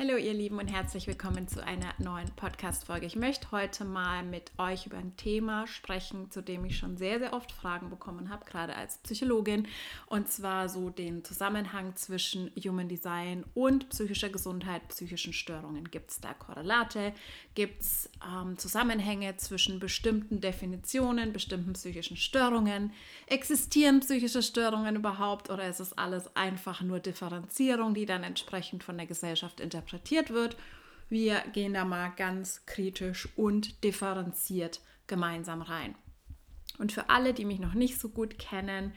[0.00, 3.04] Hallo ihr Lieben und herzlich willkommen zu einer neuen Podcast-Folge.
[3.04, 7.18] Ich möchte heute mal mit euch über ein Thema sprechen, zu dem ich schon sehr,
[7.18, 9.68] sehr oft Fragen bekommen habe, gerade als Psychologin.
[10.06, 15.90] Und zwar so den Zusammenhang zwischen Human Design und psychischer Gesundheit, psychischen Störungen.
[15.90, 17.12] Gibt es da Korrelate?
[17.54, 22.94] Gibt es ähm, Zusammenhänge zwischen bestimmten Definitionen, bestimmten psychischen Störungen?
[23.26, 28.96] Existieren psychische Störungen überhaupt oder ist es alles einfach nur Differenzierung, die dann entsprechend von
[28.96, 30.56] der Gesellschaft interpretiert interpretiert wird.
[31.08, 35.96] Wir gehen da mal ganz kritisch und differenziert gemeinsam rein.
[36.78, 38.92] Und für alle, die mich noch nicht so gut kennen,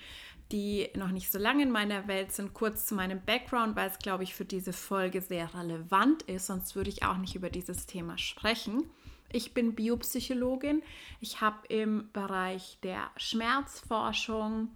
[0.52, 3.98] die noch nicht so lange in meiner Welt sind, kurz zu meinem Background, weil es,
[3.98, 7.88] glaube ich, für diese Folge sehr relevant ist, sonst würde ich auch nicht über dieses
[7.88, 8.84] Thema sprechen.
[9.32, 10.84] Ich bin Biopsychologin.
[11.20, 14.70] Ich habe im Bereich der Schmerzforschung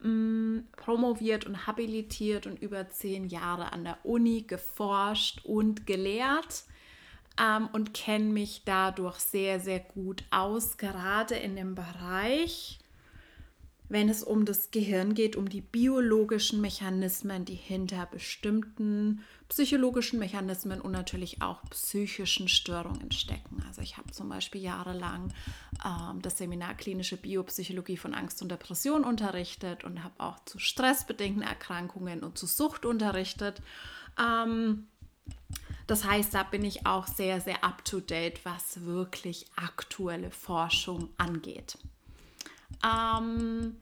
[0.00, 6.64] mh, promoviert und habilitiert und über zehn Jahre an der Uni geforscht und gelehrt
[7.40, 12.78] ähm, und kenne mich dadurch sehr, sehr gut aus, gerade in dem Bereich
[13.88, 20.80] wenn es um das Gehirn geht, um die biologischen Mechanismen, die hinter bestimmten psychologischen Mechanismen
[20.80, 23.62] und natürlich auch psychischen Störungen stecken.
[23.66, 25.32] Also ich habe zum Beispiel jahrelang
[25.84, 31.42] ähm, das Seminar Klinische Biopsychologie von Angst und Depression unterrichtet und habe auch zu stressbedingten
[31.42, 33.62] Erkrankungen und zu Sucht unterrichtet.
[34.20, 34.88] Ähm,
[35.86, 41.78] das heißt, da bin ich auch sehr, sehr up-to-date, was wirklich aktuelle Forschung angeht.
[42.84, 43.76] Ähm,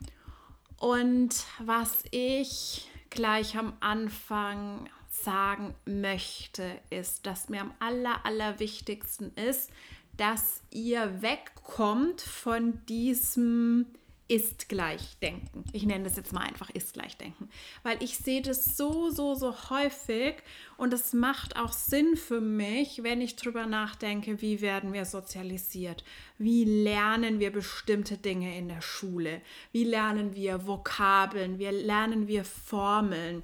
[0.79, 9.71] und was ich gleich am Anfang sagen möchte, ist, dass mir am aller, allerwichtigsten ist,
[10.17, 13.87] dass ihr wegkommt von diesem
[14.29, 15.65] ist gleich denken.
[15.73, 17.49] Ich nenne das jetzt mal einfach ist gleich denken,
[17.83, 20.35] weil ich sehe das so, so, so häufig
[20.77, 26.05] und es macht auch Sinn für mich, wenn ich drüber nachdenke, wie werden wir sozialisiert?
[26.39, 29.41] Wie lernen wir bestimmte Dinge in der Schule?
[29.73, 31.59] Wie lernen wir Vokabeln?
[31.59, 33.43] Wie lernen wir Formeln?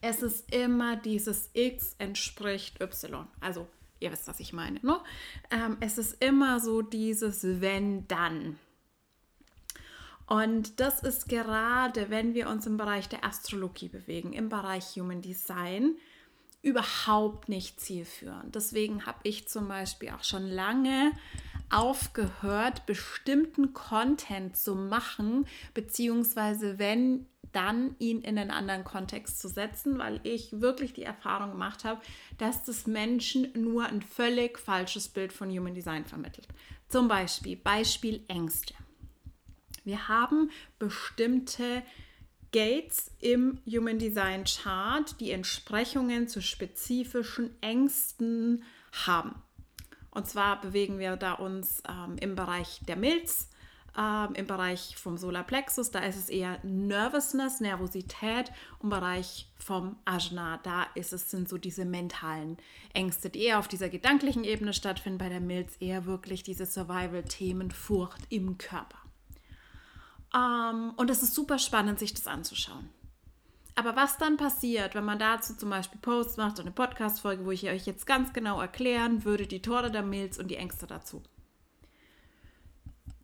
[0.00, 3.26] Es ist immer dieses X entspricht Y.
[3.40, 3.66] Also,
[3.98, 4.80] ihr wisst, was ich meine.
[4.82, 4.98] Ne?
[5.50, 8.58] Ähm, es ist immer so dieses wenn dann.
[10.30, 15.20] Und das ist gerade, wenn wir uns im Bereich der Astrologie bewegen, im Bereich Human
[15.20, 15.96] Design,
[16.62, 18.54] überhaupt nicht zielführend.
[18.54, 21.10] Deswegen habe ich zum Beispiel auch schon lange
[21.68, 29.98] aufgehört, bestimmten Content zu machen, beziehungsweise wenn dann ihn in einen anderen Kontext zu setzen,
[29.98, 32.00] weil ich wirklich die Erfahrung gemacht habe,
[32.38, 36.46] dass das Menschen nur ein völlig falsches Bild von Human Design vermittelt.
[36.88, 38.74] Zum Beispiel Beispiel Ängste.
[39.90, 41.82] Wir haben bestimmte
[42.52, 48.62] Gates im Human Design Chart, die Entsprechungen zu spezifischen Ängsten
[48.92, 49.34] haben.
[50.12, 53.48] Und zwar bewegen wir da uns ähm, im Bereich der Milz,
[53.98, 58.52] ähm, im Bereich vom Solarplexus, da ist es eher Nervousness, Nervosität.
[58.84, 62.58] Im Bereich vom Ajna, da ist es, sind so diese mentalen
[62.94, 65.18] Ängste, die eher auf dieser gedanklichen Ebene stattfinden.
[65.18, 68.99] Bei der Milz eher wirklich diese Survival-Themen, Furcht im Körper.
[70.34, 72.88] Ähm, und es ist super spannend, sich das anzuschauen.
[73.74, 77.50] Aber was dann passiert, wenn man dazu zum Beispiel Posts macht, so eine Podcast-Folge, wo
[77.50, 81.22] ich euch jetzt ganz genau erklären würde, die Tore der Milz und die Ängste dazu.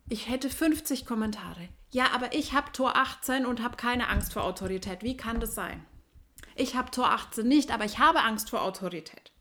[0.09, 1.69] Ich hätte 50 Kommentare.
[1.91, 5.03] Ja, aber ich habe Tor 18 und habe keine Angst vor Autorität.
[5.03, 5.85] Wie kann das sein?
[6.55, 9.31] Ich habe Tor 18 nicht, aber ich habe Angst vor Autorität.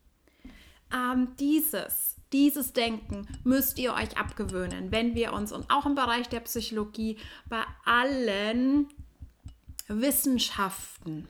[0.92, 6.28] Ähm, dieses dieses Denken müsst ihr euch abgewöhnen, wenn wir uns und auch im Bereich
[6.28, 8.88] der Psychologie bei allen
[9.88, 11.28] Wissenschaften,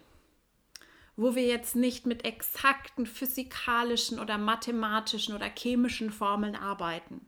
[1.17, 7.27] wo wir jetzt nicht mit exakten physikalischen oder mathematischen oder chemischen Formeln arbeiten,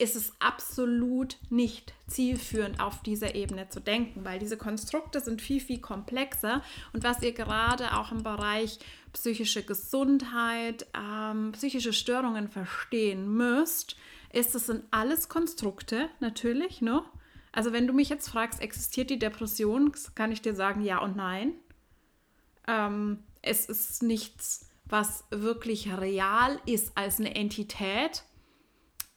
[0.00, 5.60] ist es absolut nicht zielführend, auf dieser Ebene zu denken, weil diese Konstrukte sind viel,
[5.60, 6.62] viel komplexer.
[6.94, 8.78] Und was ihr gerade auch im Bereich
[9.12, 13.96] psychische Gesundheit, ähm, psychische Störungen verstehen müsst,
[14.32, 17.04] ist, das sind alles Konstrukte, natürlich, ne?
[17.52, 21.16] Also wenn du mich jetzt fragst, existiert die Depression, kann ich dir sagen, ja und
[21.16, 21.54] nein.
[22.68, 28.22] Ähm, es ist nichts, was wirklich real ist als eine Entität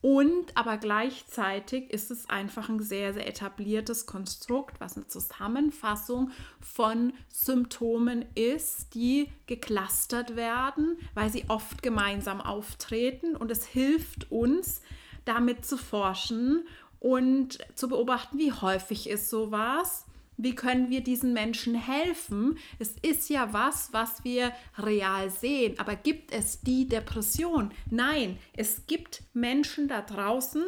[0.03, 7.13] und aber gleichzeitig ist es einfach ein sehr, sehr etabliertes Konstrukt, was eine Zusammenfassung von
[7.29, 13.37] Symptomen ist, die geklustert werden, weil sie oft gemeinsam auftreten.
[13.37, 14.81] Und es hilft uns,
[15.23, 16.67] damit zu forschen
[16.99, 20.05] und zu beobachten, wie häufig ist sowas
[20.37, 22.57] wie können wir diesen Menschen helfen?
[22.79, 25.79] Es ist ja was, was wir real sehen.
[25.79, 27.71] Aber gibt es die Depression?
[27.89, 30.63] Nein, es gibt Menschen da draußen,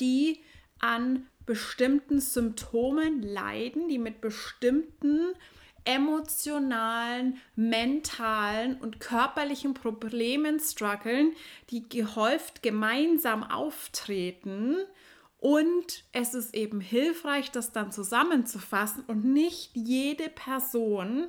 [0.00, 0.40] die
[0.78, 5.34] an bestimmten Symptomen leiden, die mit bestimmten
[5.84, 11.32] emotionalen, mentalen und körperlichen Problemen strugglen,
[11.70, 14.76] die gehäuft gemeinsam auftreten.
[15.44, 21.28] Und es ist eben hilfreich, das dann zusammenzufassen und nicht jede Person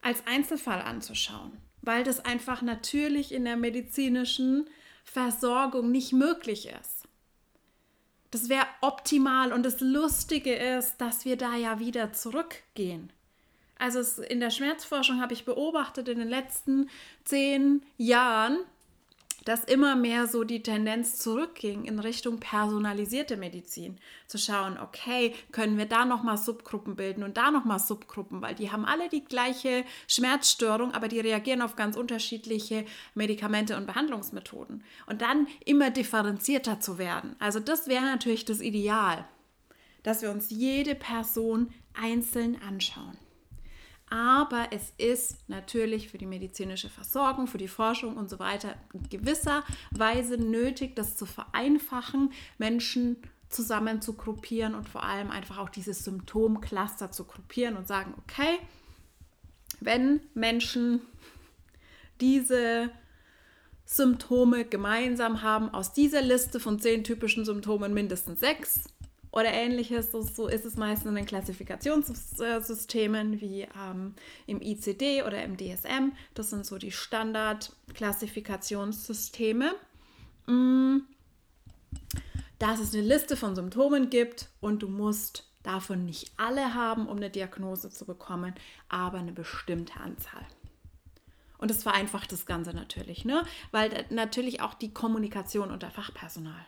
[0.00, 1.50] als Einzelfall anzuschauen,
[1.82, 4.70] weil das einfach natürlich in der medizinischen
[5.02, 7.08] Versorgung nicht möglich ist.
[8.30, 13.12] Das wäre optimal und das Lustige ist, dass wir da ja wieder zurückgehen.
[13.76, 16.88] Also in der Schmerzforschung habe ich beobachtet in den letzten
[17.24, 18.58] zehn Jahren,
[19.48, 23.96] dass immer mehr so die Tendenz zurückging in Richtung personalisierte Medizin.
[24.26, 28.70] Zu schauen, okay, können wir da nochmal Subgruppen bilden und da nochmal Subgruppen, weil die
[28.70, 32.84] haben alle die gleiche Schmerzstörung, aber die reagieren auf ganz unterschiedliche
[33.14, 34.84] Medikamente und Behandlungsmethoden.
[35.06, 37.34] Und dann immer differenzierter zu werden.
[37.38, 39.26] Also das wäre natürlich das Ideal,
[40.02, 43.16] dass wir uns jede Person einzeln anschauen.
[44.10, 49.08] Aber es ist natürlich für die medizinische Versorgung, für die Forschung und so weiter in
[49.08, 53.16] gewisser Weise nötig, das zu vereinfachen, Menschen
[53.50, 58.58] zusammen zu gruppieren und vor allem einfach auch dieses Symptomcluster zu gruppieren und sagen, okay,
[59.80, 61.00] wenn Menschen
[62.20, 62.90] diese
[63.84, 68.84] Symptome gemeinsam haben, aus dieser Liste von zehn typischen Symptomen mindestens sechs,
[69.30, 70.10] oder ähnliches.
[70.12, 74.14] So, so, ist es meistens in den Klassifikationssystemen wie ähm,
[74.46, 76.12] im ICD oder im DSM.
[76.34, 79.74] Das sind so die Standard-Klassifikationssysteme.
[80.46, 80.98] Mm.
[82.58, 87.18] Dass es eine Liste von Symptomen gibt und du musst davon nicht alle haben, um
[87.18, 88.54] eine Diagnose zu bekommen,
[88.88, 90.44] aber eine bestimmte Anzahl.
[91.58, 93.44] Und das vereinfacht das Ganze natürlich, ne?
[93.70, 96.66] weil natürlich auch die Kommunikation unter Fachpersonal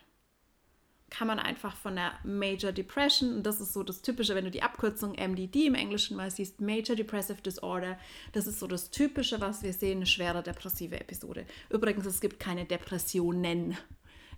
[1.11, 4.51] kann man einfach von der Major Depression, und das ist so das Typische, wenn du
[4.51, 7.99] die Abkürzung MDD im Englischen mal siehst, Major Depressive Disorder,
[8.33, 11.45] das ist so das Typische, was wir sehen, eine schwere depressive Episode.
[11.69, 13.77] Übrigens, es gibt keine Depressionen.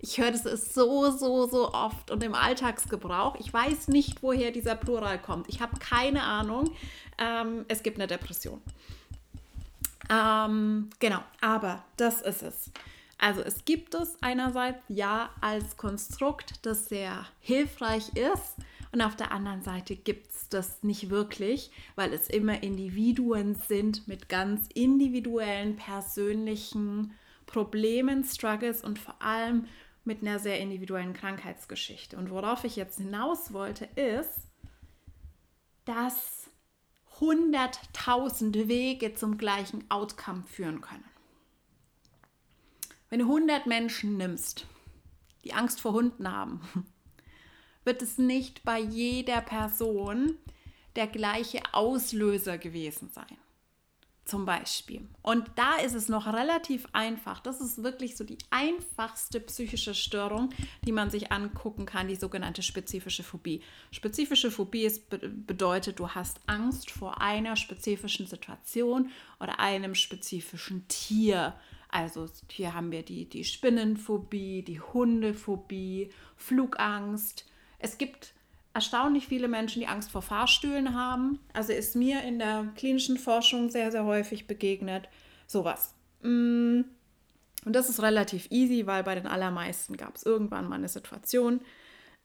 [0.00, 0.42] Ich höre das
[0.74, 3.36] so, so, so oft und im Alltagsgebrauch.
[3.38, 5.48] Ich weiß nicht, woher dieser Plural kommt.
[5.48, 6.72] Ich habe keine Ahnung.
[7.19, 8.60] Ähm, es gibt eine Depression.
[10.10, 12.70] Ähm, genau, aber das ist es.
[13.22, 18.56] Also es gibt es einerseits ja als Konstrukt, das sehr hilfreich ist
[18.90, 24.08] und auf der anderen Seite gibt es das nicht wirklich, weil es immer Individuen sind
[24.08, 27.12] mit ganz individuellen, persönlichen
[27.46, 29.66] Problemen, Struggles und vor allem
[30.02, 32.16] mit einer sehr individuellen Krankheitsgeschichte.
[32.16, 34.48] Und worauf ich jetzt hinaus wollte, ist,
[35.84, 36.50] dass
[37.20, 41.12] hunderttausende Wege zum gleichen Outcome führen können.
[43.12, 44.67] Wenn du 100 Menschen nimmst,
[45.44, 46.62] die Angst vor Hunden haben,
[47.85, 50.38] wird es nicht bei jeder Person
[50.97, 53.37] der gleiche Auslöser gewesen sein.
[54.25, 55.06] Zum Beispiel.
[55.20, 57.41] Und da ist es noch relativ einfach.
[57.41, 60.49] Das ist wirklich so die einfachste psychische Störung,
[60.87, 63.61] die man sich angucken kann, die sogenannte spezifische Phobie.
[63.91, 71.55] Spezifische Phobie ist, bedeutet, du hast Angst vor einer spezifischen Situation oder einem spezifischen Tier.
[71.93, 77.46] Also hier haben wir die, die Spinnenphobie, die Hundephobie, Flugangst.
[77.79, 78.32] Es gibt
[78.72, 81.39] erstaunlich viele Menschen, die Angst vor Fahrstühlen haben.
[81.53, 85.08] Also ist mir in der klinischen Forschung sehr, sehr häufig begegnet.
[85.46, 85.94] Sowas.
[86.22, 86.81] Mm.
[87.65, 91.61] Und das ist relativ easy, weil bei den allermeisten gab es irgendwann mal eine Situation,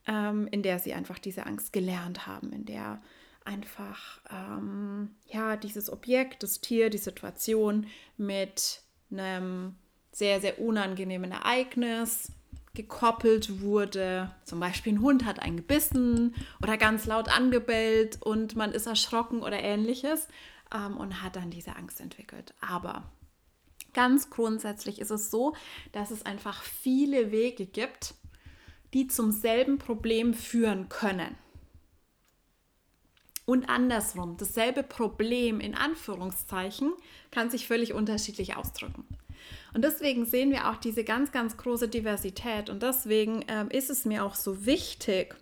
[0.08, 3.04] ähm, in der sie einfach diese Angst gelernt haben, in der
[3.46, 7.86] einfach ähm, ja dieses Objekt, das Tier, die Situation
[8.18, 9.76] mit einem
[10.12, 12.32] sehr, sehr unangenehmen Ereignis
[12.74, 14.32] gekoppelt wurde.
[14.46, 19.42] Zum Beispiel ein Hund hat einen gebissen oder ganz laut angebellt und man ist erschrocken
[19.42, 20.28] oder ähnliches
[20.74, 22.54] ähm, und hat dann diese Angst entwickelt.
[22.62, 23.12] Aber
[23.94, 25.56] ganz grundsätzlich ist es so,
[25.92, 28.14] dass es einfach viele Wege gibt,
[28.94, 31.36] die zum selben Problem führen können.
[33.50, 36.92] Und andersrum, dasselbe Problem in Anführungszeichen
[37.32, 39.06] kann sich völlig unterschiedlich ausdrücken.
[39.74, 42.70] Und deswegen sehen wir auch diese ganz, ganz große Diversität.
[42.70, 45.34] Und deswegen ähm, ist es mir auch so wichtig,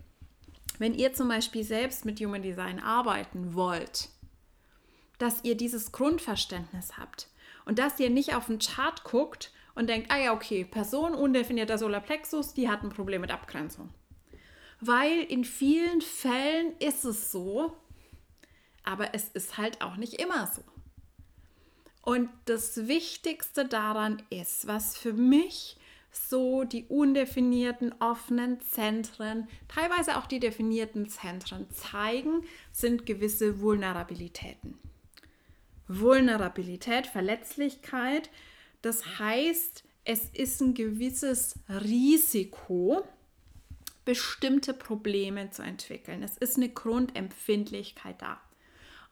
[0.77, 4.09] wenn ihr zum Beispiel selbst mit Human Design arbeiten wollt,
[5.17, 7.29] dass ihr dieses Grundverständnis habt
[7.65, 11.79] und dass ihr nicht auf den Chart guckt und denkt, ah ja, okay, Person undefinierter
[11.79, 13.89] Solarplexus, die hat ein Problem mit Abgrenzung
[14.81, 17.73] weil in vielen Fällen ist es so,
[18.85, 20.61] aber es ist halt auch nicht immer so.
[22.01, 25.77] Und das Wichtigste daran ist, was für mich
[26.11, 34.77] so die undefinierten offenen Zentren, teilweise auch die definierten Zentren zeigen, sind gewisse Vulnerabilitäten.
[35.87, 38.29] Vulnerabilität, Verletzlichkeit,
[38.81, 43.03] das heißt, es ist ein gewisses Risiko,
[44.05, 46.21] bestimmte Probleme zu entwickeln.
[46.21, 48.39] Es ist eine Grundempfindlichkeit da.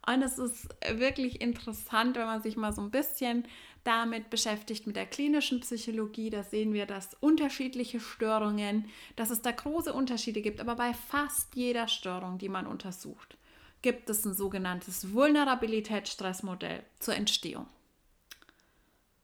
[0.06, 3.46] Und es ist wirklich interessant, wenn man sich mal so ein bisschen
[3.84, 6.30] damit beschäftigt, mit der klinischen Psychologie.
[6.30, 11.56] Da sehen wir, dass unterschiedliche Störungen, dass es da große Unterschiede gibt, aber bei fast
[11.56, 13.38] jeder Störung, die man untersucht,
[13.82, 17.68] gibt es ein sogenanntes Vulnerabilitätsstressmodell zur Entstehung.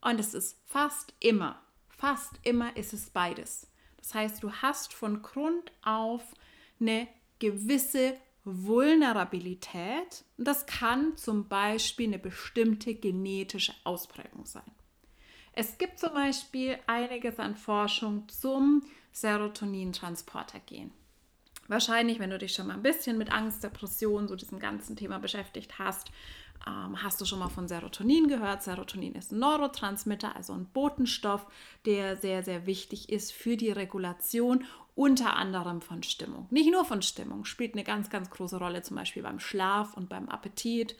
[0.02, 3.66] Und es ist fast immer, fast immer ist es beides.
[3.98, 6.22] Das heißt, du hast von Grund auf
[6.78, 7.06] eine
[7.38, 10.24] gewisse Vulnerabilität.
[10.38, 14.70] Das kann zum Beispiel eine bestimmte genetische Ausprägung sein.
[15.52, 18.82] Es gibt zum Beispiel einiges an Forschung zum
[19.12, 20.92] Serotonintransporter-Gen.
[21.68, 25.18] Wahrscheinlich, wenn du dich schon mal ein bisschen mit Angst, Depression, so diesem ganzen Thema
[25.18, 26.10] beschäftigt hast,
[26.66, 28.62] ähm, hast du schon mal von Serotonin gehört?
[28.62, 31.46] Serotonin ist ein Neurotransmitter, also ein Botenstoff,
[31.86, 34.64] der sehr, sehr wichtig ist für die Regulation
[34.94, 36.46] unter anderem von Stimmung.
[36.50, 40.08] Nicht nur von Stimmung, spielt eine ganz, ganz große Rolle zum Beispiel beim Schlaf und
[40.08, 40.96] beim Appetit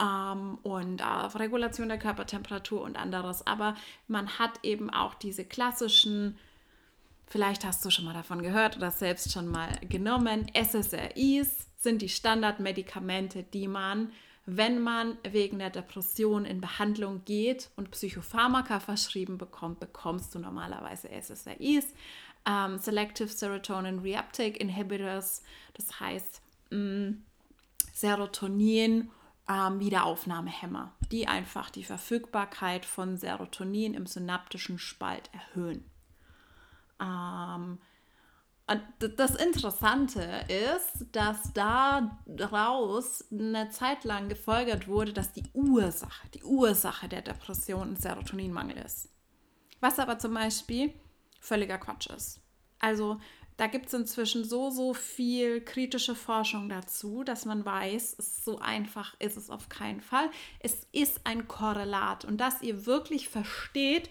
[0.00, 3.46] ähm, und äh, Regulation der Körpertemperatur und anderes.
[3.46, 3.74] Aber
[4.06, 6.38] man hat eben auch diese klassischen
[7.28, 10.46] Vielleicht hast du schon mal davon gehört oder selbst schon mal genommen.
[10.54, 14.12] SSRIs sind die Standardmedikamente, die man
[14.46, 21.08] wenn man wegen der Depression in Behandlung geht und Psychopharmaka verschrieben bekommt, bekommst du normalerweise
[21.08, 21.92] SSRIs,
[22.48, 25.42] ähm, Selective Serotonin Reuptake Inhibitors,
[25.74, 27.24] das heißt mh, mm,
[27.92, 29.10] Serotonin
[29.48, 35.84] ähm, Wiederaufnahmehämmer, die einfach die Verfügbarkeit von Serotonin im synaptischen Spalt erhöhen.
[37.00, 37.78] Ähm,
[38.98, 47.08] das Interessante ist, dass daraus eine Zeit lang gefolgert wurde, dass die Ursache, die Ursache
[47.08, 49.08] der Depression ein Serotoninmangel ist.
[49.80, 50.92] Was aber zum Beispiel
[51.38, 52.40] völliger Quatsch ist.
[52.80, 53.20] Also
[53.56, 59.14] da gibt es inzwischen so, so viel kritische Forschung dazu, dass man weiß, so einfach
[59.18, 60.28] ist es auf keinen Fall.
[60.60, 64.10] Es ist ein Korrelat und dass ihr wirklich versteht,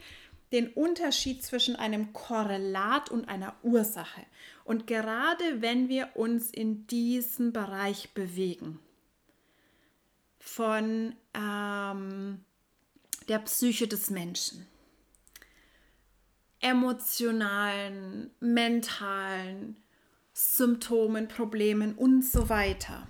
[0.55, 4.25] den Unterschied zwischen einem Korrelat und einer Ursache.
[4.63, 8.79] Und gerade wenn wir uns in diesem Bereich bewegen,
[10.39, 12.45] von ähm,
[13.27, 14.65] der Psyche des Menschen,
[16.61, 19.75] emotionalen, mentalen
[20.31, 23.07] Symptomen, Problemen und so weiter.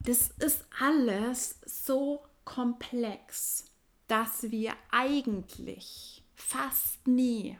[0.00, 3.67] Das ist alles so komplex
[4.08, 7.58] dass wir eigentlich fast nie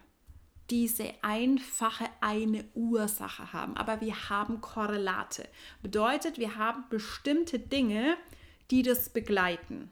[0.71, 5.49] diese einfache eine Ursache haben, aber wir haben Korrelate.
[5.83, 8.17] Bedeutet, wir haben bestimmte Dinge,
[8.71, 9.91] die das begleiten.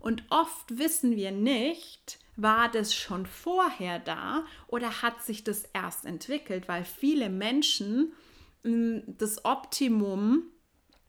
[0.00, 6.04] Und oft wissen wir nicht, war das schon vorher da oder hat sich das erst
[6.04, 8.12] entwickelt, weil viele Menschen
[8.64, 10.42] hm, das Optimum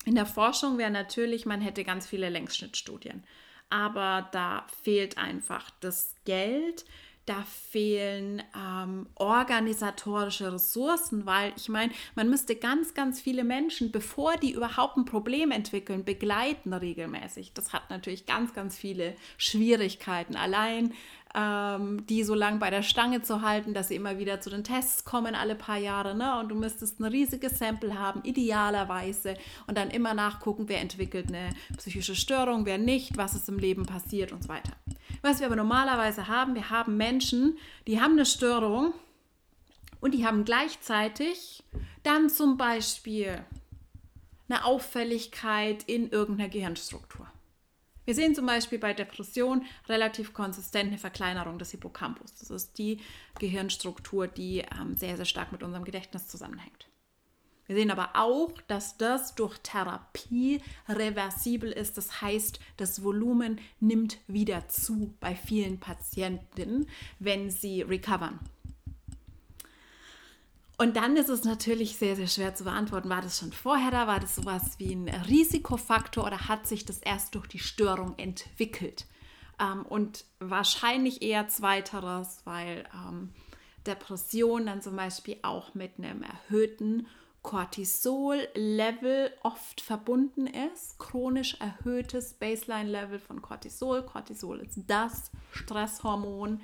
[0.05, 3.23] in der Forschung wäre natürlich, man hätte ganz viele Längsschnittstudien
[3.69, 6.85] aber da fehlt einfach das Geld,
[7.29, 14.35] da fehlen ähm, organisatorische Ressourcen, weil ich meine, man müsste ganz, ganz viele Menschen, bevor
[14.37, 17.53] die überhaupt ein Problem entwickeln, begleiten regelmäßig.
[17.53, 20.35] Das hat natürlich ganz, ganz viele Schwierigkeiten.
[20.35, 20.93] Allein
[21.35, 24.63] ähm, die so lange bei der Stange zu halten, dass sie immer wieder zu den
[24.63, 26.15] Tests kommen, alle paar Jahre.
[26.15, 26.39] Ne?
[26.39, 29.35] Und du müsstest ein riesiges Sample haben, idealerweise.
[29.67, 33.85] Und dann immer nachgucken, wer entwickelt eine psychische Störung, wer nicht, was ist im Leben
[33.85, 34.73] passiert und so weiter.
[35.21, 37.57] Was wir aber normalerweise haben, wir haben Menschen,
[37.87, 38.93] die haben eine Störung
[40.01, 41.63] und die haben gleichzeitig
[42.03, 43.43] dann zum Beispiel
[44.47, 47.27] eine Auffälligkeit in irgendeiner Gehirnstruktur.
[48.09, 52.33] Wir sehen zum Beispiel bei Depression relativ konsistent eine Verkleinerung des Hippocampus.
[52.33, 52.97] Das ist die
[53.37, 56.89] Gehirnstruktur, die ähm, sehr, sehr stark mit unserem Gedächtnis zusammenhängt.
[57.67, 61.99] Wir sehen aber auch, dass das durch Therapie reversibel ist.
[61.99, 66.87] Das heißt, das Volumen nimmt wieder zu bei vielen Patientinnen,
[67.19, 68.39] wenn sie recovern.
[70.79, 74.07] Und dann ist es natürlich sehr, sehr schwer zu beantworten, war das schon vorher da,
[74.07, 79.05] war das sowas wie ein Risikofaktor oder hat sich das erst durch die Störung entwickelt?
[79.59, 83.33] Ähm, und wahrscheinlich eher zweiteres, weil ähm,
[83.85, 87.07] Depression dann zum Beispiel auch mit einem erhöhten
[87.41, 90.97] Cortisol-Level oft verbunden ist.
[90.97, 94.03] Chronisch erhöhtes Baseline-Level von Cortisol.
[94.03, 96.61] Cortisol ist das Stresshormon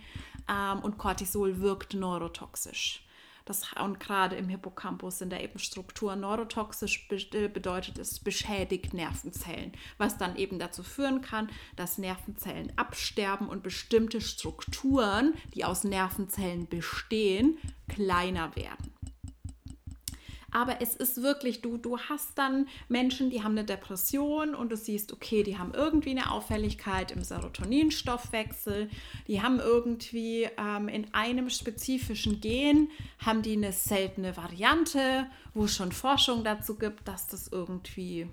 [0.50, 3.05] ähm, und Cortisol wirkt neurotoxisch.
[3.46, 6.22] Das, und gerade im Hippocampus sind da eben Strukturen.
[6.22, 13.48] Neurotoxisch, äh, bedeutet es beschädigt Nervenzellen, was dann eben dazu führen kann, dass Nervenzellen absterben
[13.48, 18.96] und bestimmte Strukturen, die aus Nervenzellen bestehen, kleiner werden
[20.56, 24.78] aber es ist wirklich, du, du hast dann Menschen, die haben eine Depression und du
[24.78, 28.90] siehst, okay, die haben irgendwie eine Auffälligkeit im Serotoninstoffwechsel,
[29.28, 35.76] die haben irgendwie ähm, in einem spezifischen Gen, haben die eine seltene Variante, wo es
[35.76, 38.30] schon Forschung dazu gibt, dass das irgendwie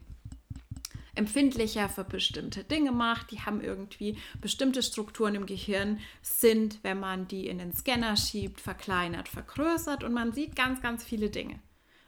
[1.17, 3.33] empfindlicher für bestimmte Dinge macht.
[3.33, 8.61] Die haben irgendwie bestimmte Strukturen im Gehirn, sind, wenn man die in den Scanner schiebt,
[8.61, 11.59] verkleinert, vergrößert und man sieht ganz, ganz viele Dinge.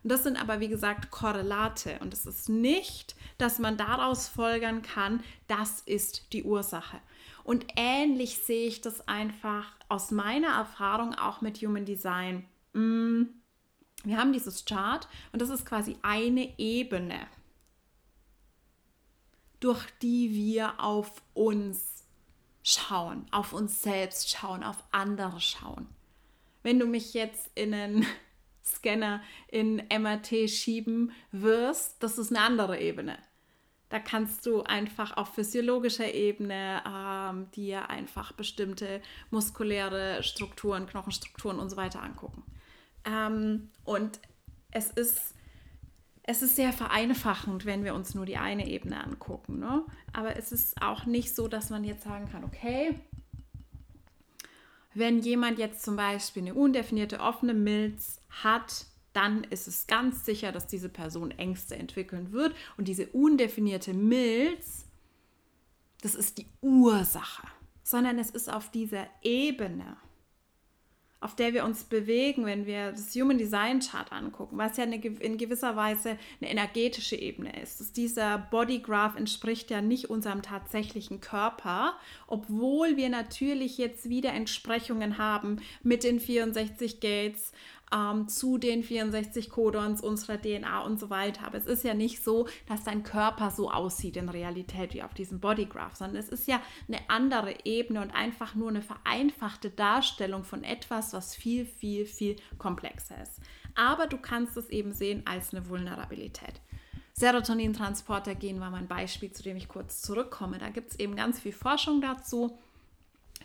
[0.05, 1.99] Und das sind aber, wie gesagt, Korrelate.
[2.01, 7.01] Und es ist nicht, dass man daraus folgern kann, das ist die Ursache.
[7.43, 12.45] Und ähnlich sehe ich das einfach aus meiner Erfahrung auch mit Human Design.
[12.75, 13.23] Mm,
[14.05, 17.27] wir haben dieses Chart und das ist quasi eine Ebene,
[19.61, 22.05] durch die wir auf uns
[22.63, 25.87] schauen, auf uns selbst schauen, auf andere schauen.
[26.63, 28.07] Wenn du mich jetzt in einen
[28.65, 33.19] Scanner in MRT schieben wirst, das ist eine andere Ebene.
[33.91, 41.71] Da kannst du einfach auf physiologischer Ebene ähm, dir einfach bestimmte muskuläre Strukturen, Knochenstrukturen und
[41.71, 42.43] so weiter angucken.
[43.05, 44.19] Ähm, und
[44.71, 45.35] es ist,
[46.23, 49.61] es ist sehr vereinfachend, wenn wir uns nur die eine Ebene angucken.
[49.61, 49.85] Ne?
[50.13, 52.99] Aber es ist auch nicht so, dass man jetzt sagen kann, okay,
[54.95, 60.53] wenn jemand jetzt zum Beispiel eine undefinierte offene Milz hat, dann ist es ganz sicher,
[60.53, 62.55] dass diese Person Ängste entwickeln wird.
[62.77, 64.87] Und diese undefinierte Milz,
[66.03, 67.47] das ist die Ursache,
[67.83, 69.97] sondern es ist auf dieser Ebene
[71.25, 74.97] auf der wir uns bewegen, wenn wir das Human Design Chart angucken, was ja eine,
[74.97, 77.81] in gewisser Weise eine energetische Ebene ist.
[77.81, 81.95] Dass dieser Body Graph entspricht ja nicht unserem tatsächlichen Körper,
[82.27, 87.53] obwohl wir natürlich jetzt wieder Entsprechungen haben mit den 64 Gates,
[87.95, 91.47] ähm, zu den 64 Codons unserer DNA und so weiter.
[91.47, 95.15] Aber es ist ja nicht so, dass dein Körper so aussieht in Realität wie auf
[95.15, 100.45] diesem Bodygraph, sondern es ist ja eine andere Ebene und einfach nur eine vereinfachte Darstellung
[100.45, 103.41] von etwas, was viel, viel, viel komplexer ist.
[103.77, 106.61] Aber du kannst es eben sehen als eine Vulnerabilität.
[107.15, 110.59] Serotonintransporter-Gen war mein Beispiel, zu dem ich kurz zurückkomme.
[110.59, 112.59] Da gibt es eben ganz viel Forschung dazu,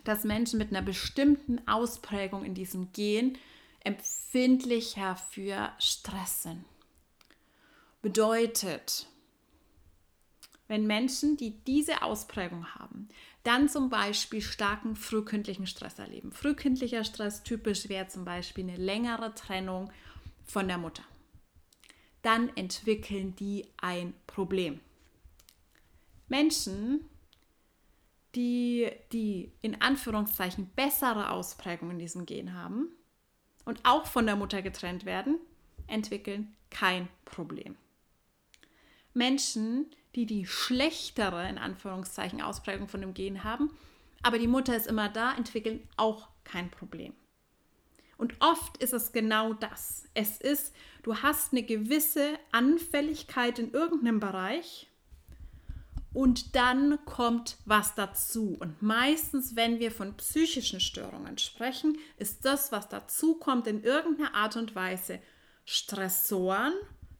[0.02, 3.38] dass Menschen mit einer bestimmten Ausprägung in diesem Gen
[3.80, 6.64] empfindlicher für Stress sind.
[8.02, 9.06] Bedeutet,
[10.68, 13.08] wenn Menschen, die diese Ausprägung haben,
[13.42, 16.30] dann zum Beispiel starken frühkindlichen Stress erleben.
[16.30, 19.90] Frühkindlicher Stress typisch wäre zum Beispiel eine längere Trennung
[20.44, 21.02] von der Mutter.
[22.22, 24.80] Dann entwickeln die ein Problem.
[26.28, 27.08] Menschen,
[28.34, 32.94] die die in Anführungszeichen bessere Ausprägung in diesem Gen haben,
[33.70, 35.38] und auch von der Mutter getrennt werden,
[35.86, 37.76] entwickeln kein Problem.
[39.14, 43.70] Menschen, die die schlechtere, in Anführungszeichen, Ausprägung von dem Gen haben,
[44.22, 47.12] aber die Mutter ist immer da, entwickeln auch kein Problem.
[48.18, 50.08] Und oft ist es genau das.
[50.14, 54.89] Es ist, du hast eine gewisse Anfälligkeit in irgendeinem Bereich
[56.12, 58.56] und dann kommt was dazu.
[58.58, 64.34] Und meistens, wenn wir von psychischen Störungen sprechen, ist das, was dazu kommt, in irgendeiner
[64.34, 65.20] Art und Weise
[65.64, 66.72] Stressoren,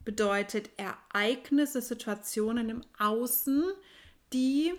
[0.04, 3.64] bedeutet Ereignisse, Situationen im Außen,
[4.32, 4.72] die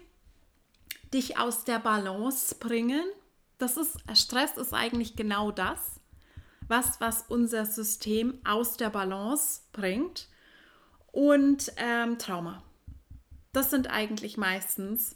[1.14, 3.04] dich aus der Balance bringen.
[3.60, 6.02] Das ist, Stress ist eigentlich genau das,
[6.68, 10.28] was, was unser System aus der Balance bringt.
[11.12, 12.64] Und ähm, Trauma.
[13.52, 15.14] Das sind eigentlich meistens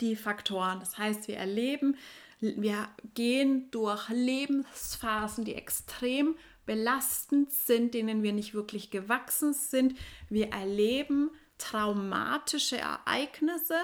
[0.00, 0.80] die Faktoren.
[0.80, 1.96] Das heißt, wir erleben,
[2.40, 9.96] wir gehen durch Lebensphasen, die extrem belastend sind, denen wir nicht wirklich gewachsen sind.
[10.28, 13.78] Wir erleben traumatische Ereignisse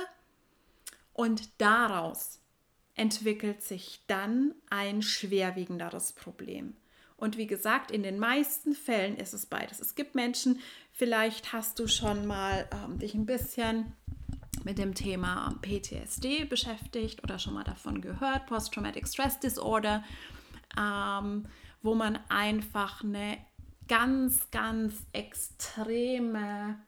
[1.12, 2.40] und daraus
[2.95, 6.77] entwickelt sich dann ein schwerwiegenderes Problem.
[7.16, 9.79] Und wie gesagt, in den meisten Fällen ist es beides.
[9.79, 10.59] Es gibt Menschen,
[11.00, 13.96] vielleicht hast du schon mal ähm, dich ein bisschen
[14.64, 20.04] mit dem Thema PTSD beschäftigt oder schon mal davon gehört, Post-Traumatic Stress Disorder.
[20.78, 21.46] ähm,
[21.82, 23.38] wo man einfach eine
[23.88, 26.78] ganz, ganz extreme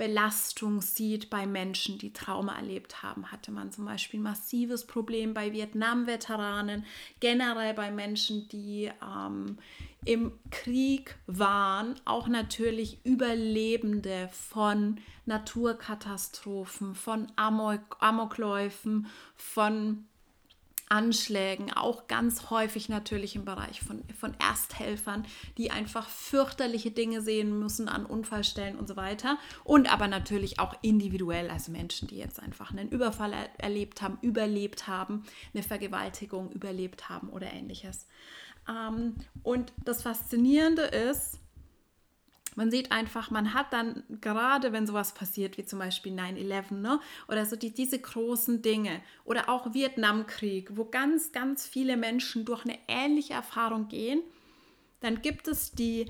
[0.00, 3.30] Belastung sieht bei Menschen, die Trauma erlebt haben.
[3.30, 6.86] Hatte man zum Beispiel massives Problem bei Vietnam-Veteranen,
[7.20, 9.58] generell bei Menschen, die ähm,
[10.06, 20.06] im Krieg waren, auch natürlich Überlebende von Naturkatastrophen, von Amok Amokläufen, von
[20.90, 25.24] Anschlägen, auch ganz häufig natürlich im Bereich von, von Ersthelfern,
[25.56, 29.38] die einfach fürchterliche Dinge sehen müssen an Unfallstellen und so weiter.
[29.62, 34.18] Und aber natürlich auch individuell, also Menschen, die jetzt einfach einen Überfall er erlebt haben,
[34.20, 35.22] überlebt haben,
[35.54, 38.08] eine Vergewaltigung überlebt haben oder ähnliches.
[38.68, 41.38] Ähm, und das Faszinierende ist,
[42.56, 47.00] man sieht einfach, man hat dann gerade, wenn sowas passiert, wie zum Beispiel 9-11, ne?
[47.28, 52.64] oder so die, diese großen Dinge, oder auch Vietnamkrieg, wo ganz, ganz viele Menschen durch
[52.64, 54.22] eine ähnliche Erfahrung gehen,
[55.00, 56.06] dann gibt es die,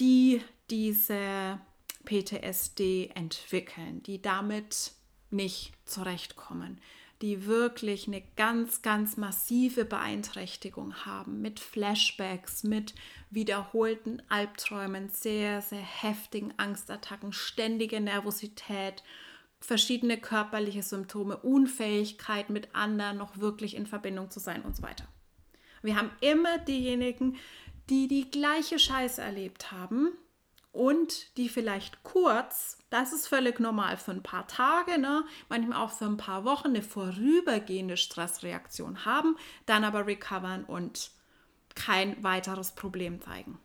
[0.00, 1.60] die diese
[2.04, 4.92] PTSD entwickeln, die damit
[5.30, 6.80] nicht zurechtkommen,
[7.22, 12.94] die wirklich eine ganz, ganz massive Beeinträchtigung haben mit Flashbacks, mit
[13.30, 19.02] wiederholten Albträumen, sehr, sehr heftigen Angstattacken, ständige Nervosität,
[19.60, 25.08] verschiedene körperliche Symptome, Unfähigkeit mit anderen noch wirklich in Verbindung zu sein und so weiter.
[25.82, 27.36] Wir haben immer diejenigen,
[27.88, 30.12] die die gleiche Scheiße erlebt haben
[30.76, 35.90] und die vielleicht kurz, das ist völlig normal für ein paar Tage, ne, manchmal auch
[35.90, 41.10] für ein paar Wochen eine vorübergehende Stressreaktion haben, dann aber recovern und
[41.74, 43.58] kein weiteres Problem zeigen.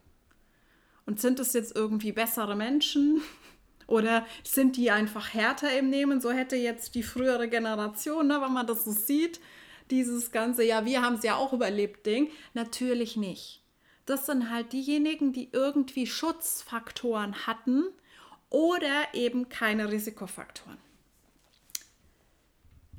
[1.05, 3.21] Und sind es jetzt irgendwie bessere Menschen
[3.87, 6.21] oder sind die einfach härter im Nehmen?
[6.21, 9.41] So hätte jetzt die frühere Generation, ne, wenn man das so sieht,
[9.89, 12.29] dieses ganze, ja, wir haben es ja auch überlebt, Ding.
[12.53, 13.60] Natürlich nicht
[14.05, 17.85] das sind halt diejenigen, die irgendwie Schutzfaktoren hatten
[18.49, 20.77] oder eben keine Risikofaktoren.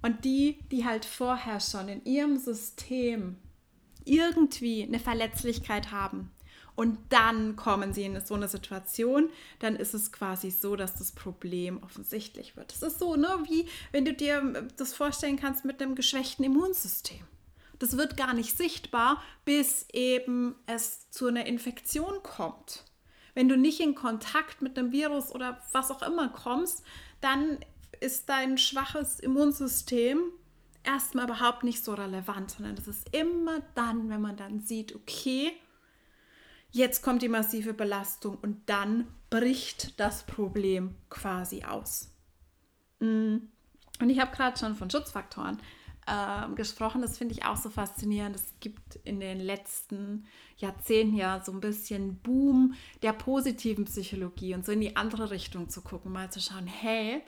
[0.03, 3.37] Und die, die halt vorher schon in ihrem System
[4.05, 6.33] irgendwie eine Verletzlichkeit haben
[6.75, 11.13] und dann kommen sie in so eine Situation, dann ist es quasi so, dass das
[11.13, 12.73] Problem offensichtlich wird.
[12.73, 17.25] Es ist so, ne, wie wenn du dir das vorstellen kannst mit einem geschwächten Immunsystem.
[17.83, 22.85] Das wird gar nicht sichtbar, bis eben es zu einer Infektion kommt.
[23.35, 26.85] Wenn du nicht in Kontakt mit einem Virus oder was auch immer kommst,
[27.21, 27.59] dann
[27.99, 30.21] ist dein schwaches Immunsystem
[30.85, 35.51] erstmal überhaupt nicht so relevant, sondern das ist immer dann, wenn man dann sieht, okay,
[36.71, 42.13] jetzt kommt die massive Belastung und dann bricht das Problem quasi aus.
[43.01, 43.39] Mm.
[44.01, 45.61] Und ich habe gerade schon von Schutzfaktoren
[46.07, 47.03] äh, gesprochen.
[47.03, 48.37] Das finde ich auch so faszinierend.
[48.37, 54.65] Es gibt in den letzten Jahrzehnten ja so ein bisschen Boom der positiven Psychologie und
[54.65, 57.23] so in die andere Richtung zu gucken, mal zu schauen, hey,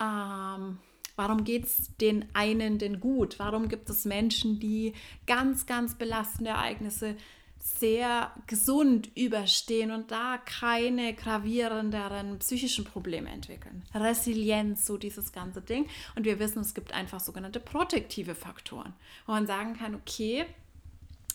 [0.00, 0.78] ähm,
[1.16, 3.38] warum geht es den einen denn gut?
[3.38, 4.94] Warum gibt es Menschen, die
[5.26, 7.16] ganz, ganz belastende Ereignisse
[7.64, 13.84] sehr gesund überstehen und da keine gravierenderen psychischen Probleme entwickeln.
[13.94, 15.86] Resilienz, so dieses ganze Ding.
[16.16, 18.92] Und wir wissen, es gibt einfach sogenannte protektive Faktoren,
[19.26, 20.44] wo man sagen kann, okay,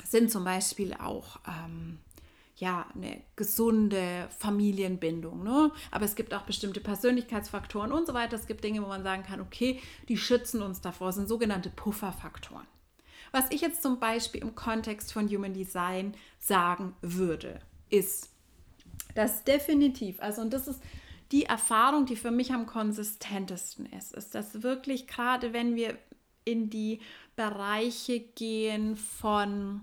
[0.03, 1.99] sind zum Beispiel auch ähm,
[2.57, 5.43] ja, eine gesunde Familienbindung.
[5.43, 5.71] Ne?
[5.91, 8.35] Aber es gibt auch bestimmte Persönlichkeitsfaktoren und so weiter.
[8.35, 12.67] Es gibt Dinge, wo man sagen kann, okay, die schützen uns davor, sind sogenannte Pufferfaktoren.
[13.31, 17.59] Was ich jetzt zum Beispiel im Kontext von Human Design sagen würde,
[17.89, 18.29] ist,
[19.15, 20.81] dass definitiv, also und das ist
[21.31, 25.97] die Erfahrung, die für mich am konsistentesten ist, ist, dass wirklich gerade wenn wir
[26.45, 27.01] in die
[27.35, 29.81] Bereiche gehen von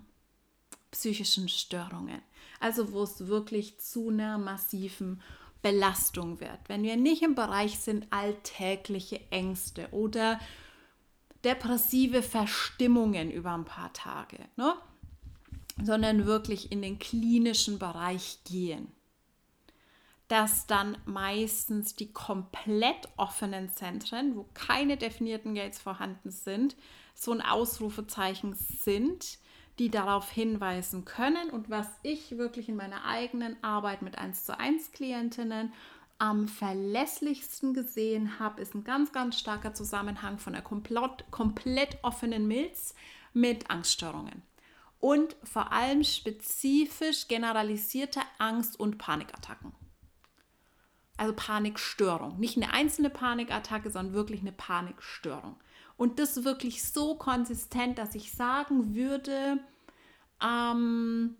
[0.91, 2.21] psychischen Störungen,
[2.59, 5.21] also wo es wirklich zu einer massiven
[5.61, 10.39] Belastung wird, wenn wir nicht im Bereich sind alltägliche Ängste oder
[11.45, 14.73] depressive Verstimmungen über ein paar Tage, ne?
[15.81, 18.87] sondern wirklich in den klinischen Bereich gehen.
[20.27, 26.75] Dass dann meistens die komplett offenen Zentren, wo keine definierten Gates vorhanden sind,
[27.13, 29.37] so ein Ausrufezeichen sind,
[29.77, 34.57] die darauf hinweisen können und was ich wirklich in meiner eigenen Arbeit mit 1 zu
[34.57, 35.73] 1 Klientinnen
[36.17, 42.47] am verlässlichsten gesehen habe, ist ein ganz, ganz starker Zusammenhang von einer komplett, komplett offenen
[42.47, 42.95] Milz
[43.33, 44.41] mit Angststörungen.
[44.99, 49.73] Und vor allem spezifisch generalisierte Angst- und Panikattacken.
[51.17, 52.39] Also Panikstörung.
[52.39, 55.57] Nicht eine einzelne Panikattacke, sondern wirklich eine Panikstörung.
[55.97, 59.59] Und das wirklich so konsistent, dass ich sagen würde,
[60.41, 61.35] ähm,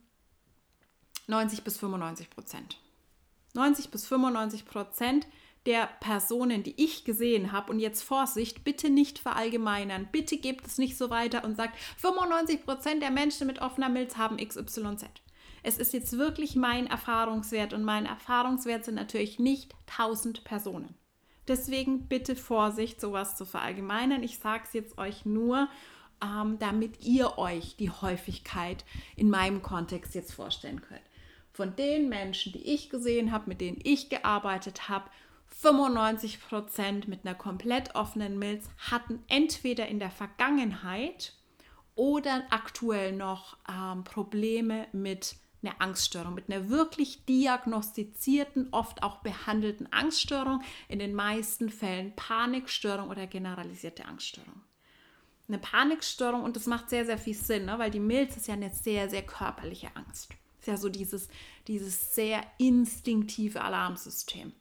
[1.28, 2.78] 90 bis 95 Prozent.
[3.56, 5.28] 90 bis 95 Prozent
[5.66, 10.78] der Personen, die ich gesehen habe, und jetzt Vorsicht, bitte nicht verallgemeinern, bitte gebt es
[10.78, 15.06] nicht so weiter und sagt, 95 Prozent der Menschen mit offener Milz haben XYZ.
[15.64, 20.94] Es ist jetzt wirklich mein Erfahrungswert und mein Erfahrungswert sind natürlich nicht 1000 Personen.
[21.48, 24.22] Deswegen bitte Vorsicht, sowas zu verallgemeinern.
[24.22, 25.68] Ich sage es jetzt euch nur,
[26.24, 31.02] ähm, damit ihr euch die Häufigkeit in meinem Kontext jetzt vorstellen könnt.
[31.56, 35.10] Von den Menschen, die ich gesehen habe, mit denen ich gearbeitet habe,
[35.48, 41.32] 95 Prozent mit einer komplett offenen Milz hatten entweder in der Vergangenheit
[41.96, 49.88] oder aktuell noch ähm, Probleme mit einer Angststörung, mit einer wirklich diagnostizierten, oft auch behandelten
[49.94, 54.62] Angststörung, in den meisten Fällen Panikstörung oder generalisierte Angststörung.
[55.48, 57.80] Eine Panikstörung, und das macht sehr, sehr viel Sinn, ne?
[57.80, 60.34] weil die Milz ist ja eine sehr, sehr körperliche Angst.
[60.66, 61.28] Ist ja so dieses,
[61.68, 64.52] dieses sehr instinktive Alarmsystem.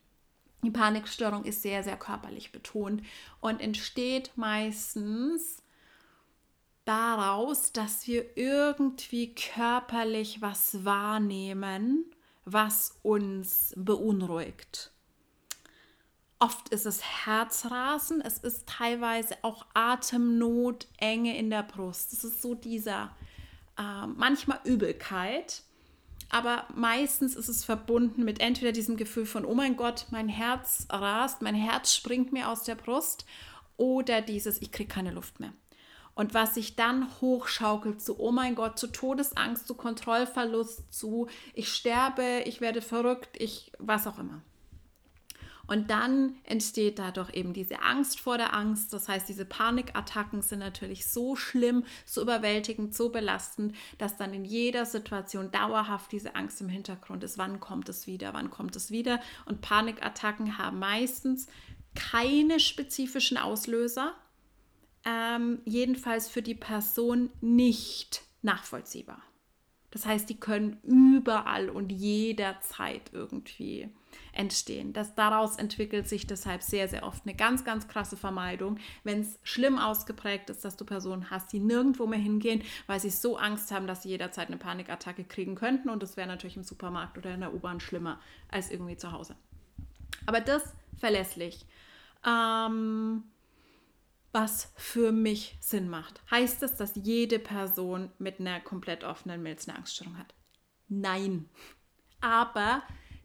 [0.63, 3.03] Die Panikstörung ist sehr, sehr körperlich betont
[3.41, 5.63] und entsteht meistens
[6.85, 12.05] daraus, dass wir irgendwie körperlich was wahrnehmen,
[12.45, 14.93] was uns beunruhigt.
[16.39, 22.13] Oft ist es Herzrasen, es ist teilweise auch Atemnot, Enge in der Brust.
[22.13, 23.17] Es ist so dieser,
[23.79, 25.63] äh, manchmal Übelkeit
[26.31, 30.87] aber meistens ist es verbunden mit entweder diesem Gefühl von, oh mein Gott, mein Herz
[30.91, 33.25] rast, mein Herz springt mir aus der Brust
[33.77, 35.53] oder dieses, ich kriege keine Luft mehr.
[36.15, 41.73] Und was sich dann hochschaukelt zu, oh mein Gott, zu Todesangst, zu Kontrollverlust, zu, ich
[41.73, 44.41] sterbe, ich werde verrückt, ich, was auch immer.
[45.67, 48.93] Und dann entsteht dadurch eben diese Angst vor der Angst.
[48.93, 54.45] Das heißt, diese Panikattacken sind natürlich so schlimm, so überwältigend, so belastend, dass dann in
[54.45, 57.39] jeder Situation dauerhaft diese Angst im Hintergrund ist.
[57.39, 58.35] Wann kommt es wieder?
[58.35, 59.21] Wann kommt es wieder?
[59.47, 61.47] Und Panikattacken haben meistens
[61.95, 64.15] keine spezifischen Auslöser,
[65.05, 69.23] ähm, jedenfalls für die Person nicht nachvollziehbar.
[69.91, 73.89] Das heißt, die können überall und jederzeit irgendwie
[74.33, 74.93] entstehen.
[74.93, 79.39] Das, daraus entwickelt sich deshalb sehr, sehr oft eine ganz, ganz krasse Vermeidung, wenn es
[79.43, 83.71] schlimm ausgeprägt ist, dass du Personen hast, die nirgendwo mehr hingehen, weil sie so Angst
[83.71, 85.89] haben, dass sie jederzeit eine Panikattacke kriegen könnten.
[85.89, 89.37] Und das wäre natürlich im Supermarkt oder in der U-Bahn schlimmer als irgendwie zu Hause.
[90.27, 90.63] Aber das
[90.99, 91.67] verlässlich.
[92.27, 93.25] Ähm,
[94.35, 96.21] was für mich Sinn macht.
[96.29, 100.35] Heißt es, dass jede Person mit einer komplett offenen Milz eine Angststörung hat?
[100.89, 101.49] Nein.
[102.21, 102.83] Aber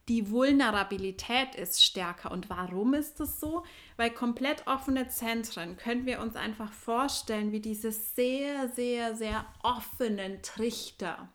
[0.10, 2.32] die Vulnerabilität ist stärker.
[2.32, 3.64] Und warum ist das so?
[3.96, 10.42] Weil komplett offene Zentren können wir uns einfach vorstellen, wie diese sehr, sehr, sehr offenen
[10.42, 11.30] Trichter.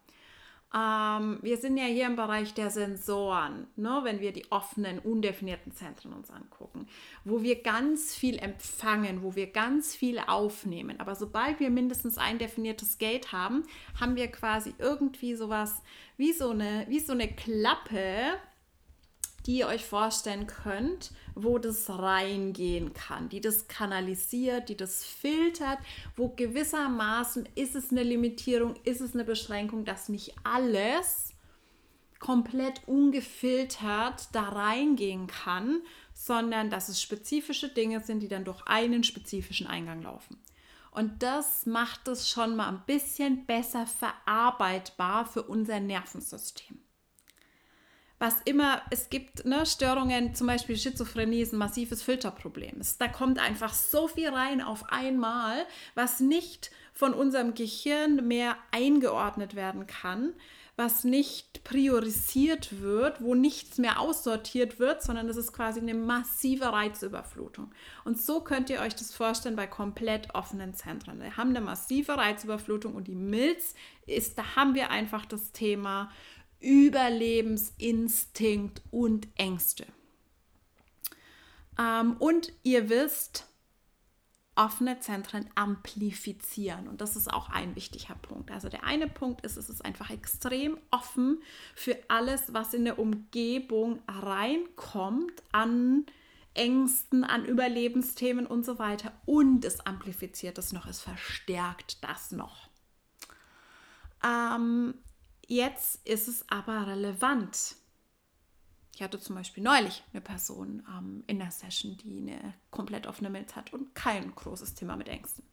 [0.74, 5.70] Ähm, wir sind ja hier im Bereich der Sensoren, ne, wenn wir die offenen, undefinierten
[5.70, 6.88] Zentren uns angucken,
[7.24, 10.98] wo wir ganz viel empfangen, wo wir ganz viel aufnehmen.
[10.98, 13.62] Aber sobald wir mindestens ein definiertes Gate haben,
[14.00, 15.80] haben wir quasi irgendwie sowas
[16.16, 18.36] wie so eine, wie so eine Klappe,
[19.46, 25.78] die ihr euch vorstellen könnt, wo das reingehen kann, die das kanalisiert, die das filtert,
[26.16, 31.34] wo gewissermaßen ist es eine Limitierung, ist es eine Beschränkung, dass nicht alles
[32.18, 35.82] komplett ungefiltert da reingehen kann,
[36.14, 40.38] sondern dass es spezifische Dinge sind, die dann durch einen spezifischen Eingang laufen.
[40.90, 46.83] Und das macht es schon mal ein bisschen besser verarbeitbar für unser Nervensystem
[48.24, 52.80] was immer, es gibt ne, Störungen, zum Beispiel Schizophrenie ist ein massives Filterproblem.
[52.98, 59.54] da kommt einfach so viel rein auf einmal, was nicht von unserem Gehirn mehr eingeordnet
[59.54, 60.32] werden kann,
[60.74, 66.72] was nicht priorisiert wird, wo nichts mehr aussortiert wird, sondern es ist quasi eine massive
[66.72, 67.72] Reizüberflutung.
[68.06, 71.20] Und so könnt ihr euch das vorstellen bei komplett offenen Zentren.
[71.20, 73.74] Wir haben eine massive Reizüberflutung und die Milz
[74.06, 76.10] ist, da haben wir einfach das Thema
[76.64, 79.86] Überlebensinstinkt und Ängste.
[81.78, 83.46] Ähm, und ihr wisst,
[84.56, 86.88] offene Zentren amplifizieren.
[86.88, 88.50] Und das ist auch ein wichtiger Punkt.
[88.50, 91.42] Also der eine Punkt ist, es ist einfach extrem offen
[91.74, 96.06] für alles, was in der Umgebung reinkommt an
[96.54, 99.12] Ängsten, an Überlebensthemen und so weiter.
[99.26, 102.68] Und es amplifiziert es noch, es verstärkt das noch.
[104.22, 104.94] Ähm,
[105.46, 107.76] Jetzt ist es aber relevant.
[108.94, 113.30] Ich hatte zum Beispiel neulich eine Person ähm, in der Session, die eine komplett offene
[113.30, 115.44] Milz hat und kein großes Thema mit Ängsten.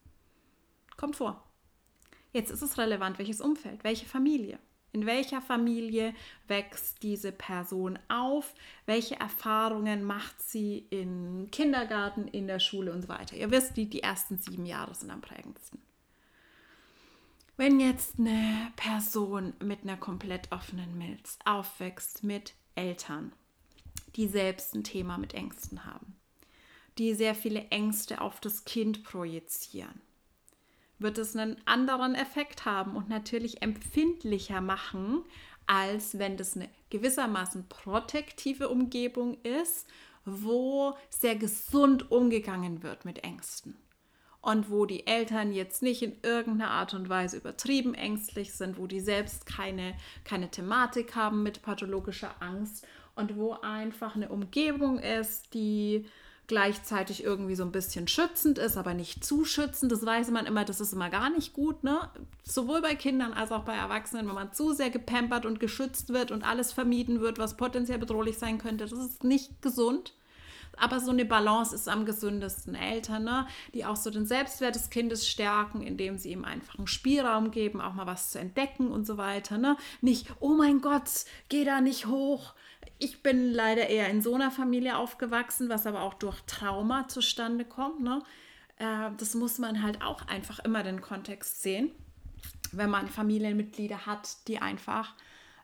[0.95, 1.43] Kommt vor.
[2.33, 4.59] Jetzt ist es relevant, welches Umfeld, welche Familie.
[4.93, 6.13] In welcher Familie
[6.47, 8.53] wächst diese Person auf?
[8.85, 13.35] Welche Erfahrungen macht sie im Kindergarten, in der Schule und so weiter?
[13.35, 15.81] Ihr wisst, die, die ersten sieben Jahre sind am prägendsten.
[17.61, 23.33] Wenn jetzt eine Person mit einer komplett offenen Milz aufwächst mit Eltern,
[24.15, 26.15] die selbst ein Thema mit Ängsten haben,
[26.97, 30.01] die sehr viele Ängste auf das Kind projizieren,
[30.97, 35.23] wird es einen anderen Effekt haben und natürlich empfindlicher machen,
[35.67, 39.87] als wenn das eine gewissermaßen protektive Umgebung ist,
[40.25, 43.77] wo sehr gesund umgegangen wird mit Ängsten.
[44.41, 48.87] Und wo die Eltern jetzt nicht in irgendeiner Art und Weise übertrieben ängstlich sind, wo
[48.87, 55.53] die selbst keine, keine Thematik haben mit pathologischer Angst und wo einfach eine Umgebung ist,
[55.53, 56.05] die
[56.51, 59.89] gleichzeitig irgendwie so ein bisschen schützend ist, aber nicht zu schützend.
[59.89, 61.83] Das weiß man immer, das ist immer gar nicht gut.
[61.85, 61.97] Ne?
[62.43, 66.29] Sowohl bei Kindern als auch bei Erwachsenen, wenn man zu sehr gepampert und geschützt wird
[66.29, 70.13] und alles vermieden wird, was potenziell bedrohlich sein könnte, das ist nicht gesund.
[70.81, 72.73] Aber so eine Balance ist am gesündesten.
[72.73, 73.45] Eltern, ne?
[73.75, 77.79] die auch so den Selbstwert des Kindes stärken, indem sie ihm einfach einen Spielraum geben,
[77.79, 79.59] auch mal was zu entdecken und so weiter.
[79.59, 79.77] Ne?
[80.01, 81.07] Nicht, oh mein Gott,
[81.49, 82.55] geh da nicht hoch,
[82.97, 87.63] ich bin leider eher in so einer Familie aufgewachsen, was aber auch durch Trauma zustande
[87.63, 88.01] kommt.
[88.01, 88.23] Ne?
[88.77, 91.91] Äh, das muss man halt auch einfach immer den Kontext sehen,
[92.71, 95.13] wenn man Familienmitglieder hat, die einfach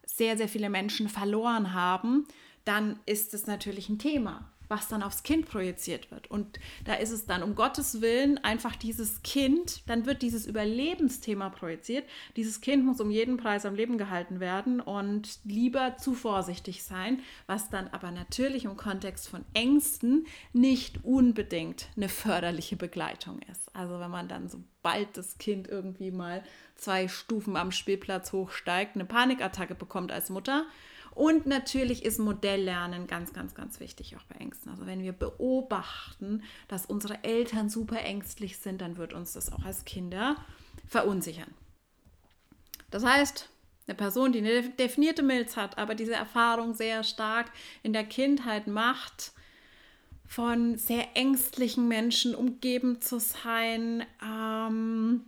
[0.05, 2.27] sehr, sehr viele Menschen verloren haben,
[2.65, 6.29] dann ist es natürlich ein Thema was dann aufs Kind projiziert wird.
[6.29, 11.49] Und da ist es dann um Gottes Willen einfach dieses Kind, dann wird dieses Überlebensthema
[11.49, 12.05] projiziert.
[12.35, 17.21] Dieses Kind muss um jeden Preis am Leben gehalten werden und lieber zu vorsichtig sein,
[17.45, 23.75] was dann aber natürlich im Kontext von Ängsten nicht unbedingt eine förderliche Begleitung ist.
[23.75, 26.43] Also wenn man dann, sobald das Kind irgendwie mal
[26.75, 30.65] zwei Stufen am Spielplatz hochsteigt, eine Panikattacke bekommt als Mutter,
[31.17, 34.69] und natürlich ist Modelllernen ganz, ganz, ganz wichtig, auch bei Ängsten.
[34.71, 39.65] Also wenn wir beobachten, dass unsere Eltern super ängstlich sind, dann wird uns das auch
[39.65, 40.35] als Kinder
[40.85, 41.51] verunsichern.
[42.91, 43.49] Das heißt,
[43.87, 47.51] eine Person, die eine definierte Milz hat, aber diese Erfahrung sehr stark
[47.81, 49.31] in der Kindheit macht,
[50.27, 55.25] von sehr ängstlichen Menschen umgeben zu sein, ähm,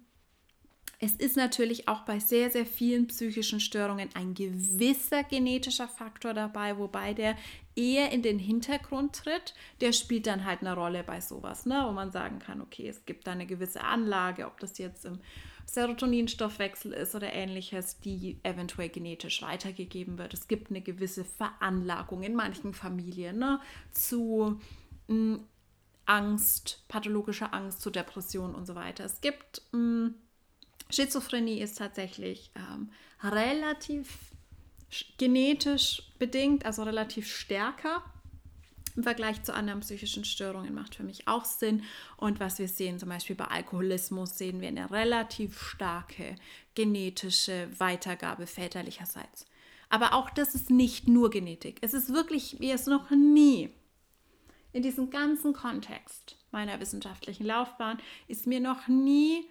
[1.01, 6.77] es ist natürlich auch bei sehr, sehr vielen psychischen Störungen ein gewisser genetischer Faktor dabei,
[6.77, 7.37] wobei der
[7.73, 9.53] eher in den Hintergrund tritt.
[9.79, 11.85] Der spielt dann halt eine Rolle bei sowas, ne?
[11.87, 15.19] wo man sagen kann, okay, es gibt da eine gewisse Anlage, ob das jetzt im
[15.65, 20.33] Serotoninstoffwechsel ist oder ähnliches, die eventuell genetisch weitergegeben wird.
[20.33, 23.61] Es gibt eine gewisse Veranlagung in manchen Familien ne?
[23.93, 24.59] zu
[25.07, 25.43] mh, hm,
[26.05, 29.05] Angst, pathologischer Angst, zu Depression und so weiter.
[29.05, 30.15] Es gibt mh, hm,
[30.89, 32.91] Schizophrenie ist tatsächlich ähm,
[33.23, 34.07] relativ
[35.17, 38.03] genetisch bedingt, also relativ stärker
[38.99, 41.83] im Vergleich zu anderen psychischen Störungen macht für mich auch Sinn.
[42.17, 46.35] Und was wir sehen, zum Beispiel bei Alkoholismus, sehen wir eine relativ starke
[46.75, 49.45] genetische Weitergabe väterlicherseits.
[49.89, 51.77] Aber auch das ist nicht nur Genetik.
[51.81, 53.69] Es ist wirklich, wie es noch nie
[54.73, 59.45] in diesem ganzen Kontext meiner wissenschaftlichen Laufbahn, ist mir noch nie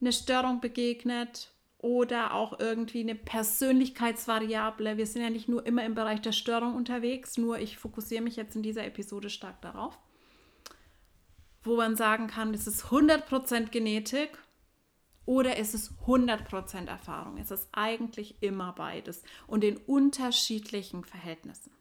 [0.00, 4.96] eine Störung begegnet oder auch irgendwie eine Persönlichkeitsvariable.
[4.96, 8.36] Wir sind ja nicht nur immer im Bereich der Störung unterwegs, nur ich fokussiere mich
[8.36, 9.98] jetzt in dieser Episode stark darauf,
[11.62, 14.38] wo man sagen kann, es ist 100% Genetik
[15.24, 17.38] oder ist es 100% Erfahrung.
[17.38, 21.77] Es ist eigentlich immer beides und in unterschiedlichen Verhältnissen.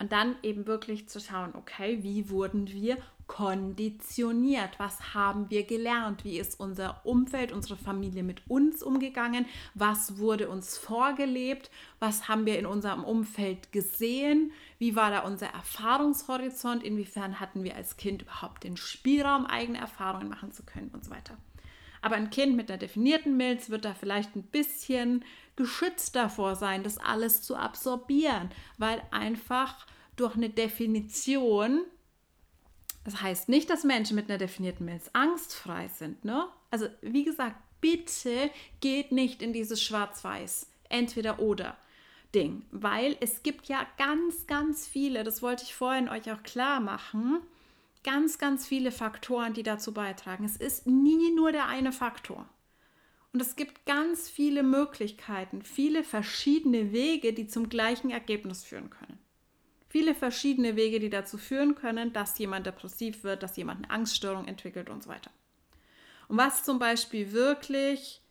[0.00, 4.70] Und dann eben wirklich zu schauen, okay, wie wurden wir konditioniert?
[4.78, 6.24] Was haben wir gelernt?
[6.24, 9.44] Wie ist unser Umfeld, unsere Familie mit uns umgegangen?
[9.74, 11.70] Was wurde uns vorgelebt?
[12.00, 14.52] Was haben wir in unserem Umfeld gesehen?
[14.78, 16.82] Wie war da unser Erfahrungshorizont?
[16.82, 21.10] Inwiefern hatten wir als Kind überhaupt den Spielraum, eigene Erfahrungen machen zu können und so
[21.10, 21.36] weiter?
[22.02, 25.24] Aber ein Kind mit einer definierten Milz wird da vielleicht ein bisschen
[25.60, 31.84] geschützt davor sein, das alles zu absorbieren, weil einfach durch eine Definition,
[33.04, 36.48] das heißt nicht, dass Menschen mit einer definierten Milz angstfrei sind, ne?
[36.70, 41.76] Also wie gesagt, bitte geht nicht in dieses Schwarz-Weiß, entweder oder.
[42.34, 46.80] Ding, weil es gibt ja ganz, ganz viele, das wollte ich vorhin euch auch klar
[46.80, 47.40] machen,
[48.02, 50.44] ganz, ganz viele Faktoren, die dazu beitragen.
[50.44, 52.48] Es ist nie nur der eine Faktor.
[53.32, 59.20] Und es gibt ganz viele Möglichkeiten, viele verschiedene Wege, die zum gleichen Ergebnis führen können
[59.90, 64.46] viele verschiedene Wege, die dazu führen können, dass jemand depressiv wird, dass jemand eine Angststörung
[64.46, 65.30] entwickelt und so weiter.
[66.28, 68.22] Und was zum Beispiel wirklich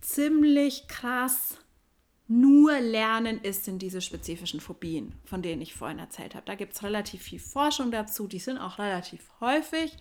[0.00, 1.58] ziemlich krass
[2.26, 6.46] nur Lernen ist, sind diese spezifischen Phobien, von denen ich vorhin erzählt habe.
[6.46, 9.96] Da gibt es relativ viel Forschung dazu, die sind auch relativ häufig.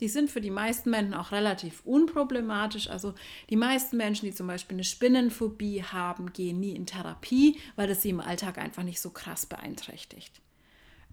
[0.00, 2.88] Die sind für die meisten Menschen auch relativ unproblematisch.
[2.88, 3.14] Also
[3.50, 8.02] die meisten Menschen, die zum Beispiel eine Spinnenphobie haben, gehen nie in Therapie, weil das
[8.02, 10.40] sie im Alltag einfach nicht so krass beeinträchtigt.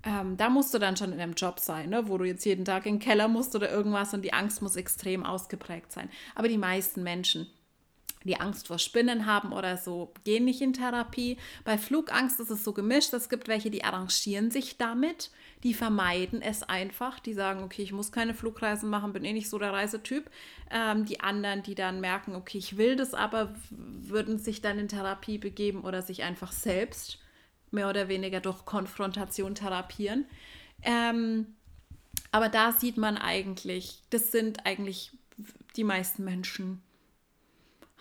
[0.04, 2.66] Ähm, da musst du dann schon in einem Job sein, ne, wo du jetzt jeden
[2.66, 6.10] Tag in den Keller musst oder irgendwas und die Angst muss extrem ausgeprägt sein.
[6.36, 7.48] Aber die meisten Menschen,
[8.24, 11.38] die Angst vor Spinnen haben oder so, gehen nicht in Therapie.
[11.66, 13.14] Bei Flugangst ist es so gemischt.
[13.14, 15.32] Es gibt welche, die arrangieren sich damit,
[15.64, 17.20] die vermeiden es einfach.
[17.20, 20.30] Die sagen, okay, ich muss keine Flugreisen machen, bin eh nicht so der Reisetyp.
[20.72, 24.88] Ähm, die anderen, die dann merken, okay, ich will das aber, würden sich dann in
[24.88, 27.20] Therapie begeben oder sich einfach selbst
[27.72, 30.26] mehr oder weniger durch Konfrontation therapieren.
[30.84, 31.48] Ähm,
[32.32, 35.12] aber da sieht man eigentlich, das sind eigentlich
[35.76, 36.82] die meisten Menschen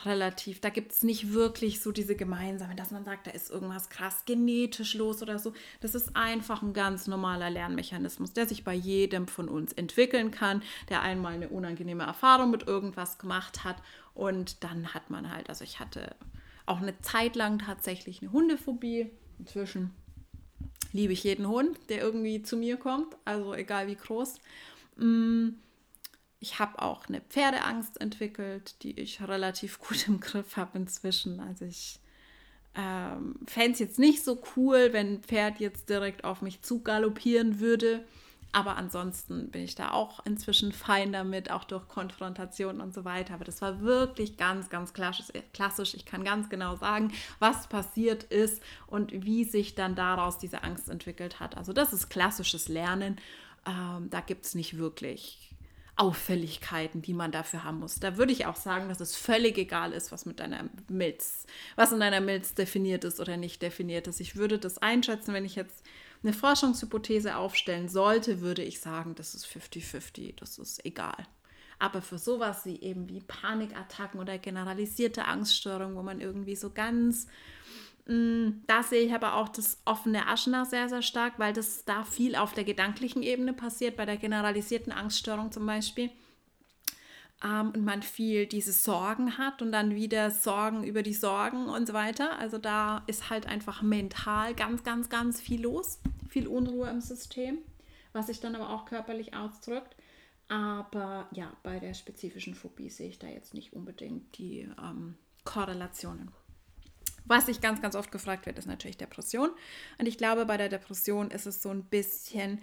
[0.04, 0.60] relativ.
[0.60, 4.24] Da gibt es nicht wirklich so diese gemeinsamen, dass man sagt, da ist irgendwas krass
[4.26, 5.52] genetisch los oder so.
[5.80, 10.62] Das ist einfach ein ganz normaler Lernmechanismus, der sich bei jedem von uns entwickeln kann,
[10.88, 13.76] der einmal eine unangenehme Erfahrung mit irgendwas gemacht hat
[14.14, 16.16] und dann hat man halt, also ich hatte
[16.64, 19.10] auch eine Zeit lang tatsächlich eine Hundephobie.
[19.38, 19.92] Inzwischen
[20.92, 24.40] liebe ich jeden Hund, der irgendwie zu mir kommt, also egal wie groß.
[24.96, 25.48] Mm,
[26.46, 31.40] ich habe auch eine Pferdeangst entwickelt, die ich relativ gut im Griff habe inzwischen.
[31.40, 31.98] Also ich
[32.76, 36.82] ähm, fände es jetzt nicht so cool, wenn ein Pferd jetzt direkt auf mich zu
[36.82, 38.04] galoppieren würde.
[38.52, 43.34] Aber ansonsten bin ich da auch inzwischen fein damit, auch durch Konfrontation und so weiter.
[43.34, 45.94] Aber das war wirklich ganz, ganz klassisch.
[45.94, 50.88] Ich kann ganz genau sagen, was passiert ist und wie sich dann daraus diese Angst
[50.88, 51.56] entwickelt hat.
[51.56, 53.20] Also das ist klassisches Lernen.
[53.66, 55.55] Ähm, da gibt es nicht wirklich
[55.96, 57.98] Auffälligkeiten, die man dafür haben muss.
[57.98, 61.92] Da würde ich auch sagen, dass es völlig egal ist, was mit deiner Milz, was
[61.92, 64.20] in deiner Milz definiert ist oder nicht definiert ist.
[64.20, 65.84] Ich würde das einschätzen, wenn ich jetzt
[66.22, 71.26] eine Forschungshypothese aufstellen sollte, würde ich sagen, das ist 50-50, das ist egal.
[71.78, 77.26] Aber für sowas wie eben wie Panikattacken oder generalisierte Angststörungen, wo man irgendwie so ganz
[78.08, 82.36] da sehe ich aber auch das offene Aschner sehr, sehr stark, weil das da viel
[82.36, 86.10] auf der gedanklichen Ebene passiert, bei der generalisierten Angststörung zum Beispiel.
[87.42, 91.88] Ähm, und man viel diese Sorgen hat und dann wieder Sorgen über die Sorgen und
[91.88, 92.38] so weiter.
[92.38, 95.98] Also da ist halt einfach mental ganz, ganz, ganz viel los,
[96.28, 97.58] viel Unruhe im System,
[98.12, 99.96] was sich dann aber auch körperlich ausdrückt.
[100.46, 106.30] Aber ja, bei der spezifischen Phobie sehe ich da jetzt nicht unbedingt die ähm, Korrelationen.
[107.26, 109.50] Was ich ganz, ganz oft gefragt wird, ist natürlich Depression.
[109.98, 112.60] Und ich glaube, bei der Depression ist es so ein bisschen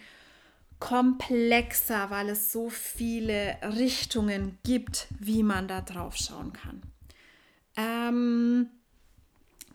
[0.80, 6.82] komplexer, weil es so viele Richtungen gibt, wie man da drauf schauen kann.
[7.78, 8.70] Ähm,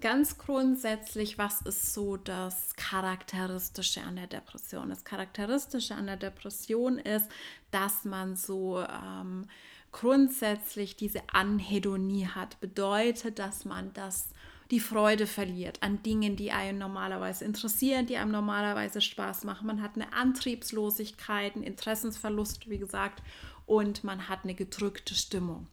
[0.01, 4.91] ganz grundsätzlich, was ist so das Charakteristische an der Depression?
[4.91, 7.29] Das Charakteristische an der Depression ist,
[7.71, 9.47] dass man so ähm,
[9.93, 12.61] grundsätzlich diese Anhedonie hat.
[12.61, 14.29] Bedeutet, dass man das
[14.71, 19.67] die Freude verliert an Dingen, die einen normalerweise interessieren, die einem normalerweise Spaß machen.
[19.67, 23.23] Man hat eine Antriebslosigkeit, einen Interessensverlust, wie gesagt,
[23.67, 25.67] und man hat eine gedrückte Stimmung.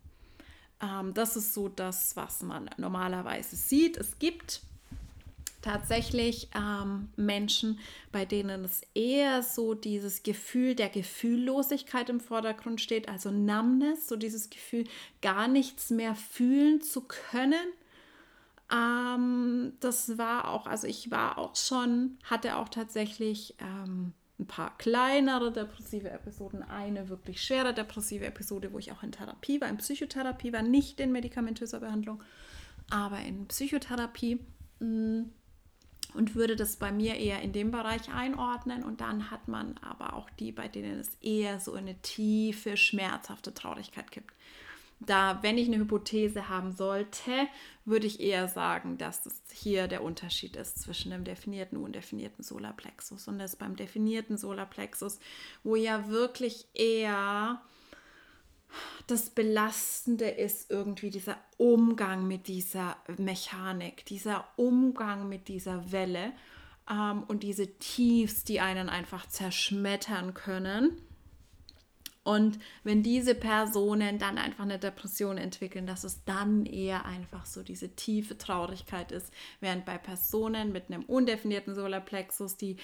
[0.82, 3.98] Ähm, das ist so das, was man normalerweise sieht.
[3.98, 4.62] Es gibt
[5.62, 7.80] tatsächlich ähm, Menschen,
[8.14, 14.16] bei denen es eher so dieses Gefühl der Gefühllosigkeit im Vordergrund steht, also Numbness, so
[14.16, 14.86] dieses Gefühl,
[15.22, 17.66] gar nichts mehr fühlen zu können
[18.72, 24.78] ähm, das war auch, also ich war auch schon, hatte auch tatsächlich ähm, ein paar
[24.78, 29.78] kleinere depressive Episoden, eine wirklich schwere depressive Episode, wo ich auch in Therapie war, in
[29.78, 32.24] Psychotherapie war, nicht in medikamentöser Behandlung,
[32.90, 34.40] aber in Psychotherapie
[34.80, 35.24] mm,
[36.16, 38.84] und würde das bei mir eher in dem Bereich einordnen.
[38.84, 43.54] Und dann hat man aber auch die, bei denen es eher so eine tiefe, schmerzhafte
[43.54, 44.32] Traurigkeit gibt
[45.00, 47.32] da, wenn ich eine Hypothese haben sollte,
[47.84, 52.44] würde ich eher sagen, dass das hier der Unterschied ist zwischen dem definierten und undefinierten
[52.44, 53.28] Solarplexus.
[53.28, 55.20] Und das beim definierten Solarplexus,
[55.64, 57.62] wo ja wirklich eher
[59.08, 66.34] das Belastende ist irgendwie dieser Umgang mit dieser Mechanik, dieser Umgang mit dieser Welle
[66.90, 70.98] ähm, und diese Tiefs, die einen einfach zerschmettern können
[72.26, 77.62] und wenn diese Personen dann einfach eine Depression entwickeln, dass es dann eher einfach so
[77.62, 82.78] diese tiefe Traurigkeit ist, während bei Personen mit einem undefinierten Solarplexus, die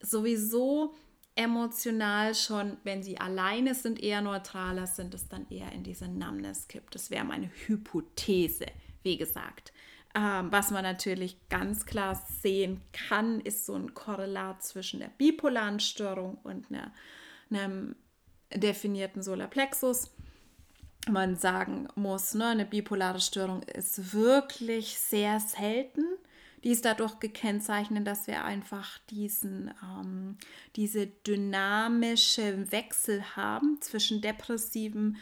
[0.00, 0.94] sowieso
[1.34, 6.68] emotional schon, wenn sie alleine sind, eher neutraler sind, es dann eher in diese Numbness
[6.68, 6.94] kippt.
[6.94, 8.66] Das wäre meine Hypothese,
[9.02, 9.72] wie gesagt.
[10.14, 15.80] Ähm, was man natürlich ganz klar sehen kann, ist so ein Korrelat zwischen der bipolaren
[15.80, 16.92] Störung und einer,
[17.50, 17.96] einem
[18.54, 20.10] definierten Solarplexus.
[21.08, 26.04] Man sagen muss, ne, eine bipolare Störung ist wirklich sehr selten.
[26.64, 30.36] Die ist dadurch gekennzeichnet, dass wir einfach diesen, ähm,
[30.74, 35.18] diese dynamische Wechsel haben zwischen depressiven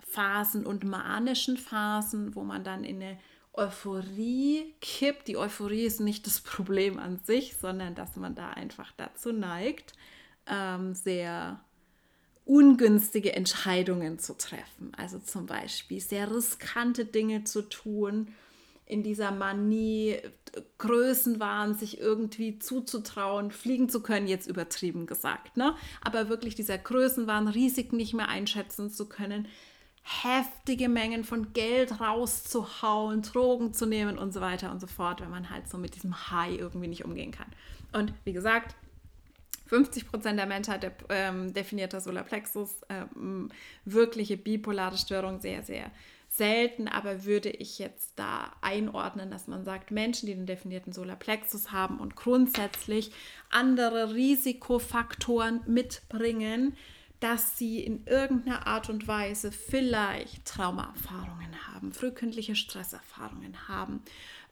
[0.00, 3.18] Phasen und manischen Phasen, wo man dann in eine
[3.52, 5.28] Euphorie kippt.
[5.28, 9.92] Die Euphorie ist nicht das Problem an sich, sondern dass man da einfach dazu neigt,
[10.46, 11.60] ähm, sehr
[12.48, 14.92] ungünstige Entscheidungen zu treffen.
[14.96, 18.28] Also zum Beispiel sehr riskante Dinge zu tun,
[18.86, 20.16] in dieser Manie,
[20.78, 25.74] Größenwahn, sich irgendwie zuzutrauen, fliegen zu können, jetzt übertrieben gesagt, ne?
[26.00, 29.46] Aber wirklich dieser Größenwahn, Risiken nicht mehr einschätzen zu können,
[30.02, 35.28] heftige Mengen von Geld rauszuhauen, Drogen zu nehmen und so weiter und so fort, wenn
[35.28, 37.48] man halt so mit diesem High irgendwie nicht umgehen kann.
[37.92, 38.74] Und wie gesagt,
[39.68, 43.50] 50 Prozent der Menschheit ähm, definiert das Solarplexus, ähm,
[43.84, 45.90] wirkliche bipolare Störung sehr, sehr
[46.28, 51.72] selten, aber würde ich jetzt da einordnen, dass man sagt, Menschen, die den definierten Solarplexus
[51.72, 53.12] haben und grundsätzlich
[53.50, 56.76] andere Risikofaktoren mitbringen,
[57.20, 64.02] dass sie in irgendeiner Art und Weise vielleicht Traumaerfahrungen haben, frühkindliche Stresserfahrungen haben,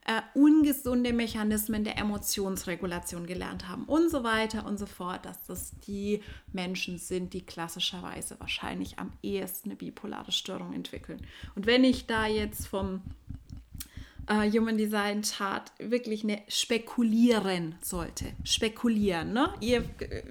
[0.07, 5.73] äh, ungesunde Mechanismen der Emotionsregulation gelernt haben und so weiter und so fort, dass das
[5.87, 11.27] die Menschen sind, die klassischerweise wahrscheinlich am ehesten eine bipolare Störung entwickeln.
[11.57, 13.03] Und wenn ich da jetzt vom
[14.29, 19.53] äh, Human Design Chart wirklich eine spekulieren sollte, spekulieren, ne?
[19.61, 20.23] Ihr äh,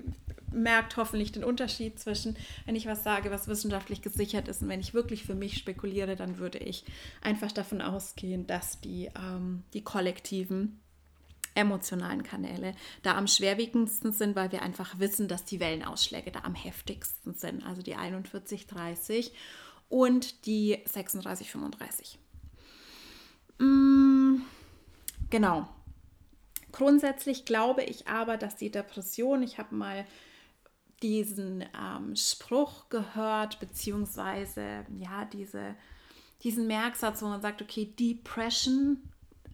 [0.56, 2.36] merkt hoffentlich den Unterschied zwischen,
[2.66, 6.16] wenn ich was sage, was wissenschaftlich gesichert ist und wenn ich wirklich für mich spekuliere,
[6.16, 6.86] dann würde ich
[7.22, 10.80] einfach davon ausgehen, dass die, ähm, die kollektiven
[11.56, 16.54] emotionalen Kanäle da am schwerwiegendsten sind, weil wir einfach wissen, dass die Wellenausschläge da am
[16.54, 19.32] heftigsten sind, also die 41, 30
[19.88, 22.20] und die 36, 35.
[23.60, 24.42] Mm,
[25.30, 25.68] genau.
[26.74, 30.06] Grundsätzlich glaube ich aber, dass die Depression, ich habe mal
[31.02, 35.76] diesen ähm, Spruch gehört, beziehungsweise ja, diese,
[36.44, 38.98] diesen Merksatz, wo man sagt, okay, Depression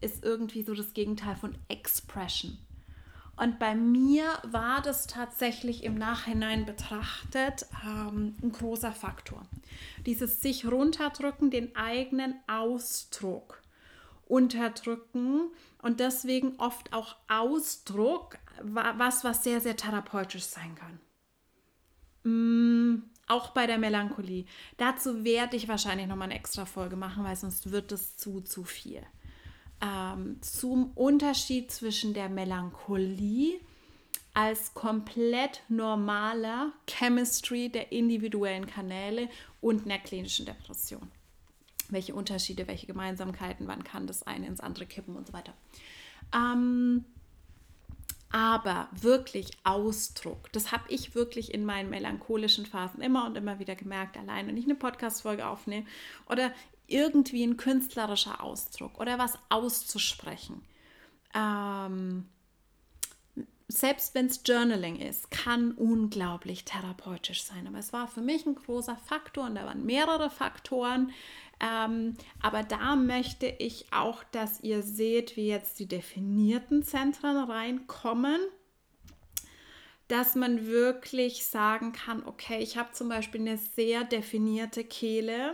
[0.02, 2.58] ist irgendwie so das Gegenteil von Expression.
[3.38, 9.42] Und bei mir war das tatsächlich im Nachhinein betrachtet ähm, ein großer Faktor.
[10.06, 13.62] Dieses sich runterdrücken, den eigenen Ausdruck
[14.28, 15.50] unterdrücken
[15.82, 21.00] und deswegen oft auch Ausdruck, was, was sehr, sehr therapeutisch sein kann.
[22.24, 24.46] Mm, auch bei der Melancholie.
[24.78, 28.64] Dazu werde ich wahrscheinlich nochmal eine extra Folge machen, weil sonst wird es zu, zu
[28.64, 29.02] viel.
[29.82, 33.60] Ähm, zum Unterschied zwischen der Melancholie
[34.34, 41.10] als komplett normaler Chemistry der individuellen Kanäle und einer klinischen Depression.
[41.90, 45.54] Welche Unterschiede, welche Gemeinsamkeiten, wann kann das eine ins andere kippen und so weiter.
[46.34, 47.06] Ähm,
[48.32, 50.52] aber wirklich Ausdruck.
[50.54, 54.58] Das habe ich wirklich in meinen melancholischen Phasen immer und immer wieder gemerkt, allein wenn
[54.58, 55.86] ich eine Podcast-Folge aufnehme
[56.30, 56.52] oder
[56.88, 60.62] irgendwie ein künstlerischer Ausdruck oder was auszusprechen.
[61.34, 62.26] Ähm,
[63.68, 67.68] selbst wenn es Journaling ist, kann unglaublich therapeutisch sein.
[67.68, 71.12] Aber es war für mich ein großer Faktor und da waren mehrere Faktoren,
[71.62, 78.40] ähm, aber da möchte ich auch, dass ihr seht, wie jetzt die definierten Zentren reinkommen.
[80.08, 85.54] Dass man wirklich sagen kann, okay, ich habe zum Beispiel eine sehr definierte Kehle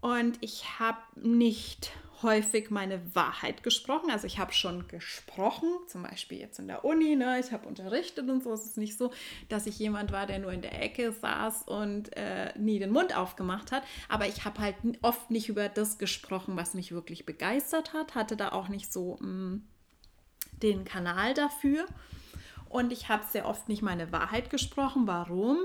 [0.00, 1.90] und ich habe nicht
[2.22, 4.10] häufig meine Wahrheit gesprochen.
[4.10, 7.38] Also ich habe schon gesprochen, zum Beispiel jetzt in der Uni, ne?
[7.38, 8.52] ich habe unterrichtet und so.
[8.52, 9.12] Es ist nicht so,
[9.48, 13.16] dass ich jemand war, der nur in der Ecke saß und äh, nie den Mund
[13.16, 13.82] aufgemacht hat.
[14.08, 18.36] Aber ich habe halt oft nicht über das gesprochen, was mich wirklich begeistert hat, hatte
[18.36, 19.62] da auch nicht so mh, mm,
[20.62, 21.86] den Kanal dafür.
[22.68, 25.06] Und ich habe sehr oft nicht meine Wahrheit gesprochen.
[25.06, 25.58] Warum?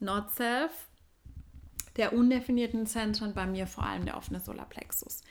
[0.00, 0.70] Not self,
[1.96, 5.22] der undefinierten Zentren, bei mir vor allem der offene Solarplexus,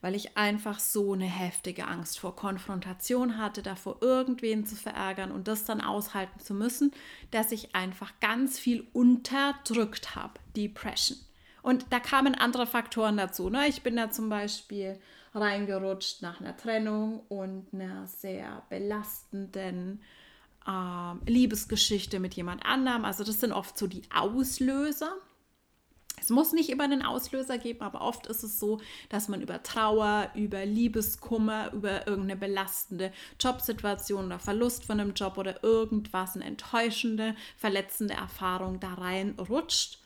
[0.00, 5.48] weil ich einfach so eine heftige Angst vor Konfrontation hatte, davor irgendwen zu verärgern und
[5.48, 6.92] das dann aushalten zu müssen,
[7.30, 11.18] dass ich einfach ganz viel unterdrückt habe, Depression.
[11.62, 13.50] Und da kamen andere Faktoren dazu.
[13.50, 13.68] Ne?
[13.68, 14.98] Ich bin da zum Beispiel
[15.34, 20.00] reingerutscht nach einer Trennung und einer sehr belastenden
[20.66, 23.04] ähm, Liebesgeschichte mit jemand anderem.
[23.04, 25.12] Also das sind oft so die Auslöser.
[26.28, 29.62] Es muss nicht immer einen Auslöser geben, aber oft ist es so, dass man über
[29.62, 36.44] Trauer, über Liebeskummer, über irgendeine belastende Jobsituation oder Verlust von einem Job oder irgendwas, eine
[36.44, 40.00] enttäuschende, verletzende Erfahrung da reinrutscht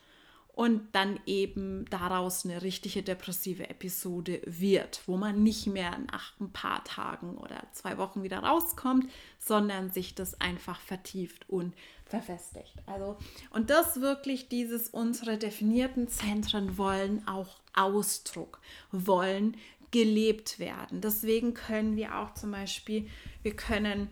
[0.55, 6.53] und dann eben daraus eine richtige depressive Episode wird, wo man nicht mehr nach ein
[6.53, 9.11] paar Tagen oder zwei Wochen wieder rauskommt,
[9.41, 11.75] sondern sich das einfach vertieft und
[12.13, 12.75] verfestigt.
[12.87, 13.17] Also
[13.51, 18.61] und das wirklich dieses unsere definierten Zentren wollen auch Ausdruck,
[18.91, 19.57] wollen
[19.91, 21.01] gelebt werden.
[21.01, 23.09] Deswegen können wir auch zum Beispiel,
[23.43, 24.09] wir können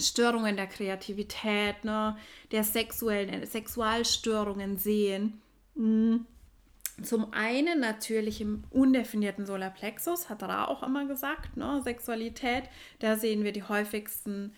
[0.00, 2.16] Störungen der Kreativität, ne,
[2.50, 5.40] der sexuellen Sexualstörungen sehen
[5.76, 6.26] hm.
[7.02, 11.80] Zum einen natürlich im undefinierten Solarplexus, hat er auch immer gesagt, ne?
[11.82, 12.64] Sexualität,
[12.98, 14.52] da sehen wir die häufigsten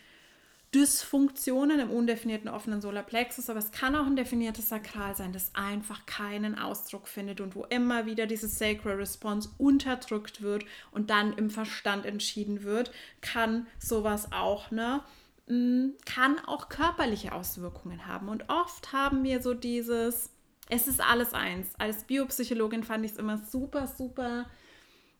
[0.74, 6.04] Dysfunktionen im undefinierten offenen Solarplexus, aber es kann auch ein definiertes Sakral sein, das einfach
[6.04, 11.48] keinen Ausdruck findet und wo immer wieder diese Sacral Response unterdrückt wird und dann im
[11.48, 15.02] Verstand entschieden wird, kann sowas auch, ne?
[15.46, 18.28] Hm, kann auch körperliche Auswirkungen haben.
[18.28, 20.30] Und oft haben wir so dieses,
[20.70, 21.68] es ist alles eins.
[21.78, 24.63] Als Biopsychologin fand ich es immer super, super mm,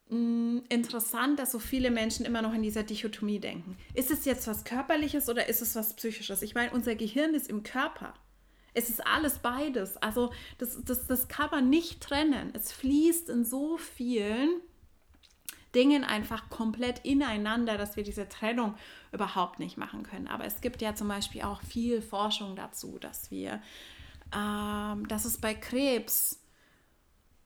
[0.09, 3.76] interessant, dass so viele Menschen immer noch in dieser Dichotomie denken.
[3.94, 6.42] Ist es jetzt was Körperliches oder ist es was Psychisches?
[6.42, 8.14] Ich meine, unser Gehirn ist im Körper.
[8.74, 9.96] Es ist alles beides.
[9.96, 12.50] Also das, das, das kann man nicht trennen.
[12.55, 14.61] Es fließt in so vielen
[15.74, 18.74] Dingen einfach komplett ineinander, dass wir diese Trennung
[19.11, 20.28] überhaupt nicht machen können.
[20.28, 23.61] Aber es gibt ja zum Beispiel auch viel Forschung dazu, dass wir
[24.34, 26.40] ähm, dass es bei Krebs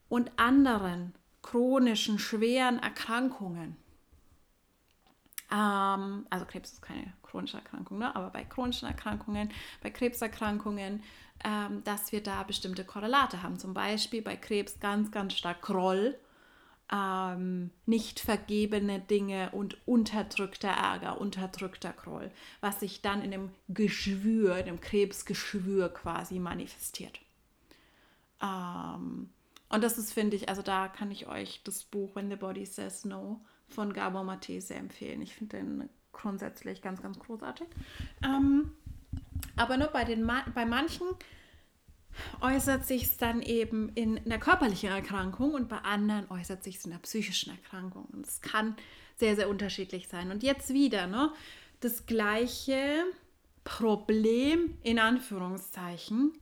[0.09, 3.77] und anderen chronischen, schweren Erkrankungen,
[5.51, 8.15] ähm, also Krebs ist keine chronische Erkrankung, ne?
[8.15, 9.51] aber bei chronischen Erkrankungen,
[9.83, 11.03] bei Krebserkrankungen,
[11.45, 13.59] ähm, dass wir da bestimmte Korrelate haben.
[13.59, 16.19] Zum Beispiel bei Krebs ganz, ganz stark Groll
[16.91, 22.31] ähm, nicht vergebene Dinge und unterdrückter Ärger, unterdrückter Groll,
[22.61, 27.21] was sich dann in dem Geschwür, dem Krebsgeschwür quasi manifestiert.
[28.43, 29.31] Ähm,
[29.71, 32.65] und das ist, finde ich, also da kann ich euch das Buch When the Body
[32.65, 35.21] Says No von Gabor Mate sehr empfehlen.
[35.21, 37.67] Ich finde den grundsätzlich ganz, ganz großartig.
[38.25, 38.73] Ähm,
[39.57, 41.07] aber nur bei, den, bei manchen
[42.41, 46.85] äußert sich es dann eben in einer körperlichen Erkrankung und bei anderen äußert sich es
[46.85, 48.07] in einer psychischen Erkrankung.
[48.13, 48.75] Und es kann
[49.17, 50.31] sehr, sehr unterschiedlich sein.
[50.31, 51.33] Und jetzt wieder, ne?
[51.81, 53.05] Das gleiche
[53.63, 56.33] Problem in Anführungszeichen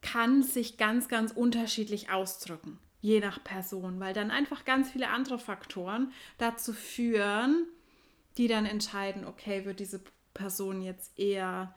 [0.00, 5.38] kann sich ganz, ganz unterschiedlich ausdrücken, je nach Person, weil dann einfach ganz viele andere
[5.38, 7.66] Faktoren dazu führen,
[8.36, 10.00] die dann entscheiden, okay, wird diese
[10.34, 11.74] Person jetzt eher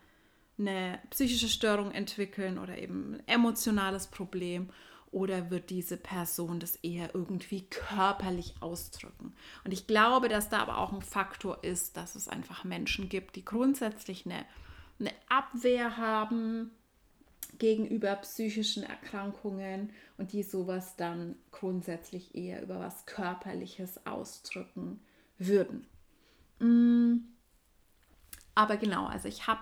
[0.57, 4.69] eine psychische Störung entwickeln oder eben ein emotionales Problem
[5.11, 9.33] oder wird diese Person das eher irgendwie körperlich ausdrücken?
[9.65, 13.35] Und ich glaube, dass da aber auch ein Faktor ist, dass es einfach Menschen gibt,
[13.35, 14.45] die grundsätzlich eine,
[14.99, 16.71] eine Abwehr haben
[17.61, 24.99] gegenüber psychischen Erkrankungen und die sowas dann grundsätzlich eher über was Körperliches ausdrücken
[25.37, 25.85] würden.
[26.57, 27.27] Mm.
[28.55, 29.61] Aber genau, also ich habe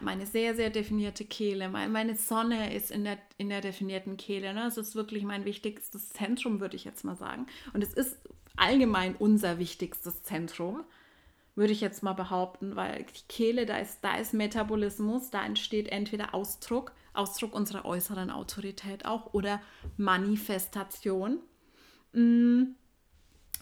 [0.00, 1.68] meine sehr, sehr definierte Kehle.
[1.68, 4.54] Meine Sonne ist in der, in der definierten Kehle.
[4.54, 4.66] Ne?
[4.68, 7.46] Es ist wirklich mein wichtigstes Zentrum, würde ich jetzt mal sagen.
[7.72, 8.16] Und es ist
[8.56, 10.84] allgemein unser wichtigstes Zentrum,
[11.56, 15.88] würde ich jetzt mal behaupten, weil die Kehle, da ist, da ist Metabolismus, da entsteht
[15.88, 19.60] entweder Ausdruck, Ausdruck unserer äußeren Autorität auch oder
[19.96, 21.38] Manifestation.
[22.12, 22.74] Mm.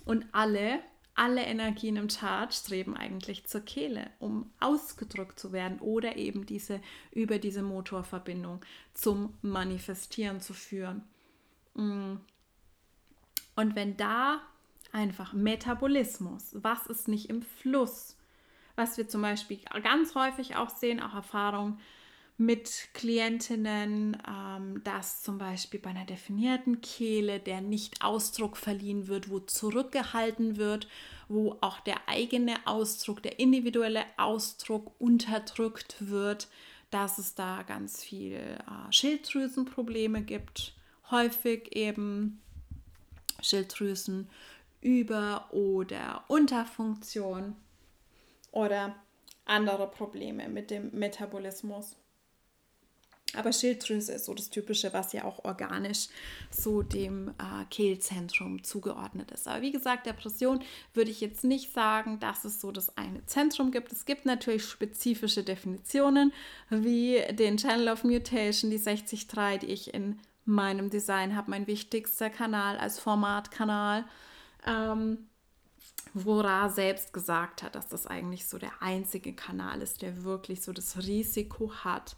[0.05, 0.81] Und alle
[1.15, 6.81] alle Energien im Chart streben eigentlich zur Kehle, um ausgedrückt zu werden oder eben diese
[7.11, 8.61] über diese Motorverbindung
[8.95, 11.03] zum Manifestieren zu führen.
[11.75, 12.17] Mm.
[13.55, 14.41] Und wenn da
[14.93, 18.17] einfach Metabolismus, was ist nicht im Fluss,
[18.75, 21.79] was wir zum Beispiel ganz häufig auch sehen, auch Erfahrungen
[22.45, 29.31] mit Klientinnen, ähm, dass zum Beispiel bei einer definierten Kehle der nicht Ausdruck verliehen wird,
[29.31, 30.89] wo zurückgehalten wird,
[31.29, 36.49] wo auch der eigene Ausdruck, der individuelle Ausdruck unterdrückt wird,
[36.91, 40.75] dass es da ganz viel äh, Schilddrüsenprobleme gibt,
[41.11, 42.43] häufig eben
[43.41, 44.29] Schilddrüsen
[44.81, 47.57] über oder Unterfunktion
[48.51, 48.95] oder
[49.45, 51.97] andere Probleme mit dem Metabolismus.
[53.35, 56.09] Aber Schilddrüse ist so das Typische, was ja auch organisch
[56.51, 59.49] so dem äh, Kehlzentrum zugeordnet ist.
[59.49, 60.61] Aber wie gesagt, Depression
[60.93, 63.91] würde ich jetzt nicht sagen, dass es so das eine Zentrum gibt.
[63.93, 66.33] Es gibt natürlich spezifische Definitionen,
[66.69, 69.27] wie den Channel of Mutation, die 63,
[69.63, 74.05] die ich in meinem Design habe, mein wichtigster Kanal als Formatkanal.
[74.67, 75.19] Ähm,
[76.15, 80.73] Wora selbst gesagt hat, dass das eigentlich so der einzige Kanal ist, der wirklich so
[80.73, 82.17] das Risiko hat,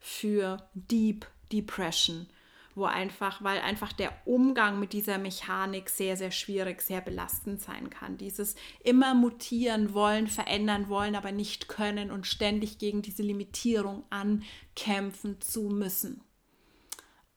[0.00, 2.26] für Deep Depression,
[2.74, 7.90] wo einfach, weil einfach der Umgang mit dieser Mechanik sehr, sehr schwierig, sehr belastend sein
[7.90, 8.18] kann.
[8.18, 15.40] Dieses immer mutieren wollen, verändern wollen, aber nicht können und ständig gegen diese Limitierung ankämpfen
[15.40, 16.22] zu müssen.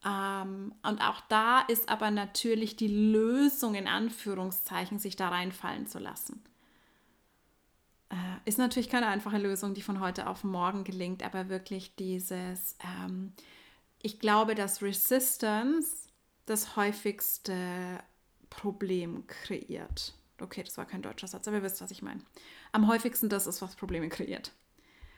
[0.04, 5.98] Ähm, und auch da ist aber natürlich die Lösung in Anführungszeichen, sich da reinfallen zu
[5.98, 6.42] lassen.
[8.10, 12.76] Äh, ist natürlich keine einfache Lösung, die von heute auf morgen gelingt, aber wirklich dieses,
[12.84, 13.32] ähm,
[14.02, 16.08] ich glaube, dass Resistance
[16.46, 18.00] das häufigste
[18.50, 20.14] Problem kreiert.
[20.40, 22.22] Okay, das war kein deutscher Satz, aber ihr wisst, was ich meine.
[22.72, 24.52] Am häufigsten das ist, was Probleme kreiert.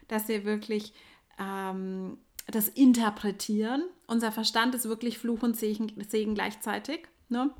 [0.08, 0.92] Dass wir wirklich
[1.38, 2.18] ähm,
[2.48, 3.84] das interpretieren.
[4.06, 7.08] Unser Verstand ist wirklich Fluch und Segen, Segen gleichzeitig.
[7.28, 7.50] Ne?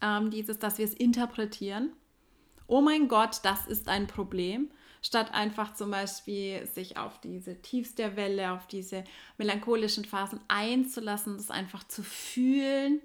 [0.00, 1.92] Ähm, dieses, dass wir es interpretieren
[2.70, 4.70] oh mein Gott, das ist ein Problem,
[5.02, 9.04] statt einfach zum Beispiel sich auf diese Tiefs der Welle, auf diese
[9.38, 13.00] melancholischen Phasen einzulassen, das einfach zu fühlen,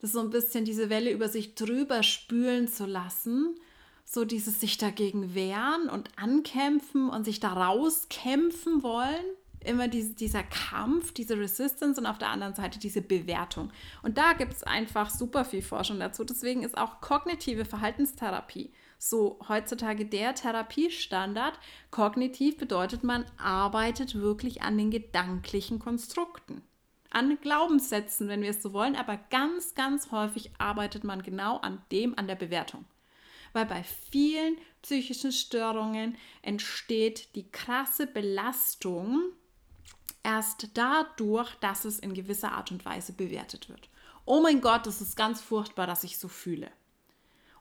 [0.00, 3.56] das so ein bisschen diese Welle über sich drüber spülen zu lassen,
[4.04, 9.24] so dieses sich dagegen wehren und ankämpfen und sich da rauskämpfen wollen
[9.64, 13.70] immer diese, dieser Kampf, diese Resistance und auf der anderen Seite diese Bewertung.
[14.02, 16.24] Und da gibt es einfach super viel Forschung dazu.
[16.24, 18.70] Deswegen ist auch kognitive Verhaltenstherapie
[19.08, 21.58] so heutzutage der Therapiestandard.
[21.90, 26.62] Kognitiv bedeutet, man arbeitet wirklich an den gedanklichen Konstrukten,
[27.10, 31.82] an Glaubenssätzen, wenn wir es so wollen, aber ganz, ganz häufig arbeitet man genau an
[31.92, 32.84] dem, an der Bewertung.
[33.52, 39.20] Weil bei vielen psychischen Störungen entsteht die krasse Belastung
[40.24, 43.88] erst dadurch, dass es in gewisser Art und Weise bewertet wird.
[44.24, 46.70] Oh mein Gott, das ist ganz furchtbar, dass ich so fühle.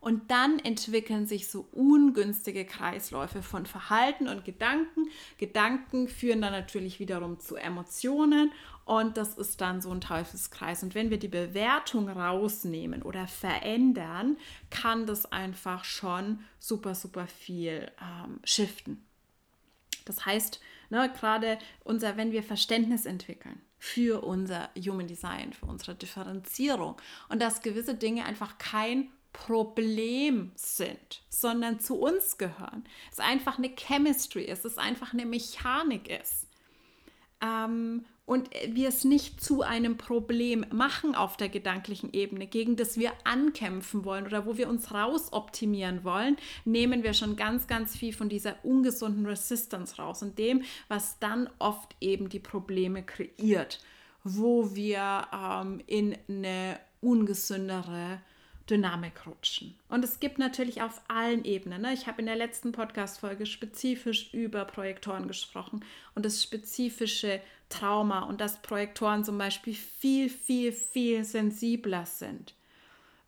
[0.04, 5.08] Und dann entwickeln sich so ungünstige Kreisläufe von Verhalten und Gedanken.
[5.38, 8.52] Gedanken führen dann natürlich wiederum zu Emotionen
[8.84, 10.84] und das ist dann so ein Teufelskreis.
[10.84, 14.36] Und wenn wir die Bewertung rausnehmen oder verändern,
[14.70, 19.06] kann das einfach schon super, super viel ähm, shiften.
[20.04, 25.96] Das heißt, ne, gerade unser, wenn wir Verständnis entwickeln für unser Human Design, für unsere
[25.96, 26.98] Differenzierung
[27.30, 32.86] und dass gewisse Dinge einfach kein Problem sind, sondern zu uns gehören.
[33.12, 36.48] Es einfach eine Chemistry ist, es einfach eine Mechanik ist.
[37.42, 42.98] Ähm, und wir es nicht zu einem Problem machen auf der gedanklichen Ebene, gegen das
[42.98, 48.14] wir ankämpfen wollen oder wo wir uns rausoptimieren wollen, nehmen wir schon ganz, ganz viel
[48.14, 53.80] von dieser ungesunden Resistance raus und dem, was dann oft eben die Probleme kreiert,
[54.24, 58.22] wo wir ähm, in eine ungesündere
[58.70, 59.76] Dynamik rutschen.
[59.90, 61.82] Und es gibt natürlich auf allen Ebenen.
[61.82, 61.94] Ne?
[61.94, 65.84] Ich habe in der letzten Podcast-Folge spezifisch über Projektoren gesprochen
[66.16, 72.54] und das spezifische Trauma und dass Projektoren zum Beispiel viel, viel, viel sensibler sind.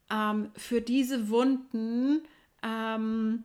[0.09, 2.21] Ähm, für diese Wunden,
[2.63, 3.43] ähm,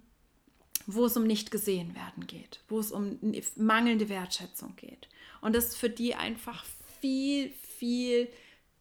[0.87, 3.19] wo es um nicht gesehen werden geht, wo es um
[3.57, 5.09] mangelnde Wertschätzung geht.
[5.41, 6.65] Und das für die einfach
[7.01, 8.29] viel, viel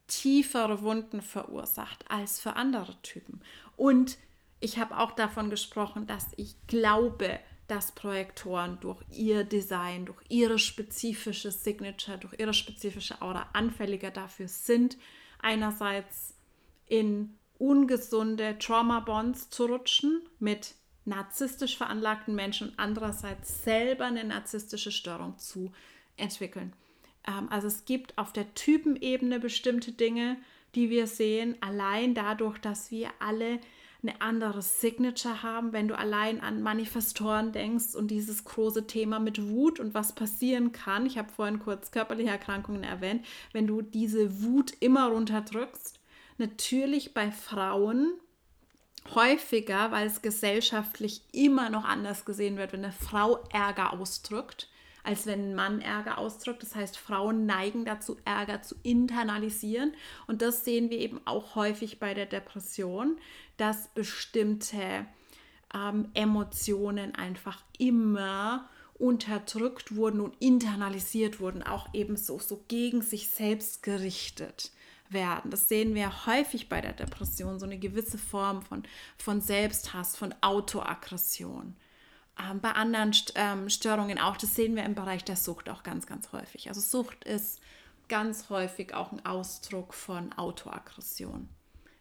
[0.09, 3.41] tiefere Wunden verursacht als für andere Typen.
[3.77, 4.17] Und
[4.59, 10.59] ich habe auch davon gesprochen, dass ich glaube, dass Projektoren durch ihr Design, durch ihre
[10.59, 14.97] spezifische Signature, durch ihre spezifische Aura anfälliger dafür sind,
[15.41, 16.35] einerseits
[16.87, 25.37] in ungesunde Trauma-Bonds zu rutschen mit narzisstisch veranlagten Menschen und andererseits selber eine narzisstische Störung
[25.37, 25.71] zu
[26.17, 26.73] entwickeln.
[27.27, 30.37] Ähm, also es gibt auf der Typenebene bestimmte Dinge,
[30.75, 33.59] die wir sehen, allein dadurch, dass wir alle
[34.01, 39.49] eine andere Signature haben, wenn du allein an Manifestoren denkst und dieses große Thema mit
[39.49, 41.05] Wut und was passieren kann.
[41.05, 43.25] Ich habe vorhin kurz körperliche Erkrankungen erwähnt.
[43.51, 45.99] Wenn du diese Wut immer runterdrückst,
[46.37, 48.13] natürlich bei Frauen
[49.13, 54.69] häufiger, weil es gesellschaftlich immer noch anders gesehen wird, wenn eine Frau Ärger ausdrückt,
[55.03, 56.61] als wenn ein Mann Ärger ausdrückt.
[56.63, 59.93] Das heißt, Frauen neigen dazu, Ärger zu internalisieren.
[60.27, 63.17] Und das sehen wir eben auch häufig bei der Depression,
[63.57, 65.05] dass bestimmte
[65.73, 68.69] ähm, Emotionen einfach immer
[68.99, 74.71] unterdrückt wurden und internalisiert wurden, auch ebenso so gegen sich selbst gerichtet
[75.09, 75.51] werden.
[75.51, 78.83] Das sehen wir häufig bei der Depression, so eine gewisse Form von,
[79.17, 81.75] von Selbsthass, von Autoaggression.
[82.39, 86.07] Ähm, bei anderen ähm, Störungen auch, das sehen wir im Bereich der Sucht auch ganz,
[86.07, 86.69] ganz häufig.
[86.69, 87.59] Also Sucht ist
[88.07, 91.49] ganz häufig auch ein Ausdruck von Autoaggression,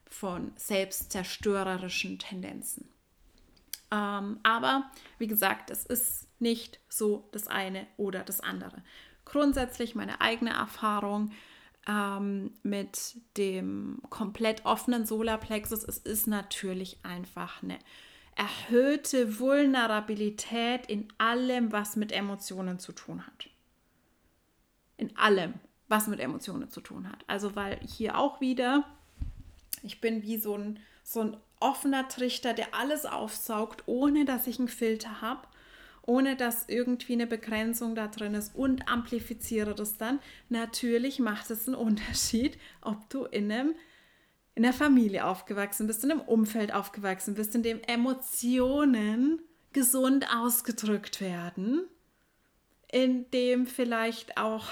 [0.08, 2.88] von selbstzerstörerischen Tendenzen.
[3.90, 8.82] Ähm, aber wie gesagt, es ist nicht so das eine oder das andere.
[9.24, 11.32] Grundsätzlich meine eigene Erfahrung
[12.62, 17.78] mit dem komplett offenen Solarplexus, es ist natürlich einfach eine
[18.38, 23.50] erhöhte Vulnerabilität in allem, was mit Emotionen zu tun hat.
[24.96, 25.54] In allem,
[25.88, 27.24] was mit Emotionen zu tun hat.
[27.26, 28.84] Also weil hier auch wieder,
[29.82, 34.60] ich bin wie so ein, so ein offener Trichter, der alles aufsaugt, ohne dass ich
[34.60, 35.42] einen Filter habe,
[36.02, 40.20] ohne dass irgendwie eine Begrenzung da drin ist und amplifiziere das dann.
[40.48, 43.74] Natürlich macht es einen Unterschied, ob du in einem
[44.58, 49.40] in der Familie aufgewachsen bist, in einem Umfeld aufgewachsen bist, in dem Emotionen
[49.72, 51.86] gesund ausgedrückt werden,
[52.90, 54.64] in dem vielleicht auch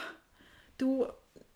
[0.77, 1.07] du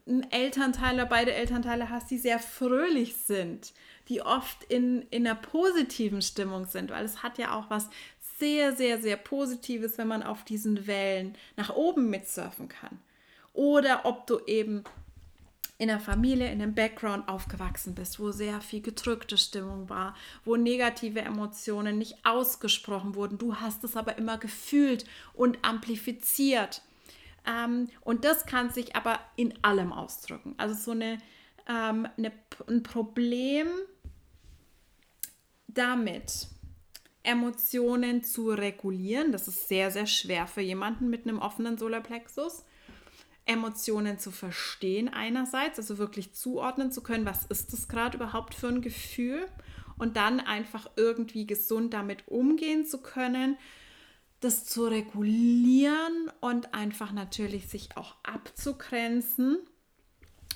[0.06, 3.72] einen Elternteil oder beide Elternteile hast, die sehr fröhlich sind,
[4.08, 7.90] die oft in, in einer positiven Stimmung sind, weil es hat ja auch was
[8.38, 13.00] sehr, sehr, sehr Positives, wenn man auf diesen Wellen nach oben mitsurfen kann.
[13.54, 14.84] Oder ob du eben
[15.80, 20.14] in der Familie, in einem Background aufgewachsen bist, wo sehr viel gedrückte Stimmung war,
[20.44, 23.38] wo negative Emotionen nicht ausgesprochen wurden.
[23.38, 26.82] Du hast es aber immer gefühlt und amplifiziert.
[27.46, 30.54] Ähm, und das kann sich aber in allem ausdrücken.
[30.58, 31.16] Also so eine,
[31.66, 32.30] ähm, eine,
[32.68, 33.68] ein Problem
[35.66, 36.46] damit,
[37.22, 39.32] Emotionen zu regulieren.
[39.32, 42.64] Das ist sehr, sehr schwer für jemanden mit einem offenen Solarplexus.
[43.46, 48.68] Emotionen zu verstehen einerseits, also wirklich zuordnen zu können, was ist das gerade überhaupt für
[48.68, 49.46] ein Gefühl
[49.98, 53.56] und dann einfach irgendwie gesund damit umgehen zu können,
[54.40, 59.58] das zu regulieren und einfach natürlich sich auch abzugrenzen.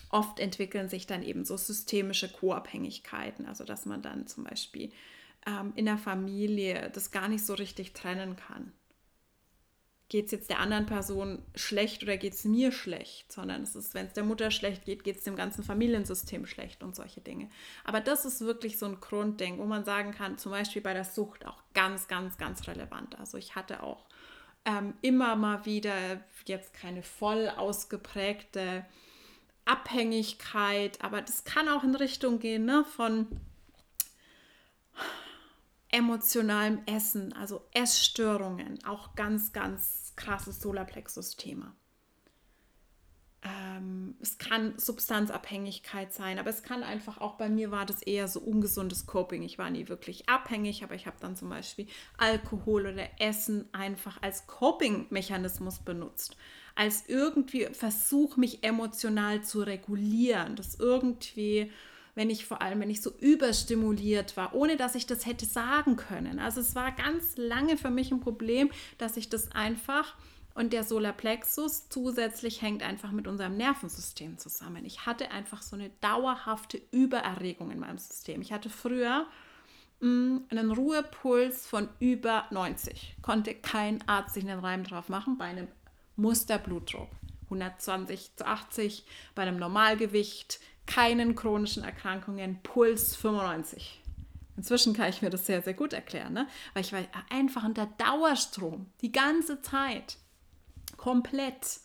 [0.08, 4.90] Oft entwickeln sich dann eben so systemische Co-Abhängigkeiten, also dass man dann zum Beispiel
[5.46, 8.72] ähm, in der Familie das gar nicht so richtig trennen kann.
[10.14, 13.94] Geht es jetzt der anderen Person schlecht oder geht es mir schlecht, sondern es ist,
[13.94, 17.50] wenn es der Mutter schlecht geht, geht es dem ganzen Familiensystem schlecht und solche Dinge.
[17.82, 21.02] Aber das ist wirklich so ein Grundding, wo man sagen kann, zum Beispiel bei der
[21.02, 23.18] Sucht auch ganz, ganz, ganz relevant.
[23.18, 24.06] Also ich hatte auch
[24.64, 28.86] ähm, immer mal wieder jetzt keine voll ausgeprägte
[29.64, 33.26] Abhängigkeit, aber das kann auch in Richtung gehen ne, von
[35.88, 41.74] emotionalem Essen, also Essstörungen, auch ganz, ganz krasses Solarplexus-Thema.
[43.44, 48.26] Ähm, es kann Substanzabhängigkeit sein, aber es kann einfach auch bei mir war das eher
[48.26, 49.42] so ungesundes Coping.
[49.42, 51.86] Ich war nie wirklich abhängig, aber ich habe dann zum Beispiel
[52.16, 56.38] Alkohol oder Essen einfach als Coping-Mechanismus benutzt.
[56.74, 61.70] Als irgendwie Versuch, mich emotional zu regulieren, das irgendwie
[62.14, 65.96] wenn ich vor allem, wenn ich so überstimuliert war, ohne dass ich das hätte sagen
[65.96, 66.38] können.
[66.38, 70.16] Also es war ganz lange für mich ein Problem, dass ich das einfach
[70.54, 74.84] und der Solarplexus zusätzlich hängt einfach mit unserem Nervensystem zusammen.
[74.84, 78.40] Ich hatte einfach so eine dauerhafte Übererregung in meinem System.
[78.40, 79.26] Ich hatte früher
[79.98, 83.16] mm, einen Ruhepuls von über 90.
[83.20, 85.66] Konnte kein Arzt sich einen Reim drauf machen bei einem
[86.14, 87.08] Musterblutdruck.
[87.46, 89.04] 120 zu 80
[89.34, 94.00] bei einem Normalgewicht, keinen chronischen Erkrankungen, Puls 95.
[94.56, 96.46] Inzwischen kann ich mir das sehr, sehr gut erklären, ne?
[96.72, 100.18] weil ich war einfach unter Dauerstrom die ganze Zeit,
[100.96, 101.80] komplett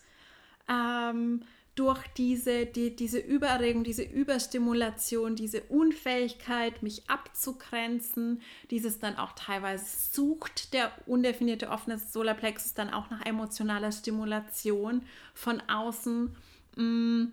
[0.68, 1.42] ähm,
[1.74, 9.84] durch diese, die, diese Übererregung, diese Überstimulation, diese Unfähigkeit, mich abzugrenzen, dieses dann auch teilweise
[10.12, 15.02] sucht der undefinierte offene Solarplexus dann auch nach emotionaler Stimulation
[15.34, 16.36] von außen.
[16.76, 17.32] Mh, mm,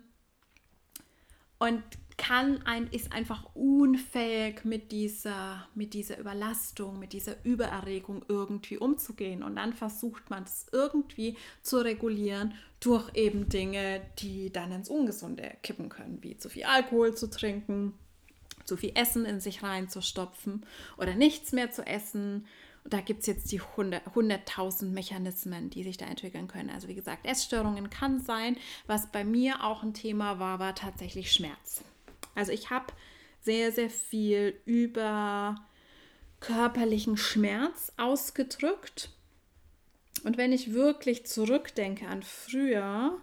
[1.58, 1.82] und
[2.18, 9.44] kann ein, ist einfach unfähig mit dieser, mit dieser Überlastung, mit dieser Übererregung irgendwie umzugehen.
[9.44, 15.56] Und dann versucht man es irgendwie zu regulieren durch eben Dinge, die dann ins Ungesunde
[15.62, 17.94] kippen können, wie zu viel Alkohol zu trinken,
[18.64, 20.66] zu viel Essen in sich reinzustopfen
[20.98, 22.46] oder nichts mehr zu essen
[22.90, 26.70] da gibt es jetzt die 100.000 Mechanismen, die sich da entwickeln können.
[26.70, 28.56] Also wie gesagt, Essstörungen kann sein.
[28.86, 31.82] Was bei mir auch ein Thema war, war tatsächlich Schmerz.
[32.34, 32.86] Also ich habe
[33.40, 35.56] sehr, sehr viel über
[36.40, 39.10] körperlichen Schmerz ausgedrückt.
[40.24, 43.18] Und wenn ich wirklich zurückdenke an früher,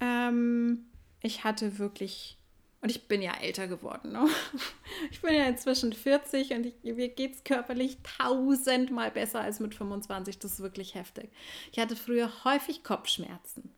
[0.00, 0.86] ähm,
[1.22, 2.38] ich hatte wirklich,
[2.84, 4.28] und ich bin ja älter geworden, ne?
[5.10, 9.74] ich bin ja inzwischen 40 und ich, mir geht es körperlich tausendmal besser als mit
[9.74, 11.30] 25, das ist wirklich heftig.
[11.72, 13.70] Ich hatte früher häufig Kopfschmerzen.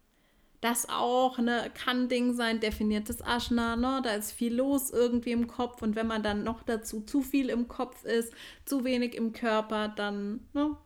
[0.61, 4.01] Das auch, ne, kann Ding sein, definiertes Aschna, ne?
[4.03, 7.49] Da ist viel los irgendwie im Kopf und wenn man dann noch dazu zu viel
[7.49, 8.33] im Kopf ist,
[8.65, 10.77] zu wenig im Körper, dann, ne,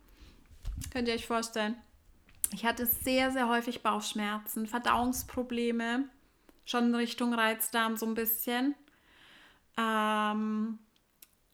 [0.91, 1.77] Könnt ihr euch vorstellen?
[2.53, 6.09] Ich hatte sehr, sehr häufig Bauchschmerzen, Verdauungsprobleme,
[6.71, 8.75] schon Richtung Reizdarm so ein bisschen.
[9.77, 10.79] Ähm,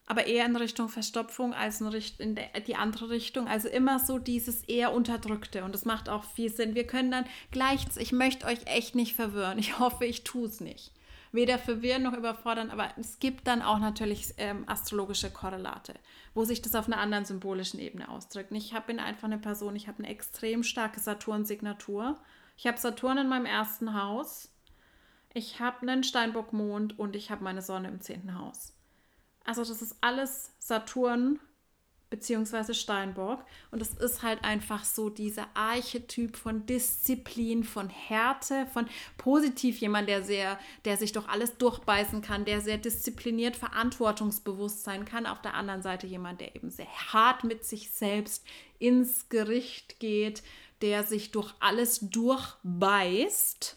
[0.09, 3.49] aber eher in Richtung Verstopfung als in, Richt in die andere Richtung.
[3.49, 5.64] Also immer so dieses eher Unterdrückte.
[5.64, 6.75] Und das macht auch viel Sinn.
[6.75, 9.59] Wir können dann gleich, ich möchte euch echt nicht verwirren.
[9.59, 10.93] Ich hoffe, ich tue es nicht
[11.37, 15.95] weder verwirren noch überfordern, aber es gibt dann auch natürlich ähm, astrologische Korrelate,
[16.35, 18.51] wo sich das auf einer anderen symbolischen Ebene ausdrückt.
[18.53, 22.19] Ich hab, bin einfach eine Person, ich habe eine extrem starke Saturn-Signatur.
[22.57, 24.51] Ich habe Saturn in meinem ersten Haus,
[25.37, 28.72] ich habe einen Steinbock-Mond und ich habe meine Sonne im zehnten Haus.
[29.45, 31.39] Also das ist alles Saturn
[32.09, 33.45] beziehungsweise Steinbock.
[33.70, 38.87] Und es ist halt einfach so dieser Archetyp von Disziplin, von Härte, von
[39.18, 45.05] positiv jemand, der sehr, der sich doch alles durchbeißen kann, der sehr diszipliniert, verantwortungsbewusst sein
[45.05, 45.26] kann.
[45.26, 48.47] Auf der anderen Seite jemand, der eben sehr hart mit sich selbst
[48.78, 50.43] ins Gericht geht,
[50.80, 53.76] der sich durch alles durchbeißt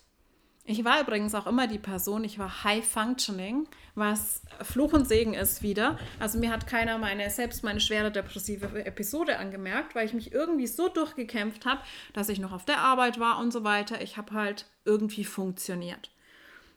[0.70, 5.34] ich war übrigens auch immer die Person, ich war High Functioning, was Fluch und Segen
[5.34, 5.98] ist wieder.
[6.20, 10.68] Also mir hat keiner meine, selbst meine schwere depressive Episode angemerkt, weil ich mich irgendwie
[10.68, 11.82] so durchgekämpft habe,
[12.14, 14.00] dass ich noch auf der Arbeit war und so weiter.
[14.04, 16.12] Ich habe halt irgendwie funktioniert.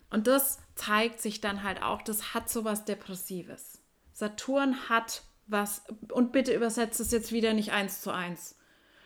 [0.09, 3.83] Und das zeigt sich dann halt auch, das hat so was Depressives.
[4.15, 8.57] Saturn hat was, und bitte übersetzt es jetzt wieder nicht eins zu eins.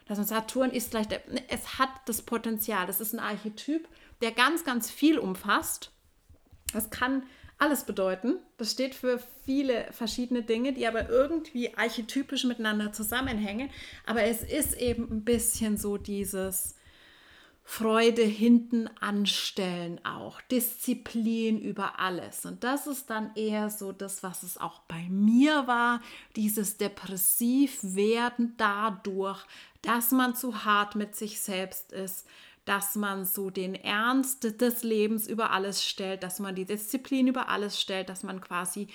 [0.07, 1.07] Das Saturn ist gleich,
[1.49, 3.89] es hat das Potenzial, das ist ein Archetyp
[4.21, 5.91] der ganz, ganz viel umfasst.
[6.73, 7.25] Das kann
[7.59, 8.37] alles bedeuten.
[8.59, 13.71] Das steht für viele verschiedene Dinge, die aber irgendwie archetypisch miteinander zusammenhängen.
[14.05, 16.75] Aber es ist eben ein bisschen so dieses
[17.69, 22.47] Freude hinten anstellen auch, Disziplin über alles.
[22.47, 26.01] Und das ist dann eher so das, was es auch bei mir war,
[26.37, 29.45] dieses depressiv werden dadurch,
[29.83, 32.27] dass man zu hart mit sich selbst ist,
[32.67, 37.49] dass man so den Ernst des Lebens über alles stellt, dass man die Disziplin über
[37.49, 38.89] alles stellt, dass man quasi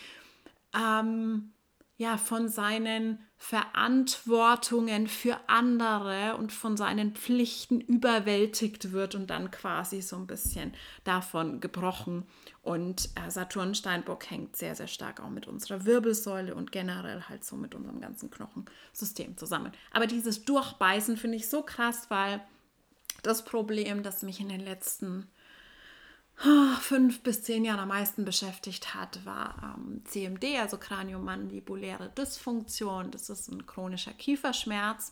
[0.78, 1.53] ähm,
[1.97, 10.01] ja von seinen Verantwortungen für andere und von seinen Pflichten überwältigt wird und dann quasi
[10.01, 10.74] so ein bisschen
[11.05, 12.28] davon gebrochen.
[12.61, 17.45] Und äh, Saturn Steinbock hängt sehr, sehr stark auch mit unserer Wirbelsäule und generell halt
[17.45, 19.72] so mit unserem ganzen Knochensystem zusammen.
[19.91, 22.41] Aber dieses Durchbeißen finde ich so krass, weil
[23.22, 25.28] das Problem, das mich in den letzten
[26.45, 33.11] oh, fünf bis zehn Jahren am meisten beschäftigt hat, war ähm, CMD, also Kraniomandibuläre Dysfunktion.
[33.11, 35.11] Das ist ein chronischer Kieferschmerz,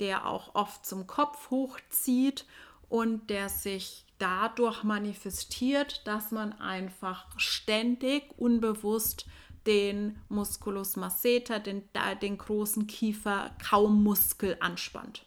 [0.00, 2.46] der auch oft zum Kopf hochzieht
[2.88, 9.26] und der sich dadurch manifestiert, dass man einfach ständig unbewusst
[9.66, 11.82] den Musculus masseter, den,
[12.22, 15.26] den großen Kiefer-Kaummuskel anspannt.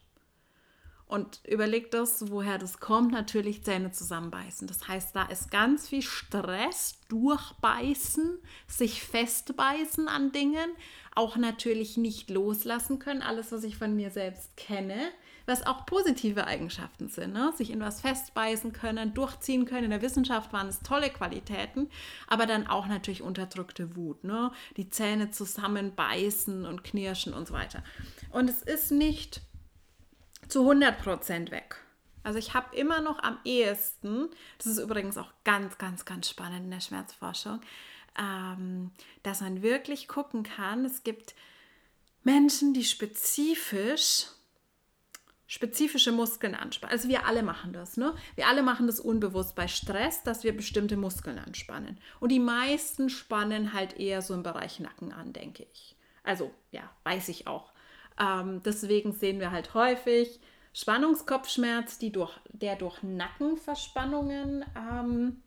[1.13, 4.67] Und überlegt das, woher das kommt, natürlich Zähne zusammenbeißen.
[4.67, 10.71] Das heißt, da ist ganz viel Stress, durchbeißen, sich festbeißen an Dingen,
[11.13, 14.97] auch natürlich nicht loslassen können, alles, was ich von mir selbst kenne,
[15.45, 17.53] was auch positive Eigenschaften sind, ne?
[17.55, 19.83] sich in was festbeißen können, durchziehen können.
[19.83, 21.91] In der Wissenschaft waren es tolle Qualitäten,
[22.27, 24.51] aber dann auch natürlich unterdrückte Wut, ne?
[24.77, 27.83] die Zähne zusammenbeißen und knirschen und so weiter.
[28.31, 29.43] Und es ist nicht
[30.53, 31.77] zu 100% weg.
[32.21, 34.29] Also ich habe immer noch am ehesten,
[34.59, 37.59] das ist übrigens auch ganz, ganz, ganz spannend in der Schmerzforschung,
[38.19, 38.91] ähm,
[39.23, 41.33] dass man wirklich gucken kann, es gibt
[42.23, 44.27] Menschen, die spezifisch
[45.47, 46.93] spezifische Muskeln anspannen.
[46.93, 48.15] Also wir alle machen das, ne?
[48.35, 51.99] Wir alle machen das unbewusst bei Stress, dass wir bestimmte Muskeln anspannen.
[52.19, 55.95] Und die meisten spannen halt eher so im Bereich Nacken an, denke ich.
[56.23, 57.72] Also ja, weiß ich auch.
[58.19, 60.39] Ähm, deswegen sehen wir halt häufig
[60.73, 65.43] Spannungskopfschmerz, durch, der durch Nackenverspannungen ähm,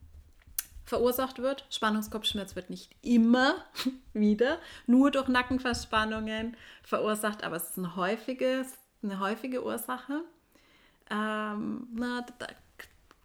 [0.85, 1.67] verursacht wird.
[1.71, 3.57] Spannungskopfschmerz wird nicht immer
[4.13, 10.23] wieder nur durch Nackenverspannungen verursacht, aber es ist ein häufiges, eine häufige Ursache.
[11.11, 12.47] Ähm, na, da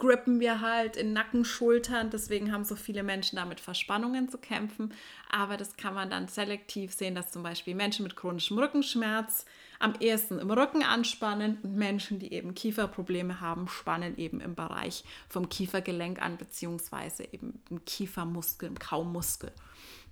[0.01, 2.09] grippen wir halt in Nacken, Schultern.
[2.09, 4.93] Deswegen haben so viele Menschen damit Verspannungen zu kämpfen.
[5.29, 9.45] Aber das kann man dann selektiv sehen, dass zum Beispiel Menschen mit chronischem Rückenschmerz
[9.77, 15.03] am ehesten im Rücken anspannen und Menschen, die eben Kieferprobleme haben, spannen eben im Bereich
[15.29, 19.51] vom Kiefergelenk an, beziehungsweise eben im Kiefermuskel, im Kaumuskel.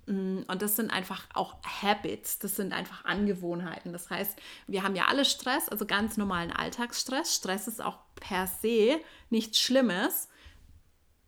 [0.06, 3.92] Mm, und das sind einfach auch Habits, das sind einfach Angewohnheiten.
[3.92, 7.34] Das heißt, wir haben ja alle Stress, also ganz normalen Alltagsstress.
[7.34, 10.28] Stress ist auch per se nichts Schlimmes,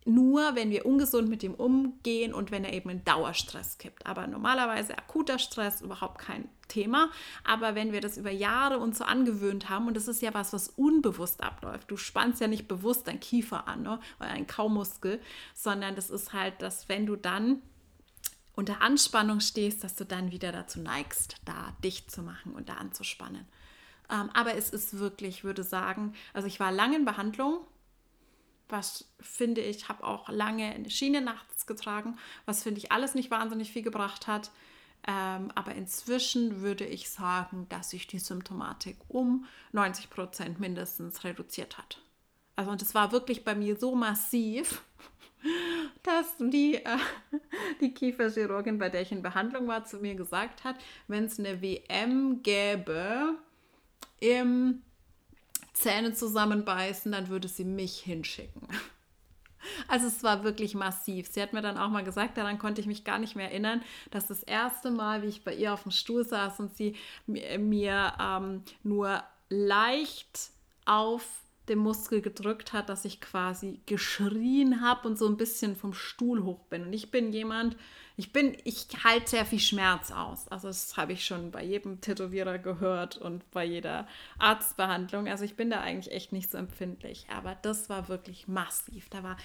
[0.05, 4.05] nur wenn wir ungesund mit ihm umgehen und wenn er eben in Dauerstress kippt.
[4.05, 7.09] Aber normalerweise akuter Stress überhaupt kein Thema.
[7.43, 10.51] Aber wenn wir das über Jahre uns so angewöhnt haben, und das ist ja was,
[10.51, 15.21] was unbewusst abläuft, du spannst ja nicht bewusst deinen Kiefer an ne, oder einen Kaumuskel,
[15.53, 17.61] sondern das ist halt, dass wenn du dann
[18.55, 22.75] unter Anspannung stehst, dass du dann wieder dazu neigst, da dicht zu machen und da
[22.75, 23.47] anzuspannen.
[24.09, 27.65] Ähm, aber es ist wirklich, ich würde sagen, also ich war lange in Behandlung,
[28.69, 33.31] was finde ich, habe auch lange eine Schiene nachts getragen, was finde ich alles nicht
[33.31, 34.51] wahnsinnig viel gebracht hat.
[35.05, 41.77] Ähm, aber inzwischen würde ich sagen, dass sich die Symptomatik um 90 Prozent mindestens reduziert
[41.77, 41.99] hat.
[42.55, 44.83] Also und es war wirklich bei mir so massiv,
[46.03, 46.97] dass die, äh,
[47.81, 50.75] die Kieferchirurgin, bei der ich in Behandlung war, zu mir gesagt hat,
[51.07, 53.35] wenn es eine WM gäbe
[54.19, 54.81] im
[55.73, 58.67] Zähne zusammenbeißen, dann würde sie mich hinschicken.
[59.87, 61.27] Also es war wirklich massiv.
[61.27, 63.81] Sie hat mir dann auch mal gesagt, daran konnte ich mich gar nicht mehr erinnern,
[64.11, 66.95] dass das erste Mal, wie ich bei ihr auf dem Stuhl saß und sie
[67.27, 70.51] mir ähm, nur leicht
[70.85, 71.25] auf
[71.69, 76.43] den Muskel gedrückt hat, dass ich quasi geschrien habe und so ein bisschen vom Stuhl
[76.43, 76.83] hoch bin.
[76.83, 77.77] Und ich bin jemand,
[78.15, 80.47] ich bin, ich halte sehr viel Schmerz aus.
[80.49, 84.07] Also das habe ich schon bei jedem Tätowierer gehört und bei jeder
[84.37, 85.27] Arztbehandlung.
[85.27, 87.25] Also ich bin da eigentlich echt nicht so empfindlich.
[87.33, 89.09] Aber das war wirklich massiv.
[89.09, 89.37] Da war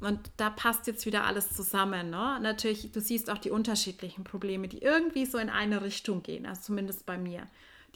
[0.00, 2.10] und da passt jetzt wieder alles zusammen.
[2.10, 2.38] Ne?
[2.42, 6.44] Natürlich, du siehst auch die unterschiedlichen Probleme, die irgendwie so in eine Richtung gehen.
[6.44, 7.46] Also zumindest bei mir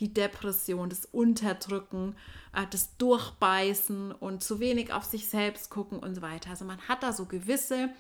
[0.01, 2.17] die Depression, das Unterdrücken,
[2.55, 6.51] äh, das Durchbeißen und zu wenig auf sich selbst gucken und so weiter.
[6.51, 7.91] Also man hat da so gewisse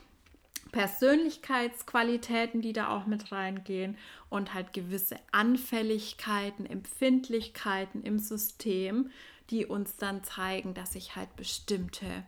[0.72, 3.96] Persönlichkeitsqualitäten, die da auch mit reingehen
[4.28, 9.10] und halt gewisse Anfälligkeiten, Empfindlichkeiten im System,
[9.50, 12.24] die uns dann zeigen, dass sich halt bestimmte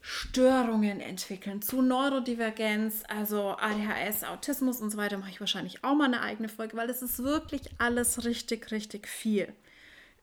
[0.00, 6.06] Störungen entwickeln, zu Neurodivergenz, also ADHS, Autismus und so weiter, mache ich wahrscheinlich auch mal
[6.06, 9.52] eine eigene Folge, weil es ist wirklich alles richtig, richtig viel.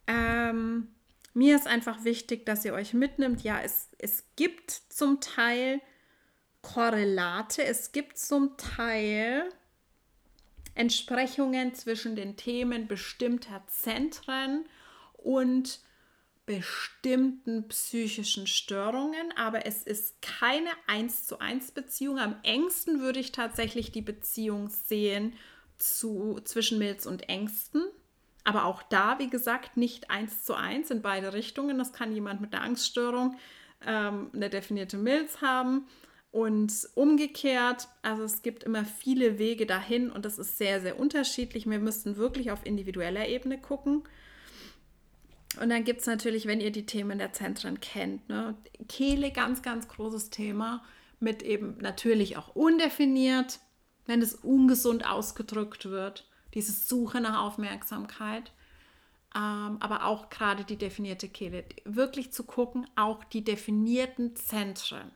[0.07, 0.88] Ähm,
[1.34, 3.43] mir ist einfach wichtig, dass ihr euch mitnimmt.
[3.43, 5.80] Ja, es, es gibt zum Teil
[6.63, 9.47] Korrelate, es gibt zum Teil
[10.73, 14.65] Entsprechungen zwischen den Themen bestimmter Zentren
[15.13, 15.80] und
[16.48, 22.18] bestimmten psychischen Störungen, aber es ist keine 1 zu 1 Beziehung.
[22.18, 25.34] Am engsten würde ich tatsächlich die Beziehung sehen
[25.78, 27.84] zu, zwischen Milz und Ängsten.
[28.45, 31.78] Aber auch da, wie gesagt, nicht 1 zu 1 in beide Richtungen.
[31.78, 33.36] Das kann jemand mit einer Angststörung
[33.86, 35.86] ähm, eine definierte Milz haben.
[36.32, 41.70] Und umgekehrt, also es gibt immer viele Wege dahin und das ist sehr, sehr unterschiedlich.
[41.70, 44.04] Wir müssen wirklich auf individueller Ebene gucken.
[45.60, 48.55] Und dann gibt es natürlich, wenn ihr die Themen der Zentren kennt, ne,
[48.88, 50.84] Kehle, ganz, ganz großes Thema,
[51.20, 53.60] mit eben natürlich auch undefiniert,
[54.05, 58.51] wenn es ungesund ausgedrückt wird, diese Suche nach Aufmerksamkeit,
[59.36, 61.66] ähm, aber auch gerade die definierte Kehle.
[61.86, 65.12] Wirklich zu gucken, auch die definierten Zentren.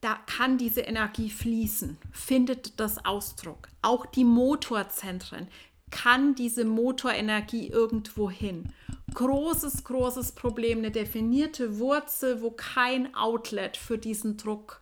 [0.00, 3.68] Da kann diese Energie fließen, findet das Ausdruck.
[3.80, 5.48] Auch die Motorzentren,
[5.94, 8.72] kann diese Motorenergie irgendwo hin?
[9.14, 14.80] Großes, großes Problem, eine definierte Wurzel, wo kein Outlet für diesen Druck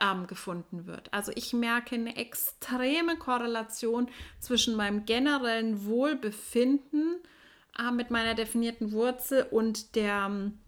[0.00, 1.12] ähm, gefunden wird.
[1.12, 4.08] Also ich merke eine extreme Korrelation
[4.38, 7.16] zwischen meinem generellen Wohlbefinden
[7.76, 10.58] äh, mit meiner definierten Wurzel und der ähm,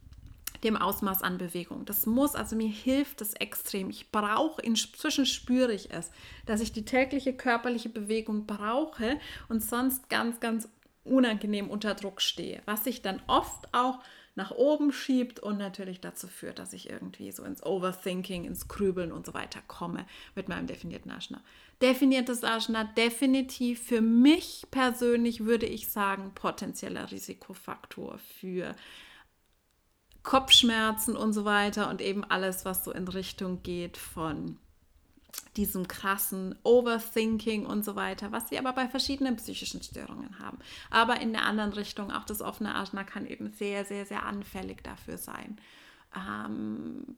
[0.64, 1.84] dem Ausmaß an Bewegung.
[1.84, 3.90] Das muss, also mir hilft das extrem.
[3.90, 6.10] Ich brauche, inzwischen spüre ich es,
[6.46, 9.18] dass ich die tägliche körperliche Bewegung brauche
[9.48, 10.68] und sonst ganz, ganz
[11.04, 14.00] unangenehm unter Druck stehe, was sich dann oft auch
[14.36, 19.12] nach oben schiebt und natürlich dazu führt, dass ich irgendwie so ins Overthinking, ins Grübeln
[19.12, 21.40] und so weiter komme mit meinem definierten Asana.
[21.80, 28.74] Definiertes Asana definitiv für mich persönlich würde ich sagen potenzieller Risikofaktor für
[30.24, 34.58] Kopfschmerzen und so weiter und eben alles, was so in Richtung geht von
[35.56, 40.58] diesem krassen Overthinking und so weiter, was sie aber bei verschiedenen psychischen Störungen haben.
[40.90, 44.82] Aber in der anderen Richtung, auch das offene Asthma kann eben sehr, sehr, sehr anfällig
[44.82, 45.60] dafür sein.
[46.16, 47.16] Ähm,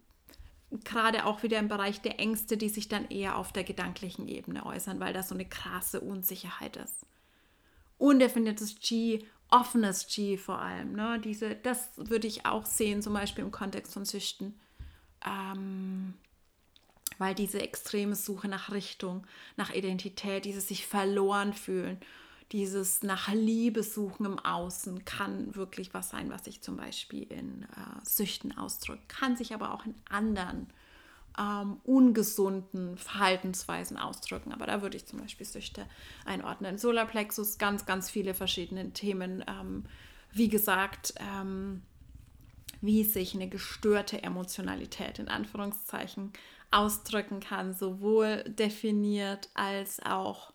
[0.83, 4.67] Gerade auch wieder im Bereich der Ängste, die sich dann eher auf der gedanklichen Ebene
[4.67, 7.07] äußern, weil da so eine krasse Unsicherheit ist.
[7.99, 10.93] undefiniertes G, offenes G vor allem.
[10.93, 11.21] Ne?
[11.23, 14.59] Diese, das würde ich auch sehen, zum Beispiel im Kontext von Süchten.
[15.25, 16.15] Ähm,
[17.19, 21.99] weil diese extreme Suche nach Richtung, nach Identität, dieses sich verloren fühlen,
[22.53, 27.65] dieses nach Liebe suchen im Außen kann wirklich was sein, was sich zum Beispiel in
[27.65, 30.69] äh, Süchten ausdrückt, kann sich aber auch in anderen
[31.39, 34.53] ähm, ungesunden Verhaltensweisen ausdrücken.
[34.53, 35.87] Aber da würde ich zum Beispiel Süchte
[36.25, 36.79] einordnen.
[36.79, 39.45] Solarplexus, ganz, ganz viele verschiedene Themen.
[39.47, 39.85] Ähm,
[40.33, 41.83] wie gesagt, ähm,
[42.81, 46.33] wie sich eine gestörte Emotionalität in Anführungszeichen
[46.71, 50.53] ausdrücken kann, sowohl definiert als auch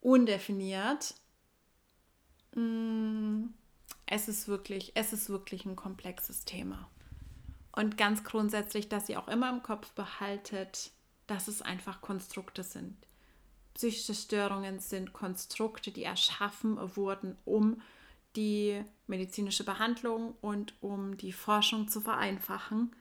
[0.00, 1.14] undefiniert.
[2.54, 3.46] Mm,
[4.06, 6.88] es ist wirklich, es ist wirklich ein komplexes Thema.
[7.74, 10.92] Und ganz grundsätzlich, dass ihr auch immer im Kopf behaltet,
[11.26, 12.96] dass es einfach Konstrukte sind.
[13.74, 17.82] Psychische Störungen sind Konstrukte, die erschaffen wurden, um
[18.36, 22.94] die medizinische Behandlung und um die Forschung zu vereinfachen.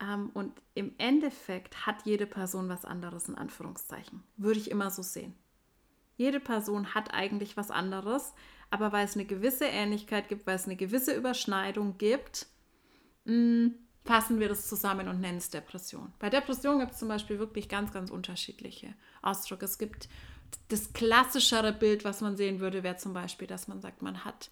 [0.00, 4.22] Ähm, und im Endeffekt hat jede Person was anderes in Anführungszeichen.
[4.36, 5.34] Würde ich immer so sehen.
[6.16, 8.34] Jede Person hat eigentlich was anderes,
[8.68, 12.46] aber weil es eine gewisse Ähnlichkeit gibt, weil es eine gewisse Überschneidung gibt,
[13.24, 13.68] mm,
[14.10, 16.12] fassen wir das zusammen und nennen es Depression.
[16.18, 18.92] Bei Depression gibt es zum Beispiel wirklich ganz, ganz unterschiedliche
[19.22, 19.64] Ausdrücke.
[19.64, 20.08] Es gibt
[20.66, 24.50] das klassischere Bild, was man sehen würde, wäre zum Beispiel, dass man sagt, man hat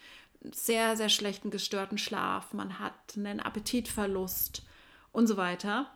[0.52, 4.62] sehr, sehr schlechten gestörten Schlaf, man hat einen Appetitverlust
[5.10, 5.90] und so weiter.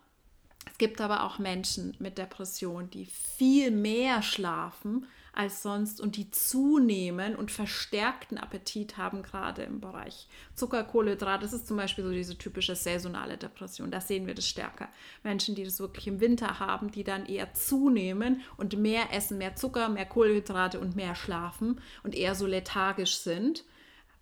[0.67, 6.31] Es gibt aber auch Menschen mit Depression, die viel mehr schlafen als sonst und die
[6.31, 11.43] zunehmen und verstärkten Appetit haben, gerade im Bereich Zucker, Kohlenhydrat.
[11.43, 13.91] Das ist zum Beispiel so diese typische saisonale Depression.
[13.91, 14.89] Da sehen wir das stärker.
[15.23, 19.57] Menschen, die das wirklich im Winter haben, die dann eher zunehmen und mehr essen, mehr
[19.57, 23.65] Zucker, mehr Kohlenhydrate und mehr schlafen und eher so lethargisch sind.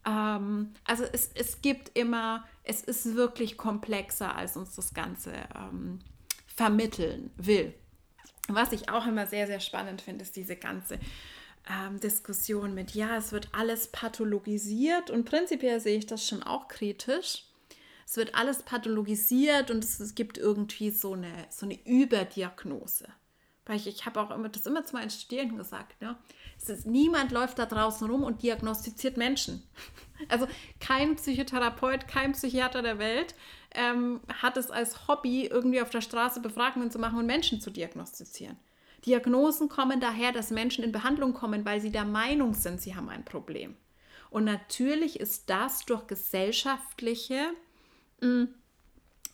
[0.06, 5.98] Ähm, also es, es gibt immer, es ist wirklich komplexer, als uns das Ganze ähm,
[6.46, 7.74] vermitteln will.
[8.48, 10.98] Was ich auch immer sehr, sehr spannend finde, ist diese ganze
[11.68, 16.68] ähm, Diskussion mit, ja, es wird alles pathologisiert und prinzipiell sehe ich das schon auch
[16.68, 17.44] kritisch.
[18.06, 23.06] Es wird alles pathologisiert und es, es gibt irgendwie so eine, so eine Überdiagnose.
[23.66, 26.16] Weil ich, ich habe auch immer das immer zu meinen Studierenden gesagt, ne?
[26.68, 29.62] Ist, niemand läuft da draußen rum und diagnostiziert Menschen.
[30.28, 30.46] Also
[30.80, 33.34] kein Psychotherapeut, kein Psychiater der Welt
[33.74, 37.70] ähm, hat es als Hobby, irgendwie auf der Straße Befragungen zu machen und Menschen zu
[37.70, 38.58] diagnostizieren.
[39.06, 43.08] Diagnosen kommen daher, dass Menschen in Behandlung kommen, weil sie der Meinung sind, sie haben
[43.08, 43.76] ein Problem.
[44.28, 47.50] Und natürlich ist das durch gesellschaftliche
[48.20, 48.54] mh, hm,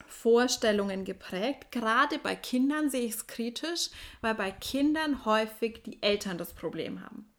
[0.07, 1.71] Vorstellungen geprägt.
[1.71, 3.89] Gerade bei Kindern sehe ich es kritisch,
[4.21, 7.31] weil bei Kindern häufig die Eltern das Problem haben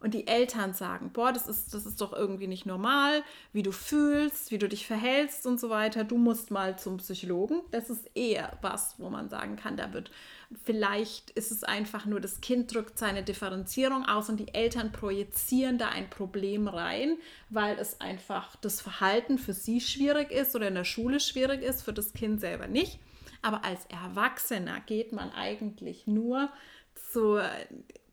[0.00, 3.22] und die Eltern sagen, boah, das ist, das ist doch irgendwie nicht normal,
[3.52, 7.60] wie du fühlst, wie du dich verhältst und so weiter, du musst mal zum Psychologen.
[7.70, 10.10] Das ist eher was, wo man sagen kann, da wird,
[10.64, 15.76] vielleicht ist es einfach nur, das Kind drückt seine Differenzierung aus und die Eltern projizieren
[15.76, 17.18] da ein Problem rein,
[17.50, 21.82] weil es einfach das Verhalten für sie schwierig ist oder in der Schule schwierig ist,
[21.82, 22.98] für das Kind selber nicht.
[23.42, 26.50] Aber als Erwachsener geht man eigentlich nur
[26.94, 27.42] zur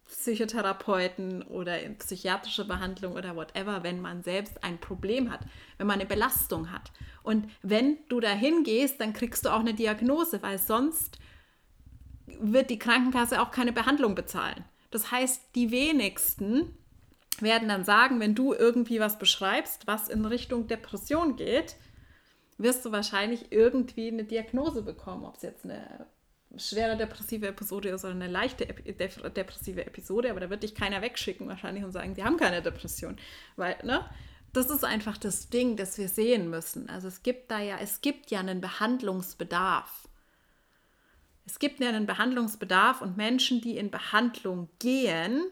[0.08, 5.42] Psychotherapeuten oder in psychiatrische Behandlung oder whatever, wenn man selbst ein Problem hat,
[5.78, 6.92] wenn man eine Belastung hat.
[7.24, 11.20] Und wenn du dahin gehst, dann kriegst du auch eine Diagnose, weil sonst
[12.26, 14.64] wird die Krankenkasse auch keine Behandlung bezahlen.
[14.92, 16.78] Das heißt, die wenigsten
[17.40, 21.76] werden dann sagen, wenn du irgendwie was beschreibst, was in Richtung Depression geht,
[22.58, 26.08] wirst du wahrscheinlich irgendwie eine Diagnose bekommen, ob es jetzt eine
[26.56, 31.48] schwere depressive Episode ist oder eine leichte depressive Episode, aber da wird dich keiner wegschicken
[31.48, 33.18] wahrscheinlich und sagen, die haben keine Depression.
[33.56, 34.06] Weil, ne?
[34.54, 36.90] Das ist einfach das Ding, das wir sehen müssen.
[36.90, 40.08] Also es gibt da ja, es gibt ja einen Behandlungsbedarf.
[41.46, 45.44] Es gibt ja einen Behandlungsbedarf und Menschen, die in Behandlung gehen,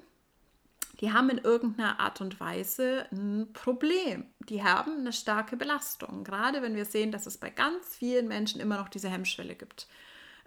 [1.01, 4.25] die haben in irgendeiner Art und Weise ein Problem.
[4.47, 6.23] Die haben eine starke Belastung.
[6.23, 9.87] Gerade wenn wir sehen, dass es bei ganz vielen Menschen immer noch diese Hemmschwelle gibt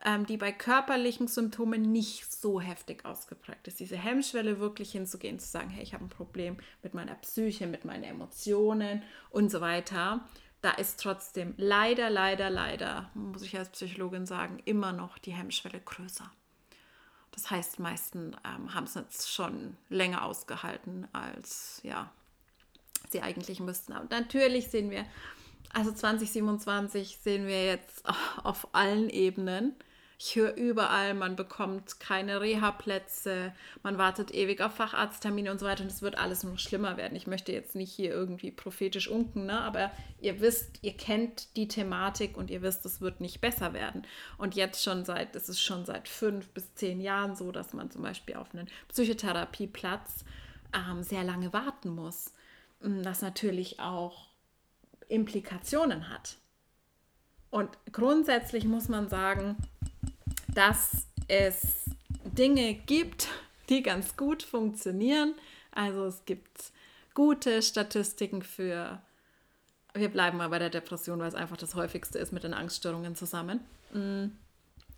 [0.05, 3.81] ähm, die bei körperlichen Symptomen nicht so heftig ausgeprägt ist.
[3.81, 7.85] Diese Hemmschwelle wirklich hinzugehen, zu sagen, hey, ich habe ein Problem mit meiner Psyche, mit
[7.85, 10.25] meinen Emotionen und so weiter.
[10.61, 15.81] Da ist trotzdem leider, leider, leider, muss ich als Psychologin sagen, immer noch die Hemmschwelle
[15.81, 16.31] größer.
[17.33, 22.11] Das heißt, meisten ähm, haben es jetzt schon länger ausgehalten, als ja,
[23.11, 23.93] sie eigentlich müssten.
[23.93, 25.05] Aber natürlich sehen wir,
[25.73, 28.05] also 2027 sehen wir jetzt
[28.43, 29.75] auf allen Ebenen
[30.21, 33.53] Ich höre überall, man bekommt keine Reha-Plätze,
[33.85, 37.15] man wartet ewig auf Facharzttermine und so weiter und es wird alles noch schlimmer werden.
[37.15, 39.61] Ich möchte jetzt nicht hier irgendwie prophetisch unken, ne?
[39.61, 44.03] aber ihr wisst, ihr kennt die Thematik und ihr wisst, es wird nicht besser werden.
[44.39, 47.93] Und jetzt schon seit, es ist schon seit fünf bis zehn Jahren so, dass man
[47.93, 50.25] zum Beispiel auf einen Psychotherapieplatz
[50.75, 52.33] ähm, sehr lange warten muss.
[52.81, 54.29] Was natürlich auch
[55.09, 56.39] Implikationen hat.
[57.51, 59.57] Und grundsätzlich muss man sagen,
[60.59, 61.89] dass es
[62.25, 63.29] Dinge gibt,
[63.69, 65.35] die ganz gut funktionieren.
[65.71, 66.73] Also es gibt
[67.15, 69.01] gute Statistiken für,
[69.95, 73.15] wir bleiben mal bei der Depression, weil es einfach das häufigste ist mit den Angststörungen
[73.15, 73.61] zusammen.
[73.93, 74.33] Mhm.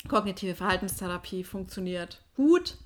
[0.09, 2.79] Kognitive Verhaltenstherapie funktioniert gut.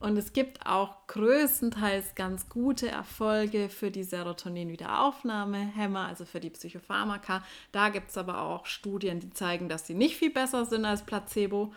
[0.00, 7.44] Und es gibt auch größtenteils ganz gute Erfolge für die Serotonin-Wiederaufnahmehämmer, also für die Psychopharmaka.
[7.70, 11.02] Da gibt es aber auch Studien, die zeigen, dass sie nicht viel besser sind als
[11.02, 11.74] Placebo.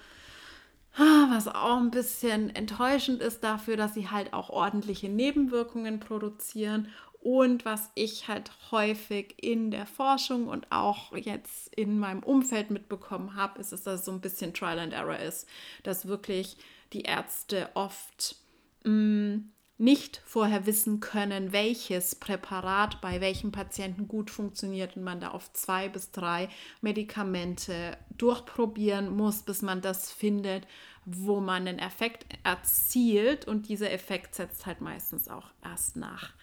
[0.96, 6.88] Ah, was auch ein bisschen enttäuschend ist dafür, dass sie halt auch ordentliche Nebenwirkungen produzieren.
[7.22, 13.36] Und was ich halt häufig in der Forschung und auch jetzt in meinem Umfeld mitbekommen
[13.36, 15.48] habe, ist, dass das so ein bisschen Trial and Error ist.
[15.84, 16.58] Dass wirklich
[16.94, 18.38] die Ärzte oft
[18.84, 25.20] mh, mm, nicht vorher wissen können, welches Präparat bei welchem Patienten gut funktioniert und man
[25.20, 26.50] da auf zwei bis drei
[26.82, 30.66] Medikamente durchprobieren muss, bis man das findet,
[31.06, 33.48] wo man einen Effekt erzielt.
[33.48, 36.34] Und dieser Effekt setzt halt meistens auch erst nach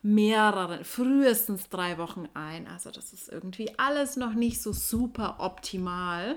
[0.00, 2.66] mehreren, frühestens drei Wochen ein.
[2.66, 6.36] Also das ist irgendwie alles noch nicht so super optimal.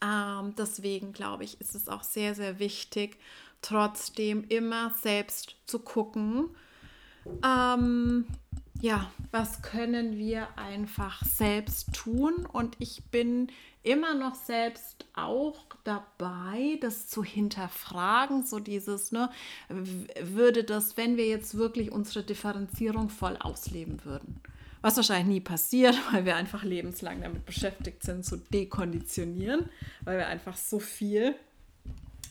[0.00, 3.18] Ähm, deswegen glaube ich, ist es auch sehr, sehr wichtig,
[3.62, 6.50] trotzdem immer selbst zu gucken,
[7.44, 8.26] ähm,
[8.80, 12.46] ja, was können wir einfach selbst tun?
[12.46, 13.50] Und ich bin
[13.82, 19.30] immer noch selbst auch dabei, das zu hinterfragen, so dieses, ne,
[19.68, 24.40] würde das, wenn wir jetzt wirklich unsere Differenzierung voll ausleben würden?
[24.80, 29.68] Was wahrscheinlich nie passiert, weil wir einfach lebenslang damit beschäftigt sind, zu dekonditionieren,
[30.02, 31.34] weil wir einfach so viel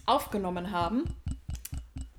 [0.08, 1.04] aufgenommen haben,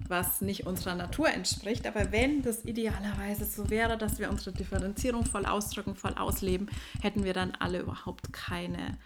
[0.09, 1.87] was nicht unserer Natur entspricht.
[1.87, 6.69] Aber wenn das idealerweise so wäre, dass wir unsere Differenzierung voll ausdrücken, voll ausleben,
[7.03, 8.99] hätten wir dann alle überhaupt keine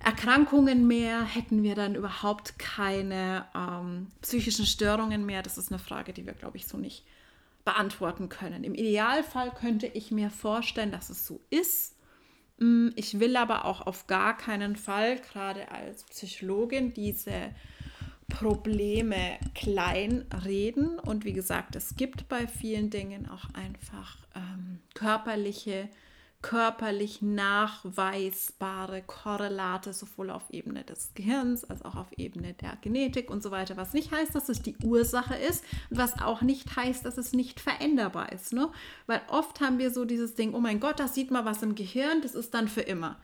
[0.00, 5.42] Erkrankungen mehr, hätten wir dann überhaupt keine ähm, psychischen Störungen mehr.
[5.42, 7.04] Das ist eine Frage, die wir, glaube ich, so nicht
[7.64, 8.64] beantworten können.
[8.64, 11.96] Im Idealfall könnte ich mir vorstellen, dass es so ist.
[12.58, 17.54] Mm, ich will aber auch auf gar keinen Fall, gerade als Psychologin, diese
[18.28, 20.98] Probleme klein reden.
[20.98, 25.88] Und wie gesagt, es gibt bei vielen Dingen auch einfach ähm, körperliche
[26.44, 33.42] körperlich nachweisbare Korrelate sowohl auf Ebene des Gehirns als auch auf Ebene der Genetik und
[33.42, 37.02] so weiter, was nicht heißt, dass es die Ursache ist und was auch nicht heißt,
[37.06, 38.52] dass es nicht veränderbar ist.
[38.52, 38.70] Ne?
[39.06, 41.74] Weil oft haben wir so dieses Ding, oh mein Gott, da sieht man was im
[41.76, 43.16] Gehirn, das ist dann für immer.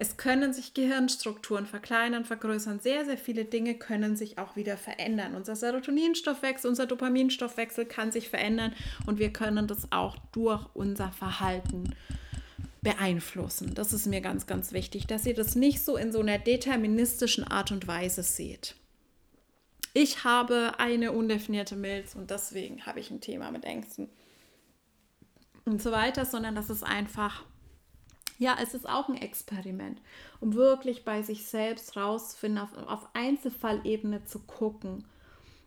[0.00, 2.80] Es können sich Gehirnstrukturen verkleinern, vergrößern.
[2.80, 5.34] Sehr, sehr viele Dinge können sich auch wieder verändern.
[5.34, 8.72] Unser Serotoninstoffwechsel, unser Dopaminstoffwechsel kann sich verändern
[9.04, 11.94] und wir können das auch durch unser Verhalten
[12.80, 13.74] beeinflussen.
[13.74, 17.44] Das ist mir ganz, ganz wichtig, dass ihr das nicht so in so einer deterministischen
[17.44, 18.76] Art und Weise seht.
[19.92, 24.08] Ich habe eine undefinierte Milz und deswegen habe ich ein Thema mit Ängsten
[25.66, 27.44] und so weiter, sondern das ist einfach,
[28.40, 30.00] ja, es ist auch ein Experiment,
[30.40, 35.04] um wirklich bei sich selbst rauszufinden, auf, auf Einzelfallebene zu gucken,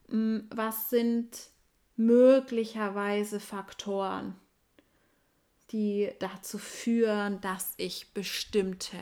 [0.09, 1.51] hm, was sind
[1.97, 4.35] möglicherweise Faktoren,
[5.69, 8.97] die dazu führen, dass ich bestimmte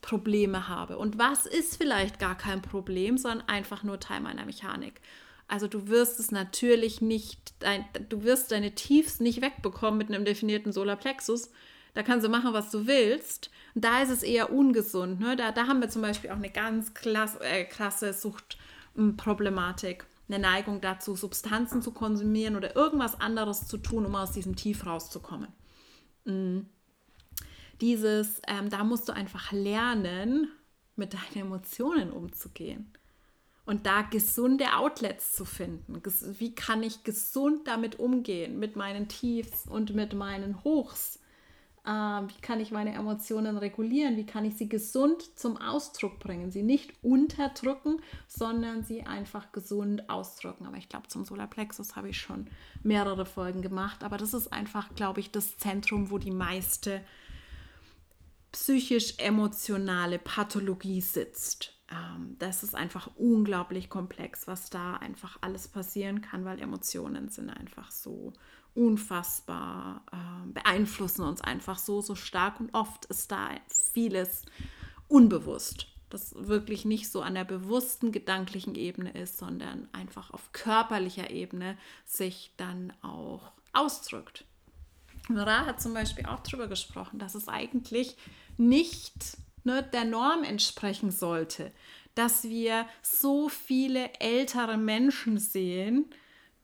[0.00, 0.98] Probleme habe.
[0.98, 5.00] Und was ist vielleicht gar kein Problem, sondern einfach nur Teil meiner Mechanik.
[5.46, 10.24] Also du wirst es natürlich nicht, dein, du wirst deine Tiefs nicht wegbekommen mit einem
[10.24, 11.52] definierten Solarplexus.
[11.96, 13.50] Da kannst du machen, was du willst.
[13.74, 15.18] Und da ist es eher ungesund.
[15.18, 15.34] Ne?
[15.34, 20.04] Da, da haben wir zum Beispiel auch eine ganz klasse, äh, krasse Suchtproblematik.
[20.28, 24.84] Eine Neigung dazu, Substanzen zu konsumieren oder irgendwas anderes zu tun, um aus diesem Tief
[24.84, 25.48] rauszukommen.
[26.26, 26.66] Mhm.
[27.80, 30.50] Dieses, ähm, da musst du einfach lernen,
[30.96, 32.92] mit deinen Emotionen umzugehen
[33.64, 36.02] und da gesunde Outlets zu finden.
[36.38, 41.20] Wie kann ich gesund damit umgehen, mit meinen Tiefs und mit meinen Hochs?
[41.86, 44.16] Ähm, wie kann ich meine Emotionen regulieren?
[44.16, 46.50] Wie kann ich sie gesund zum Ausdruck bringen?
[46.50, 50.66] Sie nicht unterdrücken, sondern sie einfach gesund ausdrücken.
[50.66, 52.48] Aber ich glaube, zum Solarplexus habe ich schon
[52.82, 54.02] mehrere Folgen gemacht.
[54.02, 57.02] Aber das ist einfach, glaube ich, das Zentrum, wo die meiste
[58.50, 61.72] psychisch-emotionale Pathologie sitzt.
[61.90, 67.50] Ähm, das ist einfach unglaublich komplex, was da einfach alles passieren kann, weil Emotionen sind
[67.50, 68.32] einfach so
[68.76, 73.50] unfassbar, äh, beeinflussen uns einfach so, so stark und oft ist da
[73.92, 74.42] vieles
[75.08, 81.30] unbewusst das wirklich nicht so an der bewussten gedanklichen Ebene ist, sondern einfach auf körperlicher
[81.30, 84.44] Ebene sich dann auch ausdrückt.
[85.28, 88.16] Ra hat zum Beispiel auch darüber gesprochen, dass es eigentlich
[88.56, 91.72] nicht ne, der Norm entsprechen sollte,
[92.14, 96.06] dass wir so viele ältere Menschen sehen,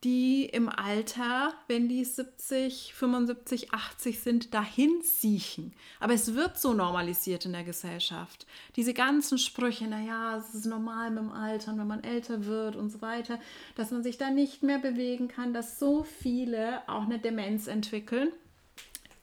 [0.03, 5.73] die im Alter, wenn die 70, 75, 80 sind, dahin siechen.
[5.99, 8.45] Aber es wird so normalisiert in der Gesellschaft.
[8.75, 12.75] Diese ganzen Sprüche, naja, es ist normal mit dem Alter und wenn man älter wird
[12.75, 13.39] und so weiter,
[13.75, 18.29] dass man sich da nicht mehr bewegen kann, dass so viele auch eine Demenz entwickeln.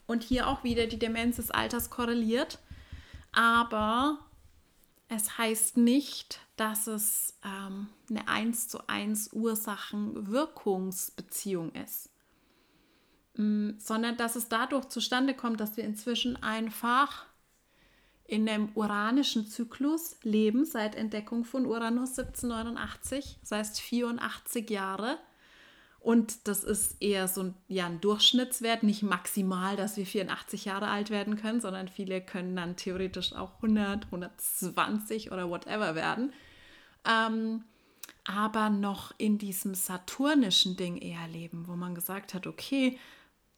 [0.06, 2.58] Und hier auch wieder die Demenz des Alters korreliert.
[3.32, 4.18] Aber
[5.10, 12.08] es heißt nicht, dass es ähm, eine 1 zu 1 Ursachen-Wirkungsbeziehung ist,
[13.36, 17.26] mm, sondern dass es dadurch zustande kommt, dass wir inzwischen einfach
[18.24, 25.18] in einem uranischen Zyklus leben, seit Entdeckung von Uranus 1789, das heißt 84 Jahre.
[26.00, 30.88] Und das ist eher so ein, ja, ein Durchschnittswert, nicht maximal, dass wir 84 Jahre
[30.88, 36.32] alt werden können, sondern viele können dann theoretisch auch 100, 120 oder whatever werden
[37.04, 37.64] ähm,
[38.24, 42.98] aber noch in diesem saturnischen Ding eher leben, wo man gesagt hat, okay,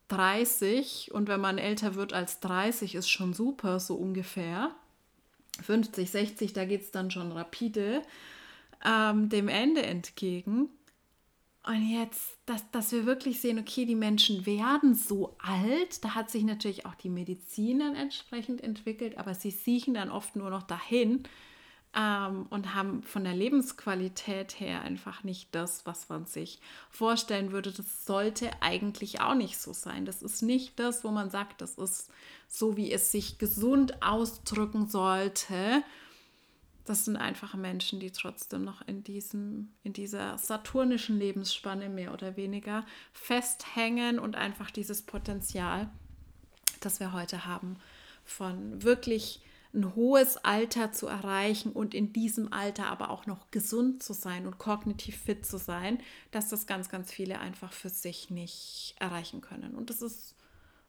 [0.08, 4.70] 30 und wenn man älter wird als 30 ist schon super, so ungefähr.
[5.62, 8.02] 50, 60, da geht es dann schon rapide
[8.84, 10.68] ähm, dem Ende entgegen.
[11.64, 16.28] Und jetzt, dass, dass wir wirklich sehen, okay, die Menschen werden so alt, da hat
[16.28, 20.64] sich natürlich auch die Medizin dann entsprechend entwickelt, aber sie siechen dann oft nur noch
[20.64, 21.22] dahin
[21.94, 26.60] ähm, und haben von der Lebensqualität her einfach nicht das, was man sich
[26.90, 27.70] vorstellen würde.
[27.70, 30.04] Das sollte eigentlich auch nicht so sein.
[30.04, 32.10] Das ist nicht das, wo man sagt, das ist
[32.48, 35.84] so, wie es sich gesund ausdrücken sollte.
[36.84, 42.36] Das sind einfach Menschen, die trotzdem noch in, diesem, in dieser saturnischen Lebensspanne mehr oder
[42.36, 45.90] weniger festhängen und einfach dieses Potenzial,
[46.80, 47.76] das wir heute haben,
[48.24, 49.40] von wirklich
[49.74, 54.46] ein hohes Alter zu erreichen und in diesem Alter aber auch noch gesund zu sein
[54.46, 55.98] und kognitiv fit zu sein,
[56.30, 59.74] dass das ganz, ganz viele einfach für sich nicht erreichen können.
[59.74, 60.34] Und das ist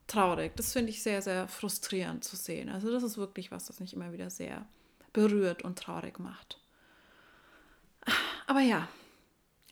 [0.08, 0.56] traurig.
[0.58, 2.70] Das finde ich sehr, sehr frustrierend zu sehen.
[2.70, 4.66] Also das ist wirklich was, das mich immer wieder sehr
[5.14, 6.60] berührt und traurig macht.
[8.48, 8.88] Aber ja,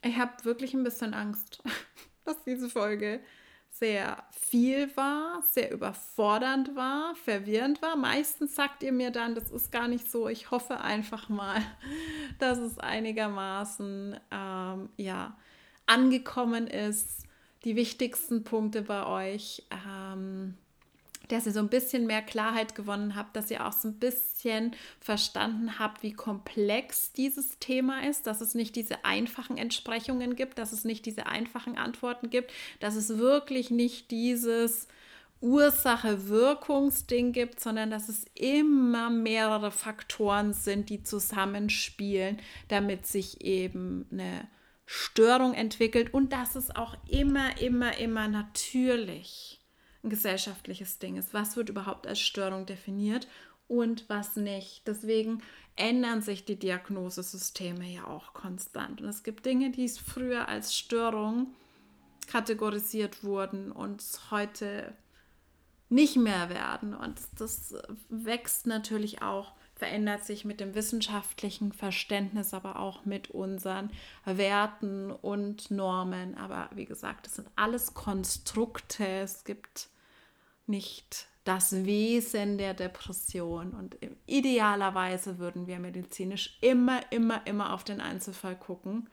[0.03, 1.61] ich habe wirklich ein bisschen Angst,
[2.25, 3.19] dass diese Folge
[3.69, 7.95] sehr viel war, sehr überfordernd war, verwirrend war.
[7.95, 10.27] Meistens sagt ihr mir dann, das ist gar nicht so.
[10.27, 11.61] Ich hoffe einfach mal,
[12.39, 15.37] dass es einigermaßen ähm, ja,
[15.87, 17.23] angekommen ist.
[17.63, 19.63] Die wichtigsten Punkte bei euch.
[19.71, 20.57] Ähm,
[21.31, 24.75] dass ihr so ein bisschen mehr Klarheit gewonnen habt, dass ihr auch so ein bisschen
[24.99, 30.71] verstanden habt, wie komplex dieses Thema ist, dass es nicht diese einfachen Entsprechungen gibt, dass
[30.71, 34.87] es nicht diese einfachen Antworten gibt, dass es wirklich nicht dieses
[35.41, 42.37] Ursache-Wirkungsding gibt, sondern dass es immer mehrere Faktoren sind, die zusammenspielen,
[42.67, 44.47] damit sich eben eine
[44.85, 46.13] Störung entwickelt.
[46.13, 49.60] Und dass es auch immer, immer, immer natürlich
[50.03, 51.33] ein gesellschaftliches Ding ist.
[51.33, 53.27] Was wird überhaupt als Störung definiert
[53.71, 54.85] und was nicht.
[54.85, 55.41] Deswegen
[55.77, 59.01] ändern sich die Diagnosesysteme ja auch konstant.
[59.01, 61.55] Und es gibt Dinge, die früher als Störung
[62.27, 64.93] kategorisiert wurden und heute
[65.87, 66.93] nicht mehr werden.
[66.93, 67.73] Und das
[68.09, 73.89] wächst natürlich auch verändert sich mit dem wissenschaftlichen Verständnis, aber auch mit unseren
[74.25, 76.37] Werten und Normen.
[76.37, 79.03] Aber wie gesagt, das sind alles Konstrukte.
[79.03, 79.89] Es gibt
[80.67, 83.71] nicht das Wesen der Depression.
[83.71, 83.97] Und
[84.27, 89.09] idealerweise würden wir medizinisch immer, immer, immer auf den Einzelfall gucken.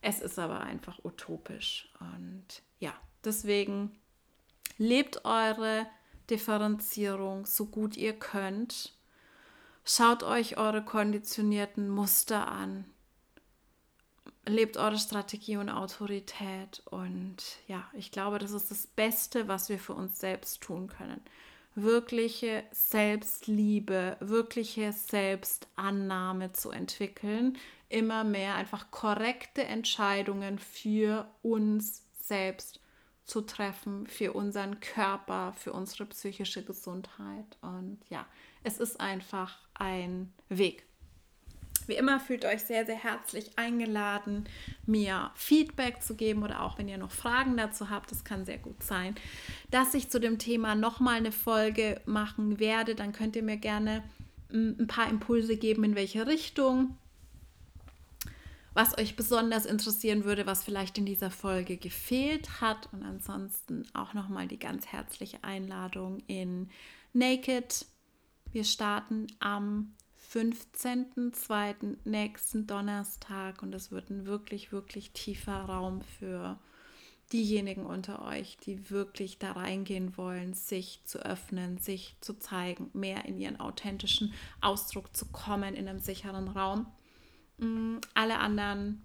[0.00, 1.92] Es ist aber einfach utopisch.
[2.00, 2.94] Und ja,
[3.26, 3.90] deswegen
[4.78, 5.86] lebt eure
[6.30, 8.94] Differenzierung so gut ihr könnt
[9.84, 12.84] Schaut euch eure konditionierten Muster an.
[14.46, 16.82] Lebt eure Strategie und Autorität.
[16.86, 17.36] Und
[17.66, 21.20] ja, ich glaube, das ist das Beste, was wir für uns selbst tun können.
[21.74, 27.58] Wirkliche Selbstliebe, wirkliche Selbstannahme zu entwickeln.
[27.88, 32.82] Immer mehr einfach korrekte Entscheidungen für uns selbst
[33.24, 37.56] zu treffen für unseren Körper, für unsere psychische Gesundheit.
[37.60, 38.26] Und ja,
[38.64, 40.84] es ist einfach ein Weg.
[41.86, 44.44] Wie immer fühlt euch sehr, sehr herzlich eingeladen,
[44.86, 48.58] mir Feedback zu geben oder auch wenn ihr noch Fragen dazu habt, das kann sehr
[48.58, 49.14] gut sein,
[49.70, 52.94] dass ich zu dem Thema nochmal eine Folge machen werde.
[52.94, 54.04] Dann könnt ihr mir gerne
[54.50, 56.96] mm, ein paar Impulse geben, in welche Richtung,
[58.74, 62.88] was euch besonders interessieren würde, was vielleicht in dieser Folge gefehlt hat.
[62.92, 66.70] Und ansonsten auch nochmal die ganz herzliche Einladung in
[67.12, 67.86] Naked.
[68.52, 69.94] Wir starten am
[70.30, 71.96] 15.02.
[72.04, 76.58] nächsten Donnerstag und es wird ein wirklich, wirklich tiefer Raum für
[77.32, 83.24] diejenigen unter euch, die wirklich da reingehen wollen, sich zu öffnen, sich zu zeigen, mehr
[83.24, 86.86] in ihren authentischen Ausdruck zu kommen in einem sicheren Raum.
[87.56, 89.02] Mm, alle anderen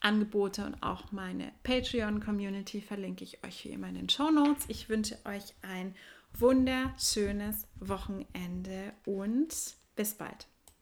[0.00, 4.64] Angebote und auch meine Patreon-Community verlinke ich euch wie immer in den Show Notes.
[4.68, 5.94] Ich wünsche euch ein
[6.38, 10.46] wunderschönes Wochenende und bis bald.